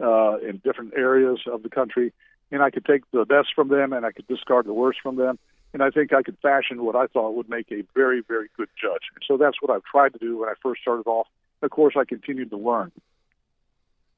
uh, 0.00 0.38
in 0.38 0.60
different 0.64 0.94
areas 0.96 1.40
of 1.50 1.64
the 1.64 1.68
country, 1.68 2.12
and 2.52 2.62
I 2.62 2.70
could 2.70 2.84
take 2.84 3.02
the 3.10 3.24
best 3.24 3.48
from 3.54 3.68
them, 3.68 3.92
and 3.92 4.06
I 4.06 4.12
could 4.12 4.28
discard 4.28 4.66
the 4.66 4.72
worst 4.72 5.00
from 5.02 5.16
them 5.16 5.38
and 5.72 5.82
I 5.82 5.90
think 5.90 6.12
I 6.12 6.22
could 6.22 6.38
fashion 6.40 6.84
what 6.84 6.96
I 6.96 7.06
thought 7.06 7.34
would 7.34 7.48
make 7.48 7.70
a 7.70 7.84
very, 7.94 8.22
very 8.26 8.48
good 8.56 8.68
judge. 8.80 9.02
And 9.14 9.22
so 9.26 9.36
that's 9.36 9.60
what 9.60 9.74
I've 9.74 9.84
tried 9.84 10.12
to 10.14 10.18
do 10.18 10.38
when 10.38 10.48
I 10.48 10.54
first 10.62 10.80
started 10.80 11.06
off. 11.06 11.26
Of 11.62 11.70
course, 11.70 11.94
I 11.98 12.04
continued 12.04 12.50
to 12.50 12.56
learn. 12.56 12.92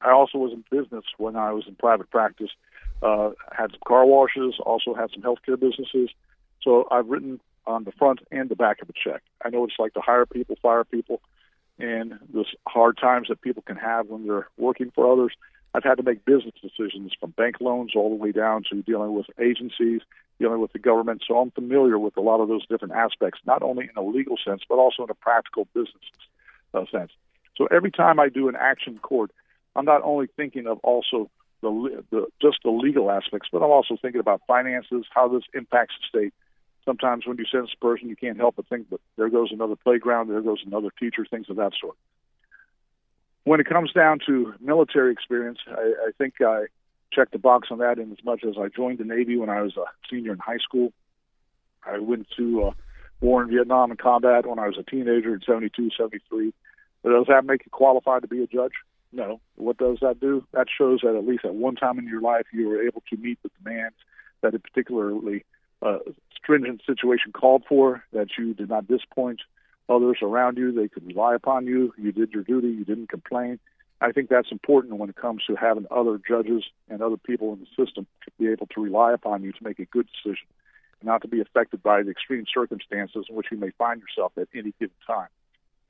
I 0.01 0.11
also 0.11 0.37
was 0.37 0.53
in 0.53 0.63
business 0.71 1.05
when 1.17 1.35
I 1.35 1.51
was 1.51 1.65
in 1.67 1.75
private 1.75 2.09
practice. 2.09 2.49
Uh, 3.01 3.31
had 3.51 3.71
some 3.71 3.79
car 3.87 4.05
washes, 4.05 4.55
also 4.65 4.93
had 4.93 5.09
some 5.11 5.21
healthcare 5.21 5.59
businesses. 5.59 6.09
So 6.61 6.87
I've 6.91 7.07
written 7.07 7.39
on 7.67 7.83
the 7.83 7.91
front 7.91 8.19
and 8.31 8.49
the 8.49 8.55
back 8.55 8.81
of 8.81 8.89
a 8.89 8.93
check. 8.93 9.21
I 9.43 9.49
know 9.49 9.63
it's 9.65 9.75
like 9.77 9.93
to 9.93 10.01
hire 10.01 10.25
people, 10.25 10.55
fire 10.61 10.83
people, 10.83 11.21
and 11.79 12.19
the 12.31 12.45
hard 12.67 12.97
times 12.97 13.27
that 13.29 13.41
people 13.41 13.63
can 13.63 13.75
have 13.75 14.07
when 14.07 14.25
they're 14.25 14.47
working 14.57 14.91
for 14.93 15.11
others. 15.11 15.33
I've 15.73 15.83
had 15.83 15.95
to 15.95 16.03
make 16.03 16.25
business 16.25 16.53
decisions 16.61 17.13
from 17.19 17.31
bank 17.31 17.61
loans 17.61 17.93
all 17.95 18.09
the 18.09 18.15
way 18.15 18.31
down 18.31 18.63
to 18.71 18.81
dealing 18.81 19.13
with 19.13 19.27
agencies, 19.39 20.01
dealing 20.39 20.59
with 20.59 20.73
the 20.73 20.79
government. 20.79 21.23
So 21.25 21.37
I'm 21.37 21.51
familiar 21.51 21.97
with 21.97 22.17
a 22.17 22.21
lot 22.21 22.41
of 22.41 22.49
those 22.49 22.65
different 22.67 22.93
aspects, 22.93 23.39
not 23.45 23.63
only 23.63 23.85
in 23.85 23.95
a 23.95 24.05
legal 24.05 24.35
sense, 24.43 24.63
but 24.67 24.75
also 24.75 25.03
in 25.03 25.09
a 25.09 25.15
practical 25.15 25.67
business 25.73 26.03
uh, 26.73 26.83
sense. 26.91 27.11
So 27.55 27.67
every 27.67 27.91
time 27.91 28.19
I 28.19 28.27
do 28.27 28.49
an 28.49 28.55
action 28.59 28.99
court, 28.99 29.31
I'm 29.75 29.85
not 29.85 30.01
only 30.03 30.27
thinking 30.35 30.67
of 30.67 30.79
also 30.79 31.29
the, 31.61 32.03
the 32.09 32.27
just 32.41 32.57
the 32.63 32.71
legal 32.71 33.09
aspects, 33.09 33.47
but 33.51 33.59
I'm 33.59 33.71
also 33.71 33.95
thinking 34.01 34.19
about 34.19 34.41
finances, 34.47 35.05
how 35.13 35.29
this 35.29 35.43
impacts 35.53 35.93
the 36.01 36.19
state. 36.19 36.33
Sometimes 36.83 37.27
when 37.27 37.37
you 37.37 37.45
sentence 37.45 37.71
a 37.75 37.85
person, 37.85 38.09
you 38.09 38.15
can't 38.15 38.37
help 38.37 38.55
but 38.55 38.67
think, 38.67 38.87
but 38.89 38.99
there 39.15 39.29
goes 39.29 39.51
another 39.51 39.75
playground, 39.75 40.29
there 40.29 40.41
goes 40.41 40.63
another 40.65 40.89
teacher, 40.99 41.25
things 41.29 41.49
of 41.49 41.57
that 41.57 41.73
sort 41.79 41.95
when 43.43 43.59
it 43.59 43.67
comes 43.67 43.91
down 43.91 44.19
to 44.27 44.53
military 44.59 45.11
experience, 45.11 45.59
I, 45.67 45.93
I 46.07 46.11
think 46.17 46.35
I 46.41 46.65
checked 47.11 47.31
the 47.31 47.39
box 47.39 47.69
on 47.71 47.79
that 47.79 47.97
in 47.97 48.11
as 48.11 48.23
much 48.23 48.43
as 48.47 48.55
I 48.57 48.67
joined 48.69 48.99
the 48.99 49.03
Navy 49.03 49.37
when 49.37 49.49
I 49.49 49.61
was 49.61 49.75
a 49.77 49.85
senior 50.09 50.33
in 50.33 50.39
high 50.39 50.59
school. 50.59 50.93
I 51.85 51.97
went 51.99 52.27
to 52.37 52.63
uh, 52.63 52.71
war 53.19 53.43
in 53.43 53.49
Vietnam 53.49 53.91
and 53.91 53.99
combat 53.99 54.45
when 54.45 54.59
I 54.59 54.67
was 54.67 54.77
a 54.77 54.83
teenager 54.83 55.33
in 55.33 55.41
72, 55.45 55.89
73. 55.97 56.53
But 57.03 57.09
does 57.09 57.25
that 57.27 57.45
make 57.45 57.65
you 57.65 57.71
qualified 57.71 58.21
to 58.21 58.27
be 58.27 58.43
a 58.43 58.47
judge? 58.47 58.73
No. 59.11 59.41
What 59.55 59.77
does 59.77 59.97
that 60.01 60.19
do? 60.19 60.45
That 60.53 60.67
shows 60.75 60.99
that 61.03 61.15
at 61.15 61.25
least 61.25 61.43
at 61.43 61.55
one 61.55 61.75
time 61.75 61.99
in 61.99 62.07
your 62.07 62.21
life 62.21 62.45
you 62.53 62.69
were 62.69 62.81
able 62.81 63.03
to 63.09 63.17
meet 63.17 63.39
the 63.43 63.49
demands 63.61 63.95
that 64.41 64.55
a 64.55 64.59
particularly 64.59 65.43
uh, 65.81 65.97
stringent 66.35 66.81
situation 66.85 67.31
called 67.31 67.63
for, 67.67 68.03
that 68.13 68.27
you 68.37 68.53
did 68.53 68.69
not 68.69 68.87
disappoint 68.87 69.41
others 69.93 70.17
around 70.21 70.57
you. 70.57 70.71
They 70.71 70.87
could 70.87 71.05
rely 71.05 71.35
upon 71.35 71.67
you. 71.67 71.93
You 71.97 72.11
did 72.11 72.31
your 72.31 72.43
duty. 72.43 72.69
You 72.69 72.85
didn't 72.85 73.09
complain. 73.09 73.59
I 73.99 74.11
think 74.11 74.29
that's 74.29 74.51
important 74.51 74.95
when 74.95 75.09
it 75.09 75.15
comes 75.15 75.43
to 75.45 75.55
having 75.55 75.85
other 75.91 76.19
judges 76.27 76.63
and 76.89 77.01
other 77.01 77.17
people 77.17 77.53
in 77.53 77.59
the 77.59 77.85
system 77.85 78.07
be 78.39 78.47
able 78.47 78.67
to 78.67 78.81
rely 78.81 79.13
upon 79.13 79.43
you 79.43 79.51
to 79.51 79.63
make 79.63 79.79
a 79.79 79.85
good 79.85 80.07
decision 80.07 80.47
and 80.99 81.07
not 81.07 81.21
to 81.21 81.27
be 81.27 81.39
affected 81.39 81.83
by 81.83 82.01
the 82.01 82.09
extreme 82.09 82.45
circumstances 82.51 83.25
in 83.29 83.35
which 83.35 83.47
you 83.51 83.57
may 83.57 83.69
find 83.77 84.01
yourself 84.01 84.31
at 84.37 84.47
any 84.55 84.73
given 84.79 84.95
time. 85.05 85.27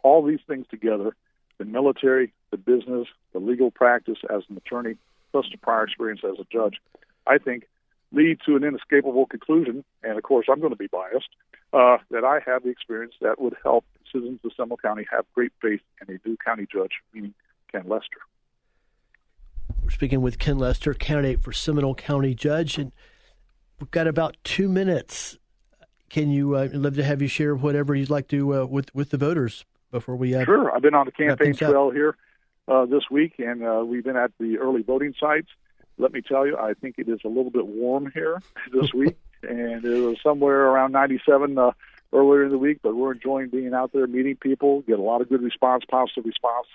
All 0.03 0.25
these 0.25 0.41
things 0.47 0.65
together 0.69 1.15
the 1.57 1.65
military, 1.65 2.33
the 2.49 2.57
business, 2.57 3.07
the 3.33 3.39
legal 3.39 3.69
practice 3.69 4.17
as 4.35 4.41
an 4.49 4.57
attorney, 4.57 4.95
plus 5.31 5.45
the 5.51 5.57
prior 5.59 5.83
experience 5.83 6.21
as 6.23 6.39
a 6.39 6.45
judge 6.51 6.81
I 7.27 7.37
think 7.37 7.67
lead 8.11 8.39
to 8.45 8.55
an 8.55 8.63
inescapable 8.63 9.25
conclusion. 9.25 9.83
And 10.03 10.17
of 10.17 10.23
course, 10.23 10.47
I'm 10.51 10.59
going 10.59 10.73
to 10.73 10.77
be 10.77 10.87
biased 10.87 11.29
uh, 11.73 11.97
that 12.09 12.23
I 12.23 12.39
have 12.45 12.63
the 12.63 12.69
experience 12.69 13.13
that 13.21 13.39
would 13.39 13.55
help 13.63 13.85
citizens 14.11 14.39
of 14.43 14.51
Seminole 14.55 14.77
County 14.77 15.05
have 15.11 15.25
great 15.33 15.51
faith 15.61 15.81
in 16.01 16.15
a 16.15 16.27
new 16.27 16.37
county 16.43 16.67
judge, 16.71 16.91
meaning 17.13 17.33
Ken 17.71 17.83
Lester. 17.87 18.19
We're 19.83 19.89
speaking 19.89 20.21
with 20.21 20.39
Ken 20.39 20.57
Lester, 20.57 20.93
candidate 20.93 21.41
for 21.41 21.51
Seminole 21.51 21.95
County 21.95 22.35
Judge, 22.35 22.77
and 22.77 22.91
we've 23.79 23.91
got 23.91 24.07
about 24.07 24.37
two 24.43 24.69
minutes. 24.69 25.37
Can 26.09 26.29
you 26.29 26.55
uh, 26.55 26.67
love 26.73 26.95
to 26.95 27.03
have 27.03 27.21
you 27.21 27.27
share 27.27 27.55
whatever 27.55 27.95
you'd 27.95 28.09
like 28.09 28.27
to 28.29 28.61
uh, 28.61 28.65
with 28.65 28.93
with 28.93 29.09
the 29.09 29.17
voters 29.17 29.65
before 29.91 30.15
we? 30.15 30.35
Uh, 30.35 30.45
sure, 30.45 30.75
I've 30.75 30.81
been 30.81 30.95
on 30.95 31.05
the 31.05 31.11
campaign 31.11 31.55
trail 31.55 31.89
here 31.89 32.17
uh, 32.67 32.85
this 32.85 33.03
week, 33.09 33.35
and 33.39 33.63
uh, 33.63 33.83
we've 33.85 34.03
been 34.03 34.17
at 34.17 34.31
the 34.39 34.57
early 34.57 34.81
voting 34.81 35.13
sites. 35.19 35.47
Let 35.97 36.11
me 36.11 36.21
tell 36.21 36.45
you, 36.45 36.57
I 36.57 36.73
think 36.73 36.95
it 36.97 37.07
is 37.07 37.19
a 37.23 37.27
little 37.27 37.51
bit 37.51 37.65
warm 37.65 38.11
here 38.13 38.41
this 38.73 38.93
week 38.93 39.17
and 39.43 39.83
it 39.83 40.01
was 40.01 40.17
somewhere 40.23 40.67
around 40.67 40.91
97 40.91 41.57
uh, 41.57 41.71
earlier 42.13 42.43
in 42.43 42.51
the 42.51 42.57
week. 42.57 42.79
But 42.81 42.95
we're 42.95 43.13
enjoying 43.13 43.49
being 43.49 43.73
out 43.73 43.91
there, 43.93 44.07
meeting 44.07 44.35
people, 44.35 44.81
get 44.81 44.99
a 44.99 45.01
lot 45.01 45.21
of 45.21 45.29
good 45.29 45.41
response, 45.41 45.83
positive 45.89 46.25
response 46.25 46.67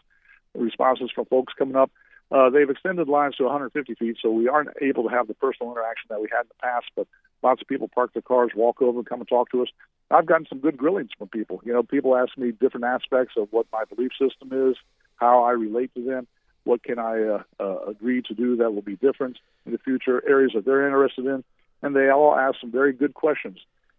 responses 0.54 1.10
from 1.14 1.26
folks 1.26 1.52
coming 1.58 1.76
up. 1.76 1.90
Uh, 2.32 2.50
they've 2.50 2.70
extended 2.70 3.08
lines 3.08 3.36
to 3.36 3.44
150 3.44 3.94
feet, 3.94 4.16
so 4.20 4.30
we 4.30 4.48
aren't 4.48 4.70
able 4.80 5.04
to 5.04 5.08
have 5.08 5.28
the 5.28 5.34
personal 5.34 5.70
interaction 5.70 6.06
that 6.08 6.20
we 6.20 6.28
had 6.32 6.42
in 6.42 6.48
the 6.48 6.62
past. 6.62 6.86
But 6.96 7.06
lots 7.42 7.60
of 7.60 7.68
people 7.68 7.88
park 7.88 8.12
their 8.14 8.22
cars, 8.22 8.50
walk 8.56 8.82
over, 8.82 9.02
come 9.02 9.20
and 9.20 9.28
talk 9.28 9.50
to 9.50 9.62
us. 9.62 9.68
I've 10.10 10.26
gotten 10.26 10.46
some 10.48 10.58
good 10.58 10.76
grillings 10.76 11.10
from 11.16 11.28
people. 11.28 11.60
You 11.64 11.72
know, 11.72 11.82
people 11.82 12.16
ask 12.16 12.36
me 12.36 12.52
different 12.52 12.84
aspects 12.84 13.34
of 13.36 13.48
what 13.50 13.66
my 13.72 13.84
belief 13.84 14.12
system 14.18 14.50
is, 14.70 14.76
how 15.16 15.44
I 15.44 15.52
relate 15.52 15.92
to 15.94 16.04
them, 16.04 16.26
what 16.64 16.82
can 16.82 16.98
I 16.98 17.22
uh, 17.22 17.42
uh, 17.60 17.78
agree 17.86 18.22
to 18.22 18.34
do 18.34 18.56
that 18.56 18.72
will 18.74 18.82
be 18.82 18.96
different 18.96 19.38
in 19.64 19.72
the 19.72 19.78
future, 19.78 20.22
areas 20.28 20.52
that 20.54 20.64
they're 20.64 20.86
interested 20.86 21.26
in 21.26 21.44
and 21.82 21.94
they 21.94 22.08
all 22.10 22.34
ask 22.34 22.60
some 22.60 22.70
very 22.70 22.92
good 22.92 23.14
questions. 23.14 23.58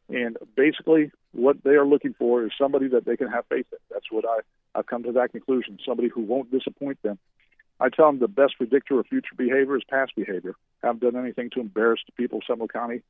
And 0.10 0.38
basically, 0.56 1.12
what 1.34 1.64
they 1.64 1.72
are 1.72 1.86
looking 1.86 2.14
for 2.14 2.44
is 2.44 2.52
somebody 2.58 2.88
that 2.90 3.06
they 3.06 3.18
can 3.18 3.28
have 3.28 3.46
faith 3.48 3.68
in. 3.72 3.78
That's 3.92 4.12
what 4.12 4.26
I, 4.26 4.40
I've 4.78 4.86
come 4.86 5.04
to 5.04 5.12
that 5.14 5.32
conclusion. 5.32 5.78
Somebody 5.86 6.10
who 6.10 6.22
won't 6.22 6.52
disappoint 6.52 7.02
them. 7.04 7.18
I 7.80 7.90
tell 7.90 8.08
them 8.08 8.20
the 8.20 8.28
best 8.28 8.58
predictor 8.58 9.00
of 9.00 9.08
future 9.08 9.36
behavior 9.38 9.78
is 9.78 9.84
past 9.90 10.14
behavior. 10.16 10.56
I 10.82 10.88
haven't 10.88 11.04
done 11.04 11.22
anything 11.22 11.50
to 11.52 11.60
embarrass 11.60 12.00
the 12.06 12.12
people 12.14 12.40
of 12.40 12.44
Seminole 12.48 12.70
County. 12.70 13.02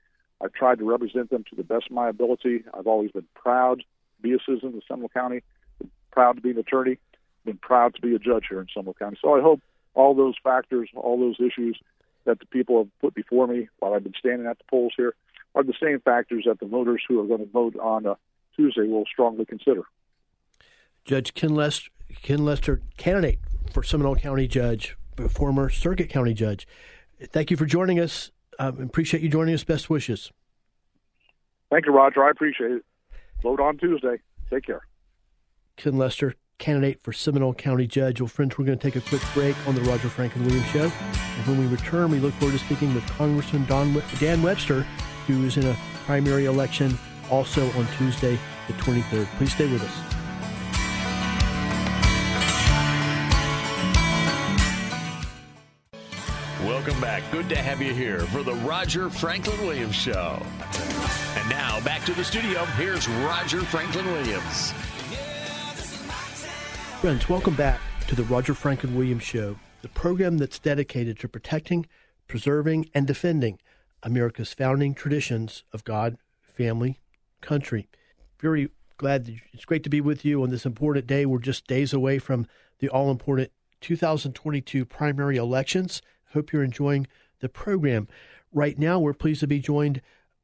I've 0.41 0.53
tried 0.53 0.79
to 0.79 0.85
represent 0.89 1.29
them 1.29 1.45
to 1.49 1.55
the 1.55 1.63
best 1.63 1.85
of 1.85 1.91
my 1.93 2.09
ability. 2.09 2.63
I've 2.73 2.87
always 2.87 3.11
been 3.11 3.27
proud 3.33 3.79
to 3.79 4.21
be 4.21 4.33
a 4.33 4.37
citizen 4.45 4.75
of 4.75 4.83
Seminole 4.87 5.09
County, 5.09 5.41
been 5.79 5.89
proud 6.11 6.35
to 6.35 6.41
be 6.41 6.51
an 6.51 6.57
attorney, 6.57 6.97
been 7.45 7.57
proud 7.57 7.95
to 7.95 8.01
be 8.01 8.13
a 8.13 8.19
judge 8.19 8.45
here 8.49 8.59
in 8.59 8.67
Seminole 8.73 8.95
County. 8.95 9.17
So 9.21 9.35
I 9.35 9.41
hope 9.41 9.61
all 9.93 10.13
those 10.13 10.35
factors, 10.43 10.89
all 10.95 11.17
those 11.17 11.37
issues 11.39 11.79
that 12.25 12.39
the 12.39 12.45
people 12.45 12.79
have 12.79 12.99
put 12.99 13.15
before 13.15 13.47
me 13.47 13.69
while 13.79 13.93
I've 13.93 14.03
been 14.03 14.13
standing 14.19 14.47
at 14.47 14.57
the 14.57 14.65
polls 14.69 14.93
here 14.97 15.15
are 15.55 15.63
the 15.63 15.73
same 15.81 15.99
factors 15.99 16.45
that 16.47 16.59
the 16.59 16.65
voters 16.65 17.01
who 17.07 17.19
are 17.19 17.25
going 17.25 17.39
to 17.39 17.51
vote 17.51 17.75
on 17.77 18.05
uh, 18.05 18.15
Tuesday 18.55 18.87
will 18.87 19.05
strongly 19.11 19.45
consider. 19.45 19.83
Judge 21.05 21.33
Ken 21.33 21.55
Lester, 21.55 21.89
Ken 22.21 22.43
Lester, 22.43 22.81
candidate 22.97 23.39
for 23.71 23.83
Seminole 23.83 24.15
County 24.15 24.47
Judge, 24.47 24.97
former 25.29 25.69
Circuit 25.69 26.09
County 26.09 26.33
Judge. 26.33 26.67
Thank 27.21 27.49
you 27.49 27.57
for 27.57 27.65
joining 27.65 27.99
us. 27.99 28.31
Um, 28.59 28.81
appreciate 28.81 29.23
you 29.23 29.29
joining 29.29 29.53
us. 29.53 29.63
Best 29.63 29.89
wishes. 29.89 30.31
Thank 31.71 31.85
you, 31.85 31.93
Roger. 31.93 32.23
I 32.23 32.31
appreciate 32.31 32.71
it. 32.71 32.85
Vote 33.41 33.59
on 33.59 33.77
Tuesday. 33.77 34.17
Take 34.49 34.65
care. 34.65 34.81
Ken 35.75 35.97
Lester, 35.97 36.33
candidate 36.57 37.01
for 37.03 37.13
Seminole 37.13 37.53
County 37.53 37.87
Judge. 37.87 38.19
Well, 38.19 38.27
friends, 38.27 38.57
we're 38.57 38.65
going 38.65 38.77
to 38.77 38.83
take 38.83 38.95
a 38.95 39.07
quick 39.07 39.21
break 39.33 39.55
on 39.67 39.75
the 39.75 39.81
Roger 39.81 40.09
Franklin 40.09 40.45
Williams 40.45 40.67
Show. 40.67 40.91
And 40.91 41.47
when 41.47 41.59
we 41.59 41.67
return, 41.67 42.11
we 42.11 42.19
look 42.19 42.33
forward 42.35 42.57
to 42.57 42.65
speaking 42.65 42.93
with 42.95 43.05
Congressman 43.07 43.65
Don, 43.65 44.01
Dan 44.19 44.41
Webster, 44.41 44.85
who 45.27 45.43
is 45.43 45.57
in 45.57 45.65
a 45.65 45.77
primary 46.05 46.45
election 46.45 46.97
also 47.29 47.69
on 47.73 47.85
Tuesday, 47.97 48.39
the 48.67 48.73
23rd. 48.73 49.25
Please 49.37 49.53
stay 49.53 49.71
with 49.71 49.83
us. 49.83 50.17
Welcome 56.65 56.99
back. 57.01 57.23
Good 57.31 57.49
to 57.49 57.57
have 57.57 57.81
you 57.81 57.93
here 57.93 58.21
for 58.21 58.41
the 58.41 58.53
Roger 58.55 59.09
Franklin 59.09 59.59
Williams 59.65 59.95
Show. 59.95 60.41
And 61.35 61.49
now 61.49 61.81
back 61.81 62.05
to 62.05 62.13
the 62.13 62.23
studio. 62.23 62.63
Here's 62.65 63.07
Roger 63.09 63.61
Franklin 63.61 64.05
Williams. 64.05 64.71
Friends, 67.01 67.27
welcome 67.29 67.55
back 67.55 67.79
to 68.07 68.15
the 68.15 68.23
Roger 68.23 68.53
Franklin 68.53 68.95
Williams 68.95 69.23
Show, 69.23 69.57
the 69.81 69.89
program 69.89 70.37
that's 70.37 70.59
dedicated 70.59 71.19
to 71.19 71.27
protecting, 71.27 71.85
preserving, 72.27 72.89
and 72.93 73.05
defending 73.05 73.59
America's 74.03 74.53
founding 74.53 74.93
traditions 74.93 75.63
of 75.73 75.83
God, 75.83 76.17
family, 76.41 76.99
country. 77.41 77.87
Very 78.39 78.69
glad 78.97 79.39
it's 79.53 79.65
great 79.65 79.83
to 79.83 79.89
be 79.89 80.01
with 80.01 80.25
you 80.25 80.43
on 80.43 80.49
this 80.49 80.65
important 80.65 81.07
day. 81.07 81.25
We're 81.25 81.39
just 81.39 81.67
days 81.67 81.93
away 81.93 82.19
from 82.19 82.47
the 82.79 82.89
all 82.89 83.11
important 83.11 83.51
2022 83.81 84.85
primary 84.85 85.37
elections. 85.37 86.01
Hope 86.33 86.51
you're 86.51 86.63
enjoying 86.63 87.07
the 87.39 87.49
program. 87.49 88.07
Right 88.51 88.77
now, 88.77 88.99
we're 88.99 89.13
pleased 89.13 89.41
to 89.41 89.47
be 89.47 89.59
joined 89.59 90.01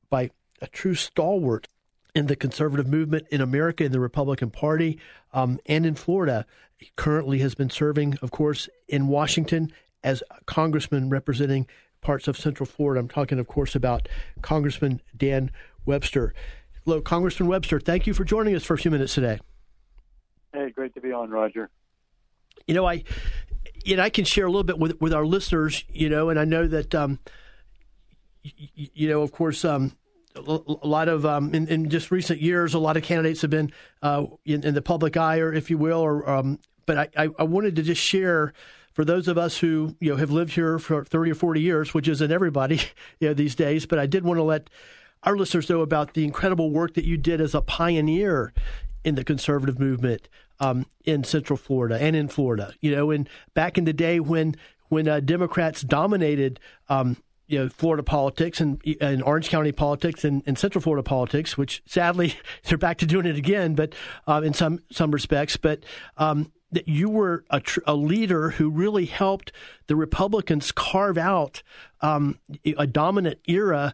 by 0.10 0.30
a 0.62 0.68
true 0.68 0.96
stalwart 0.96 1.68
in 2.16 2.28
the 2.28 2.36
conservative 2.36 2.88
movement 2.88 3.28
in 3.32 3.42
America, 3.42 3.84
in 3.84 3.92
the 3.92 4.00
Republican 4.00 4.52
Party, 4.52 5.00
um, 5.34 5.60
and 5.66 5.86
in 5.86 5.96
Florida. 5.96 6.46
He 6.78 6.92
currently 6.96 7.40
has 7.40 7.56
been 7.56 7.70
serving, 7.70 8.18
of 8.22 8.32
course, 8.32 8.70
in 8.88 9.08
Washington 9.08 9.72
as 10.04 10.22
a 10.30 10.44
congressman 10.46 11.10
representing 11.10 11.66
parts 12.04 12.28
of 12.28 12.38
Central 12.38 12.66
Florida. 12.66 13.00
I'm 13.00 13.08
talking, 13.08 13.40
of 13.40 13.48
course, 13.48 13.76
about 13.76 14.08
Congressman 14.42 15.02
Dan 15.16 15.52
Webster. 15.86 16.34
Hello, 16.86 17.02
Congressman 17.02 17.48
Webster. 17.48 17.80
Thank 17.80 18.08
you 18.08 18.14
for 18.14 18.24
joining 18.24 18.56
us 18.56 18.64
for 18.64 18.74
a 18.74 18.78
few 18.78 18.92
minutes 18.92 19.14
today. 19.14 19.40
Hey, 20.54 20.70
great 20.70 20.94
to 20.96 21.02
be 21.02 21.12
on, 21.12 21.30
Roger. 21.30 21.70
You 22.68 22.76
know, 22.76 22.86
I, 22.86 23.04
you 23.84 23.96
know, 23.96 24.04
I 24.04 24.10
can 24.10 24.26
share 24.26 24.46
a 24.46 24.50
little 24.50 24.64
bit 24.64 24.78
with 24.78 25.02
with 25.02 25.14
our 25.14 25.26
listeners. 25.26 25.84
You 25.90 26.10
know, 26.10 26.30
and 26.30 26.40
I 26.40 26.46
know 26.46 26.68
that, 26.68 26.94
um, 26.94 27.20
you, 28.44 28.90
you 28.94 29.10
know, 29.10 29.22
of 29.22 29.32
course, 29.32 29.66
um, 29.66 29.94
a 30.36 30.42
lot 30.42 31.08
of 31.08 31.26
um, 31.26 31.54
in, 31.54 31.68
in, 31.68 31.90
just 31.90 32.12
recent 32.12 32.42
years, 32.42 32.74
a 32.74 32.80
lot 32.80 32.98
of 32.98 33.04
candidates 33.04 33.42
have 33.42 33.52
been 33.52 33.72
uh, 34.02 34.26
in, 34.46 34.64
in, 34.64 34.74
the 34.74 34.82
public 34.82 35.16
eye, 35.18 35.40
or 35.40 35.54
if 35.54 35.70
you 35.70 35.78
will, 35.78 36.00
or 36.00 36.28
um, 36.30 36.60
but 36.86 37.12
I, 37.16 37.30
I, 37.38 37.44
wanted 37.44 37.76
to 37.78 37.84
just 37.84 38.02
share 38.02 38.54
for 38.94 39.04
those 39.04 39.28
of 39.28 39.38
us 39.38 39.58
who 39.58 39.96
you 40.00 40.12
know 40.12 40.18
have 40.18 40.32
lived 40.32 40.54
here 40.54 40.80
for 40.80 41.04
thirty 41.04 41.32
or 41.32 41.36
forty 41.36 41.62
years, 41.62 41.94
which 41.94 42.08
isn't 42.08 42.32
everybody 42.32 42.82
you 43.20 43.28
know 43.28 43.34
these 43.34 43.56
days, 43.56 43.86
but 43.86 44.00
I 44.00 44.06
did 44.06 44.24
want 44.24 44.38
to 44.38 44.44
let 44.44 44.70
our 45.24 45.36
listeners 45.36 45.70
know 45.70 45.82
about 45.82 46.14
the 46.14 46.24
incredible 46.24 46.72
work 46.72 46.94
that 46.96 47.06
you 47.06 47.18
did 47.18 47.42
as 47.42 47.56
a 47.56 47.62
pioneer 47.62 48.54
in 49.04 49.16
the 49.16 49.24
conservative 49.24 49.80
movement 49.80 50.28
um, 50.60 50.86
in 51.06 51.24
Central 51.24 51.58
Florida 51.58 51.98
and 52.00 52.16
in 52.16 52.28
Florida. 52.28 52.74
You 52.82 52.96
know, 52.96 53.12
and 53.12 53.28
back 53.54 53.78
in 53.78 53.86
the 53.86 53.94
day 53.94 54.20
when 54.20 54.56
when 54.90 55.08
uh, 55.08 55.20
Democrats 55.20 55.82
dominated. 55.82 56.60
Um, 56.90 57.18
you 57.46 57.60
know, 57.60 57.70
Florida 57.70 58.02
politics 58.02 58.62
and, 58.62 58.82
and 59.02 59.22
Orange 59.22 59.50
County 59.50 59.74
politics 59.74 60.24
and, 60.24 60.42
and, 60.48 60.58
Central 60.58 60.82
Florida 60.82 61.04
politics, 61.04 61.58
which 61.58 61.84
sadly 61.86 62.36
they're 62.64 62.78
back 62.78 62.98
to 63.00 63.06
doing 63.06 63.26
it 63.26 63.36
again, 63.36 63.76
but 63.76 63.94
um, 64.28 64.46
in 64.46 64.54
some 64.54 64.80
some 64.90 65.12
respects. 65.12 65.58
But 65.58 65.84
um, 66.18 66.54
that 66.74 66.88
you 66.88 67.10
were 67.10 67.44
a, 67.50 67.60
tr- 67.60 67.80
a, 67.86 67.96
leader 67.96 68.52
who 68.52 68.70
really 68.70 69.06
helped 69.06 69.52
the 69.88 69.96
Republicans 69.96 70.72
carve 70.72 71.18
out 71.18 71.64
um, 72.02 72.40
a 72.78 72.88
dominant 72.88 73.40
era 73.48 73.94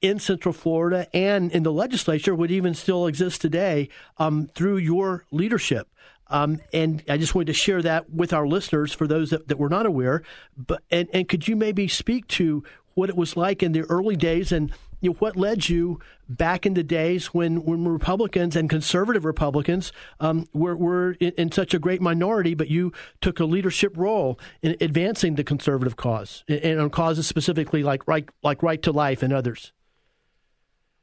in 0.00 0.18
Central 0.18 0.52
Florida 0.52 1.08
and 1.12 1.50
in 1.50 1.62
the 1.62 1.72
legislature 1.72 2.34
would 2.34 2.50
even 2.50 2.74
still 2.74 3.06
exist 3.06 3.40
today 3.40 3.88
um, 4.18 4.48
through 4.54 4.76
your 4.76 5.24
leadership. 5.30 5.88
Um, 6.28 6.60
and 6.72 7.02
I 7.08 7.16
just 7.16 7.34
wanted 7.34 7.46
to 7.46 7.54
share 7.54 7.82
that 7.82 8.10
with 8.10 8.32
our 8.32 8.46
listeners 8.46 8.92
for 8.92 9.06
those 9.06 9.30
that, 9.30 9.48
that 9.48 9.58
were 9.58 9.70
not 9.70 9.86
aware. 9.86 10.22
But 10.56 10.82
and, 10.90 11.08
and 11.12 11.28
could 11.28 11.48
you 11.48 11.56
maybe 11.56 11.88
speak 11.88 12.28
to 12.28 12.62
what 12.94 13.08
it 13.08 13.16
was 13.16 13.36
like 13.36 13.62
in 13.62 13.72
the 13.72 13.82
early 13.82 14.16
days 14.16 14.52
and 14.52 14.72
you 15.00 15.10
know, 15.10 15.16
what 15.18 15.36
led 15.36 15.68
you 15.68 16.00
back 16.28 16.66
in 16.66 16.74
the 16.74 16.82
days 16.82 17.26
when, 17.26 17.64
when 17.64 17.84
Republicans 17.86 18.56
and 18.56 18.68
conservative 18.68 19.24
Republicans 19.24 19.92
um, 20.20 20.46
were, 20.52 20.76
were 20.76 21.12
in, 21.20 21.32
in, 21.38 21.52
such 21.52 21.74
a 21.74 21.78
great 21.78 22.00
minority, 22.00 22.54
but 22.54 22.68
you 22.68 22.92
took 23.20 23.40
a 23.40 23.44
leadership 23.44 23.96
role 23.96 24.38
in 24.62 24.76
advancing 24.80 25.36
the 25.36 25.44
conservative 25.44 25.96
cause 25.96 26.44
and 26.48 26.80
on 26.80 26.90
causes 26.90 27.26
specifically 27.26 27.82
like 27.82 28.06
right, 28.06 28.28
like 28.42 28.62
right 28.62 28.82
to 28.82 28.92
life 28.92 29.22
and 29.22 29.32
others? 29.32 29.72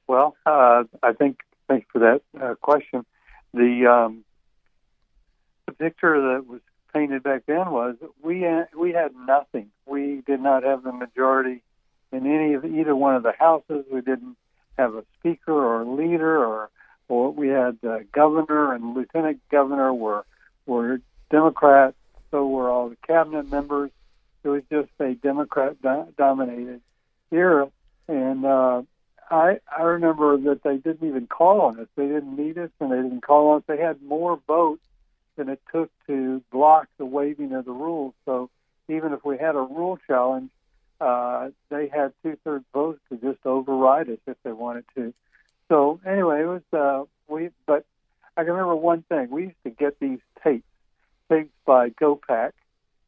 Well, 0.08 0.36
uh, 0.46 0.84
I 1.02 1.14
think 1.14 1.39
thanks 1.68 1.88
for 1.91 2.00
that 2.00 2.22
uh, 2.39 2.56
question. 2.56 3.06
The 3.54 3.88
um, 3.88 4.26
the 5.66 5.72
picture 5.72 6.34
that 6.34 6.46
was 6.48 6.62
painted 6.93 7.24
back 7.24 7.43
then 7.48 7.72
was 7.72 7.96
we 8.22 8.41
had, 8.41 8.68
we 8.78 8.91
had 8.91 9.12
nothing. 9.16 9.72
We 9.86 10.22
did 10.26 10.39
not 10.39 10.64
have 10.64 10.84
the 10.84 10.91
majority 10.91 11.64
in 12.16 12.26
any 12.26 12.53
of 12.53 12.66
either 12.66 12.95
one 12.95 13.16
of 13.16 13.24
the 13.24 13.34
houses. 13.38 13.86
We 13.91 14.01
didn't 14.01 14.38
have 14.78 14.95
a 14.95 15.03
speaker 15.20 15.53
or 15.53 15.82
a 15.82 15.89
leader, 15.89 16.43
or 16.43 16.70
or 17.07 17.32
we 17.32 17.49
had 17.49 17.78
uh, 17.88 17.99
governor 18.11 18.74
and 18.74 18.95
lieutenant 18.95 19.41
governor 19.51 19.93
were 19.93 20.26
were 20.66 21.01
Democrats. 21.30 21.95
So 22.32 22.47
were 22.47 22.70
all 22.70 22.89
the 22.89 22.97
cabinet 23.07 23.49
members. 23.49 23.91
It 24.43 24.49
was 24.49 24.63
just 24.70 24.89
a 24.99 25.13
Democrat 25.16 25.82
do- 25.82 26.13
dominated 26.18 26.82
era, 27.32 27.70
and 28.07 28.45
uh, 28.45 28.82
I 29.30 29.59
I 29.76 29.82
remember 29.84 30.38
that 30.38 30.63
they 30.63 30.78
didn't 30.78 31.07
even 31.07 31.28
call 31.28 31.61
on 31.61 31.80
us. 31.80 31.88
They 31.95 32.07
didn't 32.07 32.36
need 32.36 32.57
us, 32.57 32.70
and 32.80 32.91
they 32.91 32.97
didn't 32.97 33.22
call 33.22 33.51
on 33.51 33.57
us. 33.57 33.63
They 33.68 33.78
had 33.78 34.01
more 34.01 34.39
votes 34.47 34.84
than 35.36 35.49
it 35.49 35.61
took 35.72 35.91
to 36.07 36.41
block 36.51 36.88
the 36.97 37.05
waiving 37.05 37.53
of 37.53 37.66
the 37.66 37.72
rules. 37.72 38.13
So 38.26 38.49
even 38.88 39.13
if 39.13 39.26
we 39.26 39.38
had 39.38 39.55
a 39.55 39.59
rule 39.59 39.97
challenge, 40.07 40.49
uh, 41.02 41.50
they 41.70 41.88
had 41.88 42.14
two 42.24 42.38
thirds 42.43 42.66
votes 42.74 43.00
to 43.10 43.18
just 43.18 43.46
override 43.46 44.10
us 44.10 44.20
if 44.28 44.38
they 44.43 44.52
wanted 44.52 44.86
to. 44.96 45.14
So 45.70 46.00
anyway, 46.06 46.41
it 46.41 46.46
was 46.46 46.62
uh, 46.74 47.04
we. 47.28 47.50
But 47.66 47.86
I 48.38 48.43
can 48.43 48.52
remember 48.52 48.76
one 48.76 49.04
thing: 49.04 49.30
we 49.30 49.43
used 49.43 49.64
to 49.64 49.72
get 49.72 50.00
these 50.00 50.20
tapes, 50.43 50.64
tapes 51.30 51.54
by 51.66 51.89
GOPAC, 51.89 52.52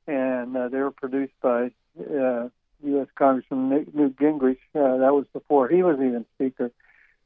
and 0.08 0.56
uh, 0.56 0.70
they 0.70 0.80
were 0.80 0.92
produced 0.92 1.34
by 1.42 1.72
uh, 2.00 2.50
U.S. 2.84 3.08
Congressman 3.16 3.88
Newt 3.94 4.18
Gingrich. 4.18 4.58
Uh, 4.76 4.98
that 4.98 5.14
was 5.14 5.26
before 5.34 5.68
he 5.68 5.84
was 5.84 5.96
even 5.96 6.26
Speaker. 6.36 6.72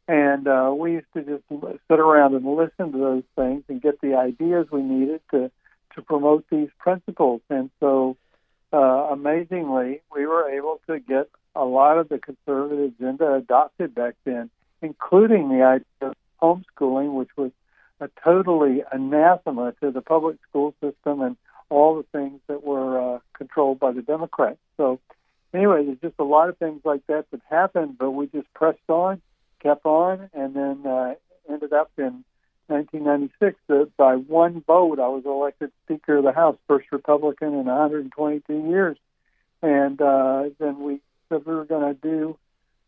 And 0.07 0.47
uh, 0.47 0.73
we 0.75 0.93
used 0.93 1.13
to 1.13 1.21
just 1.21 1.43
sit 1.49 1.99
around 1.99 2.33
and 2.35 2.45
listen 2.45 2.91
to 2.91 2.97
those 2.97 3.23
things 3.35 3.63
and 3.69 3.81
get 3.81 4.01
the 4.01 4.15
ideas 4.15 4.67
we 4.71 4.81
needed 4.81 5.21
to 5.31 5.51
to 5.95 6.01
promote 6.01 6.45
these 6.49 6.69
principles. 6.79 7.41
And 7.49 7.69
so, 7.79 8.17
uh, 8.73 9.07
amazingly, 9.11 10.01
we 10.13 10.25
were 10.25 10.49
able 10.49 10.79
to 10.87 10.99
get 10.99 11.29
a 11.55 11.65
lot 11.65 11.97
of 11.97 12.09
the 12.09 12.17
conservative 12.17 12.93
agenda 12.99 13.33
adopted 13.33 13.93
back 13.93 14.15
then, 14.23 14.49
including 14.81 15.49
the 15.49 15.63
idea 15.63 15.85
of 16.01 16.15
homeschooling, 16.41 17.13
which 17.13 17.29
was 17.35 17.51
a 17.99 18.09
totally 18.23 18.83
anathema 18.91 19.73
to 19.81 19.91
the 19.91 20.01
public 20.01 20.37
school 20.49 20.73
system 20.81 21.21
and 21.21 21.37
all 21.69 21.95
the 21.97 22.17
things 22.17 22.39
that 22.47 22.63
were 22.63 23.15
uh, 23.15 23.19
controlled 23.33 23.79
by 23.79 23.91
the 23.91 24.01
Democrats. 24.01 24.59
So 24.77 24.99
anyway, 25.53 25.85
there's 25.85 25.99
just 25.99 26.19
a 26.19 26.23
lot 26.23 26.49
of 26.49 26.57
things 26.57 26.81
like 26.83 27.05
that 27.07 27.25
that 27.31 27.41
happened, 27.49 27.97
but 27.97 28.11
we 28.11 28.27
just 28.27 28.51
pressed 28.53 28.89
on, 28.89 29.21
kept 29.61 29.85
on, 29.85 30.29
and 30.33 30.55
then 30.55 30.85
uh, 30.85 31.13
ended 31.49 31.73
up 31.73 31.91
in 31.97 32.23
1996 32.71 33.59
that 33.67 33.91
by 33.97 34.15
one 34.15 34.63
vote 34.65 34.99
I 34.99 35.07
was 35.07 35.23
elected 35.25 35.71
Speaker 35.85 36.17
of 36.17 36.23
the 36.23 36.31
House, 36.31 36.57
first 36.67 36.87
Republican 36.91 37.49
in 37.49 37.65
122 37.65 38.69
years. 38.69 38.97
And 39.61 40.01
uh, 40.01 40.45
then 40.59 40.81
we 40.81 41.01
said 41.29 41.45
we 41.45 41.53
were 41.53 41.65
going 41.65 41.95
to 41.95 42.01
do 42.01 42.37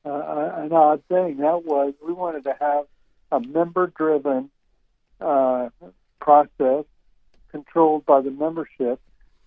uh, 0.05 0.51
an 0.55 0.71
odd 0.73 1.03
thing. 1.07 1.37
That 1.37 1.63
was 1.63 1.93
we 2.05 2.13
wanted 2.13 2.45
to 2.45 2.55
have 2.59 2.85
a 3.31 3.39
member-driven 3.39 4.49
uh, 5.21 5.69
process 6.19 6.85
controlled 7.51 8.05
by 8.05 8.21
the 8.21 8.31
membership 8.31 8.99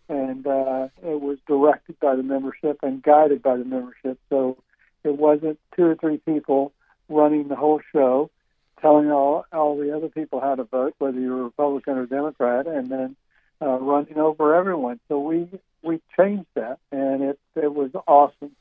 and 0.08 0.46
uh, 0.46 0.88
it 1.02 1.20
was 1.20 1.38
directed 1.46 1.98
by 2.00 2.14
the 2.14 2.22
membership 2.22 2.78
and 2.82 3.02
guided 3.02 3.42
by 3.42 3.56
the 3.56 3.64
membership. 3.64 4.18
So 4.28 4.56
it 5.04 5.16
wasn't 5.16 5.58
two 5.74 5.84
or 5.84 5.96
three 5.96 6.18
people 6.18 6.72
running 7.08 7.48
the 7.48 7.56
whole 7.56 7.80
show, 7.92 8.30
telling 8.80 9.10
all 9.10 9.44
all 9.52 9.76
the 9.76 9.96
other 9.96 10.08
people 10.08 10.40
how 10.40 10.54
to 10.54 10.64
vote, 10.64 10.94
whether 10.98 11.18
you're 11.18 11.40
a 11.40 11.44
Republican 11.44 11.98
or 11.98 12.06
Democrat, 12.06 12.66
and 12.66 12.88
then 12.88 13.16
uh, 13.60 13.78
running 13.78 14.18
over 14.18 14.54
everyone. 14.54 15.00
So 15.08 15.20
we 15.20 15.48
we 15.82 16.00
changed 16.16 16.48
that, 16.54 16.78
and 16.92 17.22
it 17.22 17.38
it 17.54 17.72
was 17.72 17.90
awesome. 18.06 18.52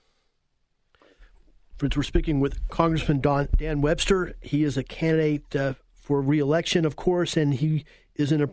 Friends, 1.78 1.98
we're 1.98 2.04
speaking 2.04 2.40
with 2.40 2.68
Congressman 2.70 3.20
Don, 3.20 3.50
Dan 3.58 3.82
Webster. 3.82 4.36
He 4.42 4.64
is 4.64 4.78
a 4.78 4.84
candidate 4.84 5.56
uh, 5.56 5.74
for 5.94 6.22
reelection, 6.22 6.86
of 6.86 6.96
course, 6.96 7.36
and 7.36 7.54
he 7.54 7.84
is 8.16 8.32
in 8.32 8.42
a 8.42 8.50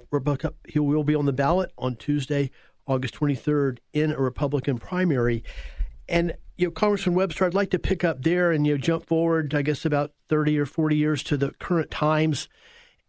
he 0.66 0.78
will 0.78 1.04
be 1.04 1.14
on 1.14 1.26
the 1.26 1.32
ballot 1.32 1.70
on 1.78 1.94
Tuesday, 1.96 2.50
August 2.86 3.14
23rd 3.14 3.78
in 3.92 4.10
a 4.12 4.20
Republican 4.20 4.78
primary. 4.78 5.44
And 6.08 6.34
you 6.62 6.68
know, 6.68 6.72
Congressman 6.72 7.16
Webster, 7.16 7.44
I'd 7.44 7.54
like 7.54 7.70
to 7.70 7.78
pick 7.78 8.04
up 8.04 8.22
there 8.22 8.52
and 8.52 8.64
you 8.64 8.74
know 8.74 8.78
jump 8.78 9.06
forward, 9.06 9.52
I 9.52 9.62
guess, 9.62 9.84
about 9.84 10.12
30 10.28 10.58
or 10.60 10.64
40 10.66 10.96
years 10.96 11.24
to 11.24 11.36
the 11.36 11.50
current 11.58 11.90
times, 11.90 12.48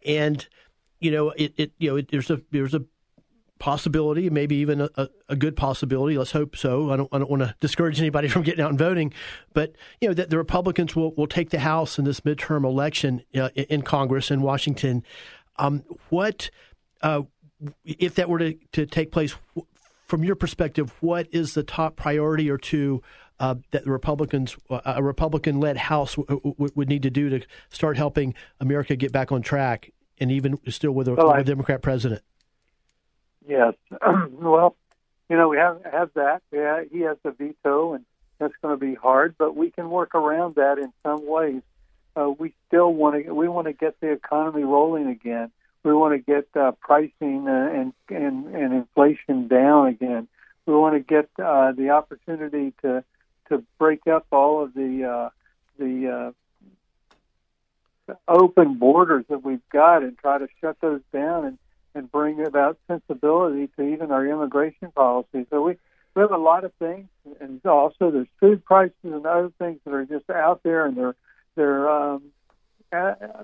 and 0.04 0.46
you 0.98 1.12
know, 1.12 1.30
it, 1.30 1.54
it 1.56 1.72
you 1.78 1.90
know, 1.90 1.96
it, 1.96 2.10
there's 2.10 2.30
a 2.30 2.40
there's 2.50 2.74
a 2.74 2.84
possibility, 3.60 4.28
maybe 4.28 4.56
even 4.56 4.80
a, 4.80 5.08
a, 5.28 5.36
good 5.36 5.56
possibility. 5.56 6.18
Let's 6.18 6.32
hope 6.32 6.56
so. 6.56 6.90
I 6.90 6.96
don't 6.96 7.08
I 7.12 7.18
don't 7.18 7.30
want 7.30 7.42
to 7.42 7.54
discourage 7.60 8.00
anybody 8.00 8.26
from 8.30 8.42
getting 8.42 8.60
out 8.60 8.70
and 8.70 8.78
voting, 8.78 9.14
but 9.52 9.76
you 10.00 10.08
know 10.08 10.14
that 10.14 10.30
the 10.30 10.36
Republicans 10.36 10.96
will 10.96 11.14
will 11.14 11.28
take 11.28 11.50
the 11.50 11.60
House 11.60 11.96
in 11.96 12.04
this 12.04 12.20
midterm 12.20 12.64
election 12.64 13.22
uh, 13.36 13.50
in 13.54 13.82
Congress 13.82 14.32
in 14.32 14.42
Washington. 14.42 15.04
Um, 15.58 15.84
what 16.08 16.50
uh, 17.02 17.22
if 17.84 18.16
that 18.16 18.28
were 18.28 18.40
to, 18.40 18.54
to 18.72 18.84
take 18.84 19.12
place, 19.12 19.36
from 20.08 20.24
your 20.24 20.34
perspective, 20.34 20.92
what 21.00 21.28
is 21.30 21.54
the 21.54 21.62
top 21.62 21.94
priority 21.94 22.50
or 22.50 22.58
two 22.58 23.00
uh, 23.40 23.56
that 23.72 23.84
the 23.84 23.90
Republicans, 23.90 24.56
uh, 24.70 24.80
a 24.84 25.02
Republican-led 25.02 25.76
House, 25.76 26.14
w- 26.16 26.40
w- 26.40 26.72
would 26.74 26.88
need 26.88 27.02
to 27.02 27.10
do 27.10 27.30
to 27.30 27.46
start 27.68 27.96
helping 27.96 28.34
America 28.60 28.96
get 28.96 29.12
back 29.12 29.32
on 29.32 29.42
track, 29.42 29.92
and 30.18 30.30
even 30.30 30.58
still 30.70 30.92
with 30.92 31.08
a, 31.08 31.14
well, 31.14 31.28
with 31.28 31.40
a 31.40 31.44
Democrat 31.44 31.82
president? 31.82 32.22
Yes. 33.46 33.74
well, 34.30 34.76
you 35.28 35.36
know, 35.36 35.48
we 35.48 35.56
have 35.56 35.82
have 35.84 36.10
that. 36.14 36.42
Yeah, 36.52 36.82
he 36.90 37.00
has 37.00 37.16
the 37.22 37.32
veto, 37.32 37.94
and 37.94 38.04
that's 38.38 38.54
going 38.62 38.78
to 38.78 38.86
be 38.86 38.94
hard. 38.94 39.34
But 39.38 39.56
we 39.56 39.70
can 39.70 39.90
work 39.90 40.14
around 40.14 40.54
that 40.54 40.78
in 40.78 40.92
some 41.02 41.26
ways. 41.26 41.62
uh, 42.16 42.30
we 42.30 42.54
still 42.68 42.92
want 42.92 43.24
to 43.24 43.32
we 43.32 43.48
want 43.48 43.66
to 43.66 43.72
get 43.72 43.98
the 44.00 44.12
economy 44.12 44.62
rolling 44.64 45.08
again. 45.08 45.50
We 45.82 45.92
want 45.92 46.14
to 46.14 46.18
get 46.18 46.48
uh, 46.58 46.72
pricing 46.80 47.46
uh, 47.48 47.70
and, 47.72 47.92
and 48.08 48.54
and 48.54 48.72
inflation 48.72 49.48
down 49.48 49.88
again. 49.88 50.28
We 50.66 50.74
want 50.74 50.94
to 50.94 51.00
get 51.00 51.28
uh, 51.44 51.72
the 51.72 51.90
opportunity 51.90 52.72
to 52.82 53.04
to 53.48 53.62
break 53.78 54.06
up 54.06 54.26
all 54.32 54.62
of 54.62 54.74
the 54.74 55.04
uh, 55.04 55.30
the 55.78 56.32
uh, 58.08 58.14
open 58.28 58.74
borders 58.74 59.24
that 59.28 59.42
we've 59.42 59.66
got 59.70 60.02
and 60.02 60.16
try 60.18 60.38
to 60.38 60.48
shut 60.60 60.76
those 60.80 61.00
down 61.12 61.44
and 61.44 61.58
and 61.94 62.10
bring 62.10 62.44
about 62.44 62.78
sensibility 62.88 63.68
to 63.76 63.82
even 63.82 64.10
our 64.10 64.26
immigration 64.26 64.90
policy. 64.90 65.46
So 65.50 65.62
we 65.62 65.76
we 66.14 66.22
have 66.22 66.32
a 66.32 66.38
lot 66.38 66.64
of 66.64 66.72
things, 66.74 67.08
and 67.40 67.64
also 67.66 68.10
there's 68.10 68.28
food 68.40 68.64
prices 68.64 68.94
and 69.02 69.26
other 69.26 69.50
things 69.58 69.80
that 69.84 69.94
are 69.94 70.04
just 70.04 70.28
out 70.30 70.62
there, 70.62 70.86
and 70.86 70.96
they're 70.96 71.16
they're 71.56 71.88
um, 71.88 72.22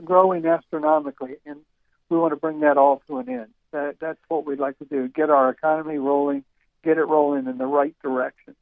growing 0.05 0.47
astronomically, 0.47 1.37
and 1.47 1.61
we 2.09 2.19
want 2.19 2.33
to 2.33 2.37
bring 2.37 2.61
that 2.61 2.77
all 2.77 3.03
to 3.09 3.19
an 3.19 3.29
end. 3.29 3.49
That, 3.73 3.97
that's 4.01 4.19
what 4.29 4.47
we'd 4.47 4.59
like 4.59 4.79
to 4.79 4.85
do: 4.85 5.09
get 5.09 5.31
our 5.31 5.51
economy 5.51 5.99
rolling, 5.99 6.45
get 6.85 6.99
it 6.99 7.05
rolling 7.05 7.47
in 7.47 7.59
the 7.59 7.67
right 7.67 7.95
direction. 8.03 8.55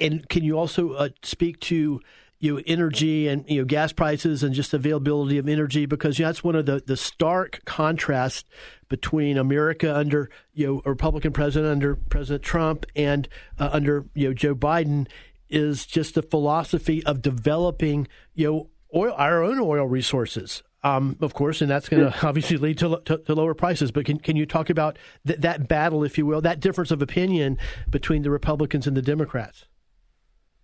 And 0.00 0.28
can 0.28 0.44
you 0.44 0.58
also 0.58 0.92
uh, 0.92 1.08
speak 1.22 1.60
to 1.60 2.00
you 2.40 2.54
know, 2.54 2.62
energy 2.66 3.26
and 3.26 3.44
you 3.48 3.60
know 3.60 3.64
gas 3.64 3.92
prices 3.92 4.42
and 4.42 4.54
just 4.54 4.72
availability 4.72 5.38
of 5.38 5.48
energy 5.48 5.86
because 5.86 6.18
you 6.18 6.24
know, 6.24 6.28
that's 6.28 6.44
one 6.44 6.54
of 6.54 6.66
the, 6.66 6.82
the 6.86 6.96
stark 6.96 7.60
contrasts 7.64 8.44
between 8.88 9.36
America 9.36 9.94
under 9.94 10.30
you 10.54 10.66
know 10.66 10.82
a 10.84 10.90
Republican 10.90 11.32
president 11.32 11.72
under 11.72 11.96
President 11.96 12.42
Trump 12.42 12.86
and 12.94 13.28
uh, 13.58 13.70
under 13.72 14.06
you 14.14 14.28
know 14.28 14.34
Joe 14.34 14.54
Biden 14.54 15.08
is 15.48 15.86
just 15.86 16.14
the 16.14 16.22
philosophy 16.22 17.04
of 17.04 17.22
developing 17.22 18.06
you 18.34 18.46
know 18.46 18.70
oil 18.94 19.14
our 19.16 19.42
own 19.42 19.58
oil 19.58 19.86
resources. 19.86 20.62
Um, 20.84 21.16
of 21.20 21.34
course, 21.34 21.60
and 21.60 21.68
that's 21.68 21.88
going 21.88 22.08
to 22.08 22.26
obviously 22.26 22.56
lead 22.56 22.78
to, 22.78 23.02
to, 23.04 23.18
to, 23.18 23.34
lower 23.34 23.52
prices. 23.52 23.90
But 23.90 24.06
can, 24.06 24.20
can 24.20 24.36
you 24.36 24.46
talk 24.46 24.70
about 24.70 24.96
th- 25.26 25.40
that 25.40 25.66
battle, 25.66 26.04
if 26.04 26.16
you 26.16 26.24
will, 26.24 26.40
that 26.42 26.60
difference 26.60 26.92
of 26.92 27.02
opinion 27.02 27.58
between 27.90 28.22
the 28.22 28.30
Republicans 28.30 28.86
and 28.86 28.96
the 28.96 29.02
Democrats? 29.02 29.64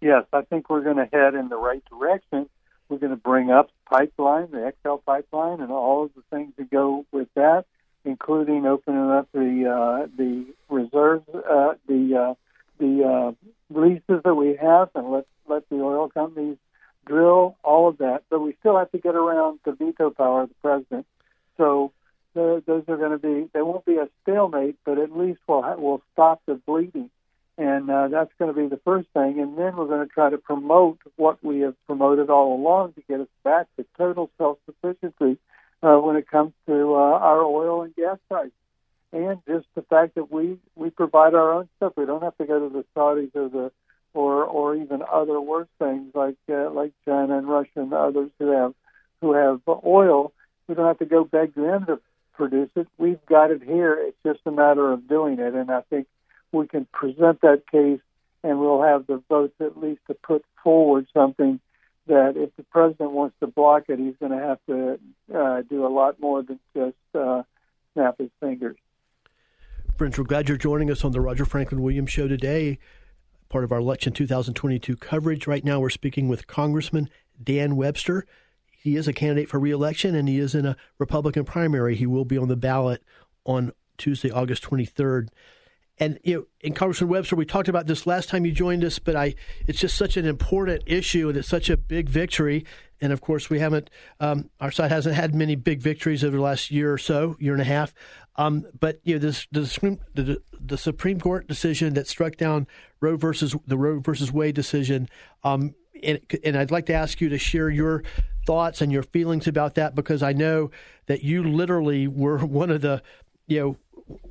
Yes, 0.05 0.25
I 0.33 0.43
think 0.43 0.69
we're 0.69 0.85
going 0.85 0.99
to 0.99 1.09
head 1.11 1.35
in 1.35 1.49
the 1.49 1.57
right 1.57 1.83
direction. 1.87 2.49
We're 2.89 2.99
going 2.99 3.11
to 3.11 3.17
bring 3.17 3.51
up 3.51 3.71
pipeline, 3.87 4.51
the 4.51 4.73
XL 4.83 4.97
pipeline, 4.97 5.61
and 5.61 5.73
all 5.73 6.05
of 6.05 6.11
the 6.15 6.23
things 6.31 6.53
that 6.59 6.71
go 6.71 7.07
with 7.11 7.29
that, 7.35 7.65
including 8.05 8.67
opening 8.67 9.11
up 9.11 9.29
the 9.33 9.67
uh, 9.67 10.07
the 10.17 10.45
reserves, 10.69 11.27
uh, 11.35 11.75
the 11.89 12.15
uh, 12.15 12.35
the 12.79 13.05
uh, 13.05 13.33
leases 13.71 14.23
that 14.23 14.35
we 14.35 14.57
have, 14.61 14.91
and 14.95 15.11
let 15.11 15.27
let 15.49 15.69
the 15.71 15.77
oil 15.77 16.11
companies 16.11 16.59
drill 17.07 17.57
all 17.65 17.89
of 17.89 17.99
that. 17.99 18.25
But 18.29 18.41
we 18.41 18.55
still 18.61 18.79
have 18.79 18.93
to 18.93 18.99
get 18.99 19.15
around 19.15 19.61
the 19.65 19.73
veto 19.73 20.11
power 20.11 20.43
of 20.43 20.51
the 20.51 20.55
president. 20.63 21.07
So 21.57 21.93
those 22.35 22.63
are 22.67 22.97
going 22.97 23.13
to 23.13 23.19
be 23.19 23.49
they 23.55 23.63
won't 23.63 23.87
be 23.87 23.97
a 23.97 24.09
stalemate, 24.23 24.77
but 24.85 24.99
at 24.99 25.17
least 25.17 25.41
we'll 25.49 25.63
we'll 25.79 26.03
stop 26.13 26.43
the 26.45 26.55
bleeding 26.55 27.09
and 27.57 27.89
uh, 27.89 28.09
that's 28.09 28.33
going 28.39 28.53
to 28.53 28.61
be 28.61 28.69
the 28.69 28.81
first 28.85 29.09
thing. 29.15 29.41
And 29.41 29.57
then 29.57 29.77
we're 29.77 29.87
going 29.87 30.07
to 30.07 30.13
try 30.13 30.31
to 30.31 30.39
promote 30.39 30.99
what 31.17 31.43
we 31.45 31.61
have 31.61 31.75
promoted 31.87 32.31
all 32.31 32.55
along 32.55 32.95
to 32.95 33.03
get 33.09 33.21
us 33.21 33.29
back 33.45 33.67
to 33.77 33.87
total 33.97 34.31
self-sufficiency 34.39 35.39
uh, 35.83 35.97
when 35.97 36.17
it 36.17 36.29
comes 36.29 36.53
to 36.67 36.95
uh, 36.95 36.99
our 36.99 37.43
oil 37.43 37.83
and 37.83 37.95
gas 37.95 38.19
prices. 38.29 38.53
And 39.13 39.39
just 39.47 39.67
the 39.77 39.83
fact 39.83 40.17
that 40.17 40.33
we 40.33 40.59
we 40.75 40.91
provide 40.91 41.35
our 41.35 41.53
own 41.53 41.69
stuff. 41.77 41.93
We 41.97 42.05
don't 42.05 42.25
have 42.25 42.37
to 42.39 42.47
go 42.47 42.59
to 42.59 42.73
the 42.73 42.85
Saudis 42.97 43.31
or 43.37 43.49
the 43.49 43.71
or 44.13 44.43
or 44.43 44.75
even 44.75 45.03
other 45.03 45.41
worse 45.41 45.69
things 45.79 46.13
like 46.15 46.37
uh, 46.51 46.71
like 46.71 46.93
China 47.05 47.39
and 47.39 47.49
Russia 47.49 47.69
and 47.77 47.93
others 47.93 48.31
who 48.41 48.51
have 48.51 48.75
who 49.21 49.35
have 49.35 49.61
oil. 49.87 50.33
We 50.67 50.75
don't 50.75 50.87
have 50.87 50.99
to 50.99 51.05
go 51.05 51.25
beg 51.25 51.55
them 51.55 51.87
to 51.87 52.01
produce 52.33 52.71
it. 52.75 52.89
We've 52.99 53.25
got 53.27 53.53
it 53.53 53.63
here. 53.63 53.95
It's 54.01 54.17
just 54.27 54.41
a 54.47 54.51
matter 54.51 54.91
of 54.91 55.07
doing 55.07 55.39
it. 55.39 55.55
And 55.55 55.71
I 55.71 55.83
think 55.83 56.09
we 56.55 56.67
can 56.67 56.87
present 56.93 57.41
that 57.43 57.63
case 57.71 58.01
and 58.43 58.61
we'll 58.61 58.83
have 58.83 59.07
the 59.07 59.23
votes 59.29 59.55
at 59.61 59.81
least 59.81 60.01
to 60.07 60.15
put 60.15 60.45
forward 60.63 61.07
something 61.13 61.61
that 62.07 62.35
if 62.37 62.55
the 62.57 62.63
president 62.65 63.13
wants 63.13 63.35
to 63.41 63.47
block 63.47 63.85
it, 63.89 63.99
he's 63.99 64.15
going 64.21 64.33
to 64.33 64.39
have 64.39 64.59
to 64.67 64.99
uh, 65.35 65.63
do 65.63 65.87
a 65.87 65.89
lot 65.89 66.21
more 66.21 66.43
than 66.43 66.61
just 66.77 66.97
uh, 67.15 67.43
snap 67.95 68.19
his 68.19 68.31
fingers. 68.41 68.77
Friends, 69.97 70.19
we're 70.19 70.25
glad 70.25 70.49
you're 70.49 70.59
joining 70.59 70.91
us 70.91 71.05
on 71.05 71.13
the 71.13 71.21
Roger 71.21 71.45
Franklin 71.45 71.81
Williams 71.81 72.11
Show 72.11 72.29
today, 72.29 72.79
part 73.49 73.65
of 73.65 73.73
our 73.73 73.79
election 73.79 74.13
2022 74.13 74.97
coverage. 74.97 75.47
Right 75.47 75.65
now, 75.65 75.81
we're 75.81 75.89
speaking 75.89 76.29
with 76.29 76.47
Congressman 76.47 77.09
Dan 77.43 77.77
Webster. 77.77 78.27
He 78.71 78.97
is 78.97 79.09
a 79.09 79.15
candidate 79.15 79.49
for 79.49 79.59
reelection 79.59 80.15
and 80.15 80.29
he 80.29 80.39
is 80.39 80.55
in 80.55 80.67
a 80.67 80.77
Republican 80.99 81.45
primary. 81.45 81.97
He 81.97 82.07
will 82.07 82.27
be 82.27 82.37
on 82.37 82.49
the 82.49 82.57
ballot 82.57 83.03
on 83.47 83.73
Tuesday, 83.97 84.31
August 84.31 84.63
23rd. 84.65 85.29
And 85.99 86.19
you 86.25 86.35
know, 86.35 86.47
in 86.61 86.75
Congressman 86.75 87.09
Webster, 87.09 87.37
we 87.37 87.47
talked 87.47 87.69
about 87.69 87.87
this 87.87 88.07
last 88.07 88.29
time 88.29 88.45
you 88.45 88.53
joined 88.53 88.85
us, 88.85 88.99
but 88.99 89.15
I 89.15 89.35
it's 89.67 89.79
just 89.79 89.97
such 89.97 90.17
an 90.17 90.27
important 90.27 90.83
issue 90.87 91.29
and 91.29 91.39
it's 91.39 91.49
such 91.49 91.71
a 91.71 91.77
big 91.77 92.09
victory. 92.09 92.65
And 93.01 93.13
of 93.13 93.21
course, 93.21 93.49
we 93.49 93.61
haven't 93.61 93.91
um, 94.19 94.51
our 94.61 94.73
side 94.73 94.91
hasn't 94.91 95.15
had 95.15 95.35
many 95.35 95.55
big 95.55 95.81
victories 95.81 96.25
over 96.25 96.37
the 96.37 96.43
last 96.43 96.71
year 96.71 96.93
or 96.93 96.99
so, 96.99 97.37
year 97.39 97.53
and 97.53 97.63
a 97.63 97.67
half. 97.67 97.95
Um, 98.37 98.67
but 98.79 99.01
you 99.05 99.15
know, 99.15 99.21
this, 99.21 99.47
the, 99.53 99.67
Supreme, 99.67 100.01
the, 100.15 100.43
the 100.59 100.77
Supreme 100.77 101.21
Court 101.21 101.47
decision 101.47 101.95
that 101.95 102.09
struck 102.09 102.37
down 102.37 102.67
Roe 103.01 103.17
versus 103.17 103.55
the 103.67 103.77
Roe 103.77 104.01
versus 104.01 104.33
Wade 104.33 104.57
decision, 104.57 105.09
um, 105.45 105.75
and, 106.03 106.21
and 106.43 106.57
I'd 106.57 106.73
like 106.73 106.87
to 106.87 106.95
ask 106.95 107.21
you 107.21 107.29
to 107.29 107.39
share 107.39 107.71
your 107.71 108.03
thoughts 108.47 108.81
and 108.81 108.93
your 108.93 109.03
feelings 109.03 109.47
about 109.47 109.75
that 109.77 109.95
because 109.95 110.23
I 110.23 110.33
know 110.33 110.71
that 111.07 111.23
you 111.23 111.45
literally 111.45 112.09
were 112.09 112.39
one 112.45 112.71
of 112.71 112.81
the 112.81 113.03
you 113.47 113.61
know 113.61 113.77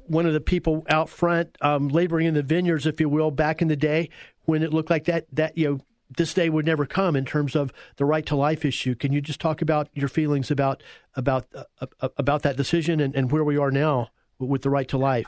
one 0.08 0.26
of 0.26 0.34
the 0.34 0.42
people 0.42 0.86
out 0.90 1.10
front 1.10 1.58
um, 1.62 1.88
laboring 1.88 2.28
in 2.28 2.34
the 2.34 2.44
vineyards, 2.44 2.86
if 2.86 3.00
you 3.00 3.10
will, 3.10 3.32
back 3.32 3.62
in 3.62 3.68
the 3.68 3.76
day 3.76 4.10
when 4.46 4.62
it 4.62 4.74
looked 4.74 4.90
like 4.90 5.06
that 5.06 5.26
that 5.32 5.58
you 5.58 5.70
know 5.70 5.80
this 6.16 6.34
day 6.34 6.50
would 6.50 6.66
never 6.66 6.86
come 6.86 7.16
in 7.16 7.26
terms 7.26 7.56
of 7.56 7.74
the 7.96 8.06
right 8.06 8.26
to 8.28 8.36
life 8.36 8.66
issue. 8.66 8.94
Can 8.96 9.12
you 9.14 9.22
just 9.22 9.42
talk 9.42 9.62
about 9.62 9.90
your 9.94 10.10
feelings 10.10 10.52
about 10.52 10.84
about 11.16 11.46
uh, 11.56 11.88
uh 12.02 12.10
about 12.18 12.44
that 12.44 12.58
decision 12.58 13.00
and, 13.00 13.16
and 13.16 13.32
where 13.32 13.44
we 13.44 13.58
are 13.58 13.72
now 13.72 14.10
with 14.38 14.62
the 14.62 14.70
right 14.70 14.88
to 14.90 14.98
life? 14.98 15.28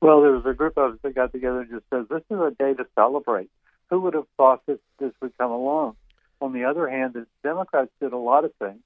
Well, 0.00 0.20
there 0.20 0.32
was 0.32 0.44
a 0.44 0.52
group 0.52 0.76
of 0.76 0.94
us 0.94 0.98
that 1.02 1.14
got 1.14 1.32
together 1.32 1.60
and 1.60 1.70
just 1.70 1.84
said, 1.88 2.06
"This 2.10 2.22
is 2.30 2.40
a 2.40 2.50
day 2.58 2.74
to 2.74 2.86
celebrate." 2.94 3.50
Who 3.90 4.00
would 4.00 4.14
have 4.14 4.26
thought 4.36 4.64
that 4.66 4.80
this 4.98 5.12
would 5.20 5.36
come 5.38 5.50
along? 5.50 5.96
On 6.40 6.52
the 6.52 6.64
other 6.64 6.88
hand, 6.88 7.14
the 7.14 7.26
Democrats 7.42 7.90
did 8.00 8.12
a 8.12 8.18
lot 8.18 8.44
of 8.44 8.52
things, 8.58 8.80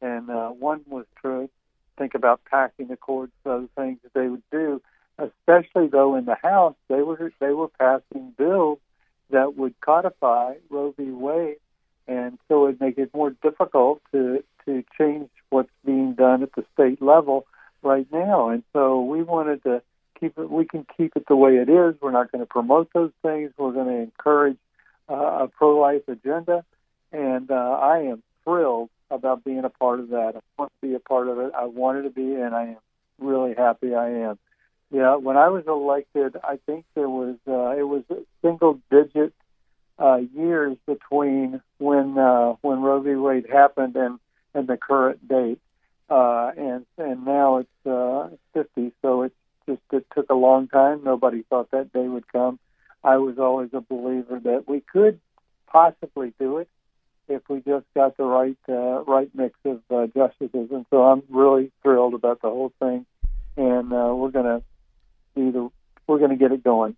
and 0.00 0.28
uh, 0.30 0.50
one 0.50 0.82
was 0.86 1.06
to 1.22 1.48
think 2.00 2.14
about 2.14 2.40
packing 2.50 2.88
the 2.88 2.96
courts, 2.96 3.32
other 3.44 3.68
things 3.76 3.98
that 4.02 4.14
they 4.14 4.26
would 4.26 4.42
do. 4.50 4.80
Especially 5.18 5.86
though 5.86 6.16
in 6.16 6.24
the 6.24 6.36
House, 6.42 6.74
they 6.88 7.02
were 7.02 7.30
they 7.40 7.52
were 7.52 7.68
passing 7.68 8.32
bills 8.38 8.78
that 9.28 9.54
would 9.54 9.78
codify 9.82 10.54
Roe 10.70 10.94
v. 10.96 11.10
Wade, 11.10 11.56
and 12.08 12.38
so 12.48 12.66
it'd 12.66 12.80
make 12.80 12.96
it 12.96 13.12
more 13.12 13.30
difficult 13.42 14.00
to 14.12 14.42
to 14.64 14.82
change 14.98 15.28
what's 15.50 15.70
being 15.84 16.14
done 16.14 16.42
at 16.42 16.52
the 16.54 16.64
state 16.72 17.02
level 17.02 17.46
right 17.82 18.06
now. 18.10 18.48
And 18.48 18.62
so 18.72 19.02
we 19.02 19.22
wanted 19.22 19.62
to 19.64 19.82
keep 20.18 20.38
it. 20.38 20.50
We 20.50 20.64
can 20.64 20.86
keep 20.96 21.14
it 21.16 21.26
the 21.28 21.36
way 21.36 21.56
it 21.56 21.68
is. 21.68 22.00
We're 22.00 22.12
not 22.12 22.32
going 22.32 22.40
to 22.40 22.46
promote 22.46 22.88
those 22.94 23.12
things. 23.20 23.52
We're 23.58 23.72
going 23.72 23.88
to 23.88 24.02
encourage 24.02 24.58
uh, 25.10 25.44
a 25.44 25.48
pro-life 25.48 26.08
agenda, 26.08 26.64
and 27.12 27.50
uh, 27.50 27.54
I 27.54 27.98
am 28.10 28.22
thrilled 28.44 28.88
about 29.10 29.44
being 29.44 29.64
a 29.64 29.70
part 29.70 30.00
of 30.00 30.10
that. 30.10 30.32
I 30.36 30.40
want 30.58 30.72
to 30.80 30.88
be 30.88 30.94
a 30.94 31.00
part 31.00 31.28
of 31.28 31.38
it. 31.38 31.52
I 31.56 31.66
wanted 31.66 32.02
to 32.02 32.10
be, 32.10 32.34
and 32.34 32.54
I 32.54 32.62
am 32.62 32.76
really 33.18 33.54
happy 33.54 33.94
I 33.94 34.08
am. 34.08 34.38
Yeah, 34.90 35.16
when 35.16 35.36
I 35.36 35.48
was 35.48 35.64
elected, 35.66 36.36
I 36.42 36.58
think 36.66 36.84
there 36.94 37.08
was 37.08 37.36
uh, 37.46 37.78
it 37.78 37.84
was 37.84 38.02
single 38.42 38.80
digit 38.90 39.32
uh, 39.98 40.18
years 40.34 40.76
between 40.86 41.60
when 41.78 42.18
uh, 42.18 42.54
when 42.62 42.82
Roe 42.82 43.00
v. 43.00 43.14
Wade 43.14 43.46
happened 43.50 43.94
and 43.96 44.18
and 44.52 44.66
the 44.66 44.76
current 44.76 45.26
date, 45.28 45.60
uh, 46.08 46.50
and 46.56 46.86
and 46.98 47.24
now 47.24 47.58
it's 47.58 47.86
uh, 47.86 48.30
50. 48.54 48.92
So 49.00 49.22
it's 49.22 49.34
just 49.68 49.80
it 49.92 50.06
took 50.14 50.28
a 50.30 50.34
long 50.34 50.66
time. 50.66 51.02
Nobody 51.04 51.44
thought 51.48 51.70
that 51.70 51.92
day 51.92 52.08
would 52.08 52.26
come. 52.32 52.58
I 53.04 53.18
was 53.18 53.38
always 53.38 53.70
a 53.72 53.80
believer 53.80 54.40
that 54.40 54.64
we 54.66 54.80
could 54.80 55.20
possibly 55.68 56.34
do 56.38 56.58
it 56.58 56.68
if 57.30 57.42
we 57.48 57.60
just 57.60 57.86
got 57.94 58.16
the 58.16 58.24
right 58.24 58.58
uh, 58.68 59.04
right 59.04 59.30
mix 59.34 59.54
of 59.64 59.80
uh, 59.90 60.06
justices. 60.08 60.68
And 60.70 60.84
so 60.90 61.02
I'm 61.02 61.22
really 61.30 61.70
thrilled 61.82 62.14
about 62.14 62.42
the 62.42 62.48
whole 62.48 62.72
thing, 62.78 63.06
and 63.56 63.92
uh, 63.92 64.12
we're 64.14 64.30
to 64.32 64.62
be 65.34 65.50
the 65.50 65.70
we're 66.06 66.18
to 66.30 66.36
get 66.36 66.52
it 66.52 66.64
going. 66.64 66.96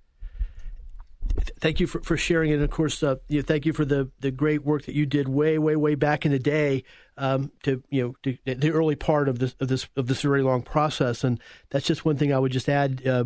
Thank 1.61 1.81
you 1.81 1.87
for, 1.87 2.01
for 2.03 2.17
sharing. 2.17 2.53
And 2.53 2.63
of 2.63 2.71
course, 2.71 3.03
uh, 3.03 3.17
you 3.29 3.43
thank 3.43 3.65
you 3.65 3.73
for 3.73 3.85
the, 3.85 4.11
the 4.21 4.31
great 4.31 4.65
work 4.65 4.85
that 4.85 4.95
you 4.95 5.07
did 5.07 5.29
way, 5.29 5.59
way, 5.59 5.77
way 5.77 5.95
back 5.95 6.27
in 6.27 6.33
the 6.33 6.39
day 6.39 6.85
um, 7.17 7.53
to 7.63 7.83
you 7.89 8.03
know 8.03 8.15
to, 8.23 8.37
the 8.45 8.71
early 8.71 8.97
part 8.97 9.29
of 9.29 9.39
this 9.39 9.55
of 9.61 9.69
this 9.69 9.89
of 9.97 10.09
this 10.09 10.23
very 10.23 10.43
long 10.43 10.63
process. 10.63 11.25
And 11.25 11.41
that's 11.71 11.87
just 11.87 12.05
one 12.05 12.17
thing 12.17 12.33
I 12.33 12.39
would 12.39 12.53
just 12.53 12.69
add 12.69 13.07
uh, 13.07 13.25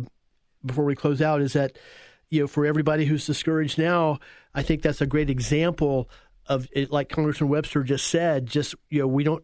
before 0.65 0.85
we 0.85 0.95
close 0.95 1.21
out 1.21 1.41
is 1.41 1.53
that 1.53 1.77
you 2.29 2.41
know 2.41 2.47
for 2.47 2.65
everybody 2.65 3.05
who's 3.05 3.25
discouraged 3.25 3.77
now, 3.77 4.19
I 4.53 4.61
think 4.61 4.81
that's 4.81 5.01
a 5.01 5.07
great 5.07 5.29
example 5.29 6.09
of 6.47 6.67
like 6.89 7.09
Congressman 7.09 7.49
Webster 7.49 7.83
just 7.83 8.07
said, 8.07 8.47
just 8.47 8.75
you 8.89 8.99
know, 8.99 9.07
we 9.07 9.23
don't 9.23 9.43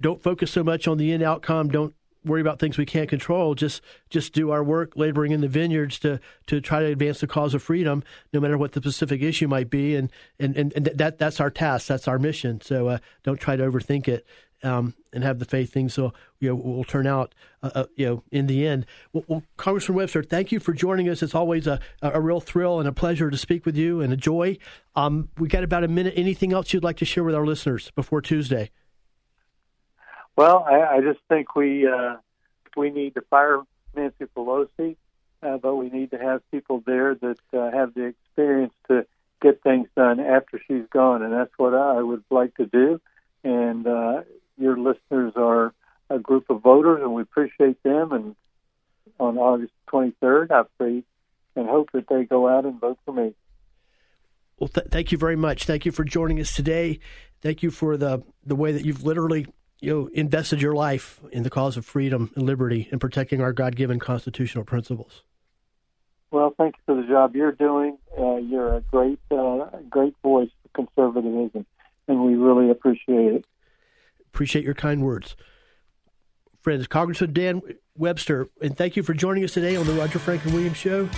don't 0.00 0.22
focus 0.22 0.50
so 0.50 0.62
much 0.62 0.86
on 0.88 0.98
the 0.98 1.12
end 1.12 1.22
outcome. 1.22 1.68
Don't 1.68 1.94
worry 2.24 2.40
about 2.40 2.58
things 2.58 2.78
we 2.78 2.86
can't 2.86 3.08
control. 3.08 3.54
Just 3.54 3.82
just 4.10 4.32
do 4.32 4.50
our 4.50 4.64
work, 4.64 4.92
laboring 4.96 5.32
in 5.32 5.40
the 5.40 5.48
vineyards 5.48 5.98
to 6.00 6.20
to 6.46 6.60
try 6.60 6.80
to 6.80 6.86
advance 6.86 7.20
the 7.20 7.26
cause 7.26 7.54
of 7.54 7.62
freedom, 7.62 8.02
no 8.32 8.40
matter 8.40 8.56
what 8.56 8.72
the 8.72 8.80
specific 8.80 9.22
issue 9.22 9.48
might 9.48 9.70
be. 9.70 9.94
And 9.94 10.10
and 10.38 10.56
and, 10.56 10.72
and 10.74 10.86
that 10.86 11.18
that's 11.18 11.40
our 11.40 11.50
task. 11.50 11.86
That's 11.86 12.08
our 12.08 12.18
mission. 12.18 12.60
So 12.60 12.88
uh, 12.88 12.98
don't 13.22 13.40
try 13.40 13.56
to 13.56 13.62
overthink 13.62 14.08
it. 14.08 14.26
Um, 14.64 14.94
and 15.12 15.22
have 15.22 15.38
the 15.38 15.44
faith 15.44 15.72
things 15.72 15.92
So 15.92 16.14
you 16.40 16.48
know 16.48 16.54
will 16.56 16.84
turn 16.84 17.06
out 17.06 17.34
uh, 17.62 17.70
uh, 17.74 17.84
you 17.96 18.06
know 18.06 18.22
in 18.32 18.46
the 18.46 18.66
end. 18.66 18.86
Well, 19.12 19.24
well, 19.28 19.42
Congressman 19.58 19.96
Webster, 19.96 20.22
thank 20.22 20.52
you 20.52 20.58
for 20.58 20.72
joining 20.72 21.08
us. 21.08 21.22
It's 21.22 21.34
always 21.34 21.66
a, 21.66 21.80
a 22.00 22.20
real 22.20 22.40
thrill 22.40 22.80
and 22.80 22.88
a 22.88 22.92
pleasure 22.92 23.30
to 23.30 23.36
speak 23.36 23.66
with 23.66 23.76
you 23.76 24.00
and 24.00 24.10
a 24.12 24.16
joy. 24.16 24.56
Um, 24.96 25.28
we 25.38 25.48
got 25.48 25.64
about 25.64 25.84
a 25.84 25.88
minute. 25.88 26.14
Anything 26.16 26.54
else 26.54 26.72
you'd 26.72 26.82
like 26.82 26.96
to 26.96 27.04
share 27.04 27.22
with 27.22 27.34
our 27.34 27.44
listeners 27.44 27.90
before 27.94 28.22
Tuesday? 28.22 28.70
Well, 30.36 30.64
I, 30.66 30.96
I 30.96 31.00
just 31.00 31.20
think 31.28 31.54
we 31.54 31.86
uh, 31.86 32.16
we 32.76 32.90
need 32.90 33.14
to 33.14 33.20
fire 33.22 33.60
Nancy 33.94 34.24
Pelosi, 34.36 34.96
uh, 35.42 35.58
but 35.58 35.76
we 35.76 35.90
need 35.90 36.10
to 36.10 36.18
have 36.18 36.40
people 36.50 36.82
there 36.86 37.14
that 37.14 37.38
uh, 37.52 37.70
have 37.70 37.94
the 37.94 38.04
experience 38.04 38.74
to 38.88 39.06
get 39.40 39.62
things 39.62 39.88
done 39.94 40.20
after 40.20 40.60
she's 40.66 40.86
gone, 40.90 41.22
and 41.22 41.32
that's 41.32 41.52
what 41.56 41.74
I 41.74 42.00
would 42.00 42.24
like 42.30 42.54
to 42.56 42.66
do. 42.66 43.00
And 43.44 43.86
uh, 43.86 44.22
your 44.58 44.78
listeners 44.78 45.32
are 45.36 45.74
a 46.10 46.18
group 46.18 46.46
of 46.50 46.62
voters, 46.62 47.00
and 47.02 47.14
we 47.14 47.22
appreciate 47.22 47.82
them. 47.82 48.12
And 48.12 48.36
on 49.18 49.38
August 49.38 49.72
23rd, 49.92 50.50
I 50.50 50.62
pray 50.78 51.02
and 51.56 51.68
hope 51.68 51.90
that 51.92 52.08
they 52.08 52.24
go 52.24 52.48
out 52.48 52.64
and 52.64 52.80
vote 52.80 52.98
for 53.04 53.12
me. 53.12 53.34
Well, 54.58 54.68
th- 54.68 54.88
thank 54.90 55.12
you 55.12 55.18
very 55.18 55.36
much. 55.36 55.64
Thank 55.64 55.84
you 55.84 55.92
for 55.92 56.04
joining 56.04 56.40
us 56.40 56.54
today. 56.54 57.00
Thank 57.40 57.62
you 57.62 57.70
for 57.70 57.96
the 57.96 58.22
the 58.44 58.56
way 58.56 58.72
that 58.72 58.84
you've 58.84 59.04
literally 59.04 59.46
you 59.80 59.90
know, 59.90 60.10
invested 60.14 60.62
your 60.62 60.74
life 60.74 61.20
in 61.30 61.42
the 61.42 61.50
cause 61.50 61.76
of 61.76 61.84
freedom 61.84 62.30
and 62.34 62.46
liberty 62.46 62.88
and 62.90 63.00
protecting 63.00 63.42
our 63.42 63.52
God 63.52 63.76
given 63.76 63.98
constitutional 63.98 64.64
principles. 64.64 65.22
Well, 66.30 66.54
thank 66.56 66.76
you 66.76 66.82
for 66.86 67.00
the 67.00 67.06
job 67.06 67.36
you're 67.36 67.52
doing. 67.52 67.98
Uh, 68.18 68.36
you're 68.36 68.76
a 68.76 68.80
great, 68.80 69.20
uh, 69.30 69.66
great 69.90 70.14
voice 70.22 70.48
for 70.62 70.84
conservatism, 70.86 71.66
and 72.08 72.24
we 72.24 72.34
really 72.34 72.70
appreciate 72.70 73.34
it. 73.34 73.44
Appreciate 74.34 74.64
your 74.64 74.74
kind 74.74 75.00
words. 75.00 75.36
Friends, 76.60 76.88
Congressman 76.88 77.32
Dan 77.32 77.62
Webster, 77.96 78.48
and 78.60 78.76
thank 78.76 78.96
you 78.96 79.04
for 79.04 79.14
joining 79.14 79.44
us 79.44 79.54
today 79.54 79.76
on 79.76 79.86
the 79.86 79.92
Roger 79.92 80.18
Franklin 80.18 80.52
Williams 80.52 80.76
Show. 80.76 81.08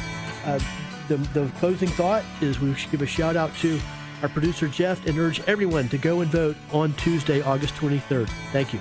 Uh, 0.44 0.60
the, 1.08 1.16
the 1.32 1.50
closing 1.58 1.88
thought 1.88 2.22
is 2.42 2.60
we 2.60 2.74
should 2.74 2.90
give 2.90 3.00
a 3.00 3.06
shout 3.06 3.34
out 3.34 3.54
to 3.56 3.80
our 4.22 4.28
producer 4.28 4.68
Jeff, 4.68 5.06
and 5.06 5.18
urge 5.18 5.40
everyone 5.48 5.88
to 5.88 5.98
go 5.98 6.20
and 6.20 6.30
vote 6.30 6.56
on 6.72 6.92
Tuesday, 6.94 7.40
August 7.42 7.74
23rd. 7.74 8.28
Thank 8.52 8.74
you. 8.74 8.80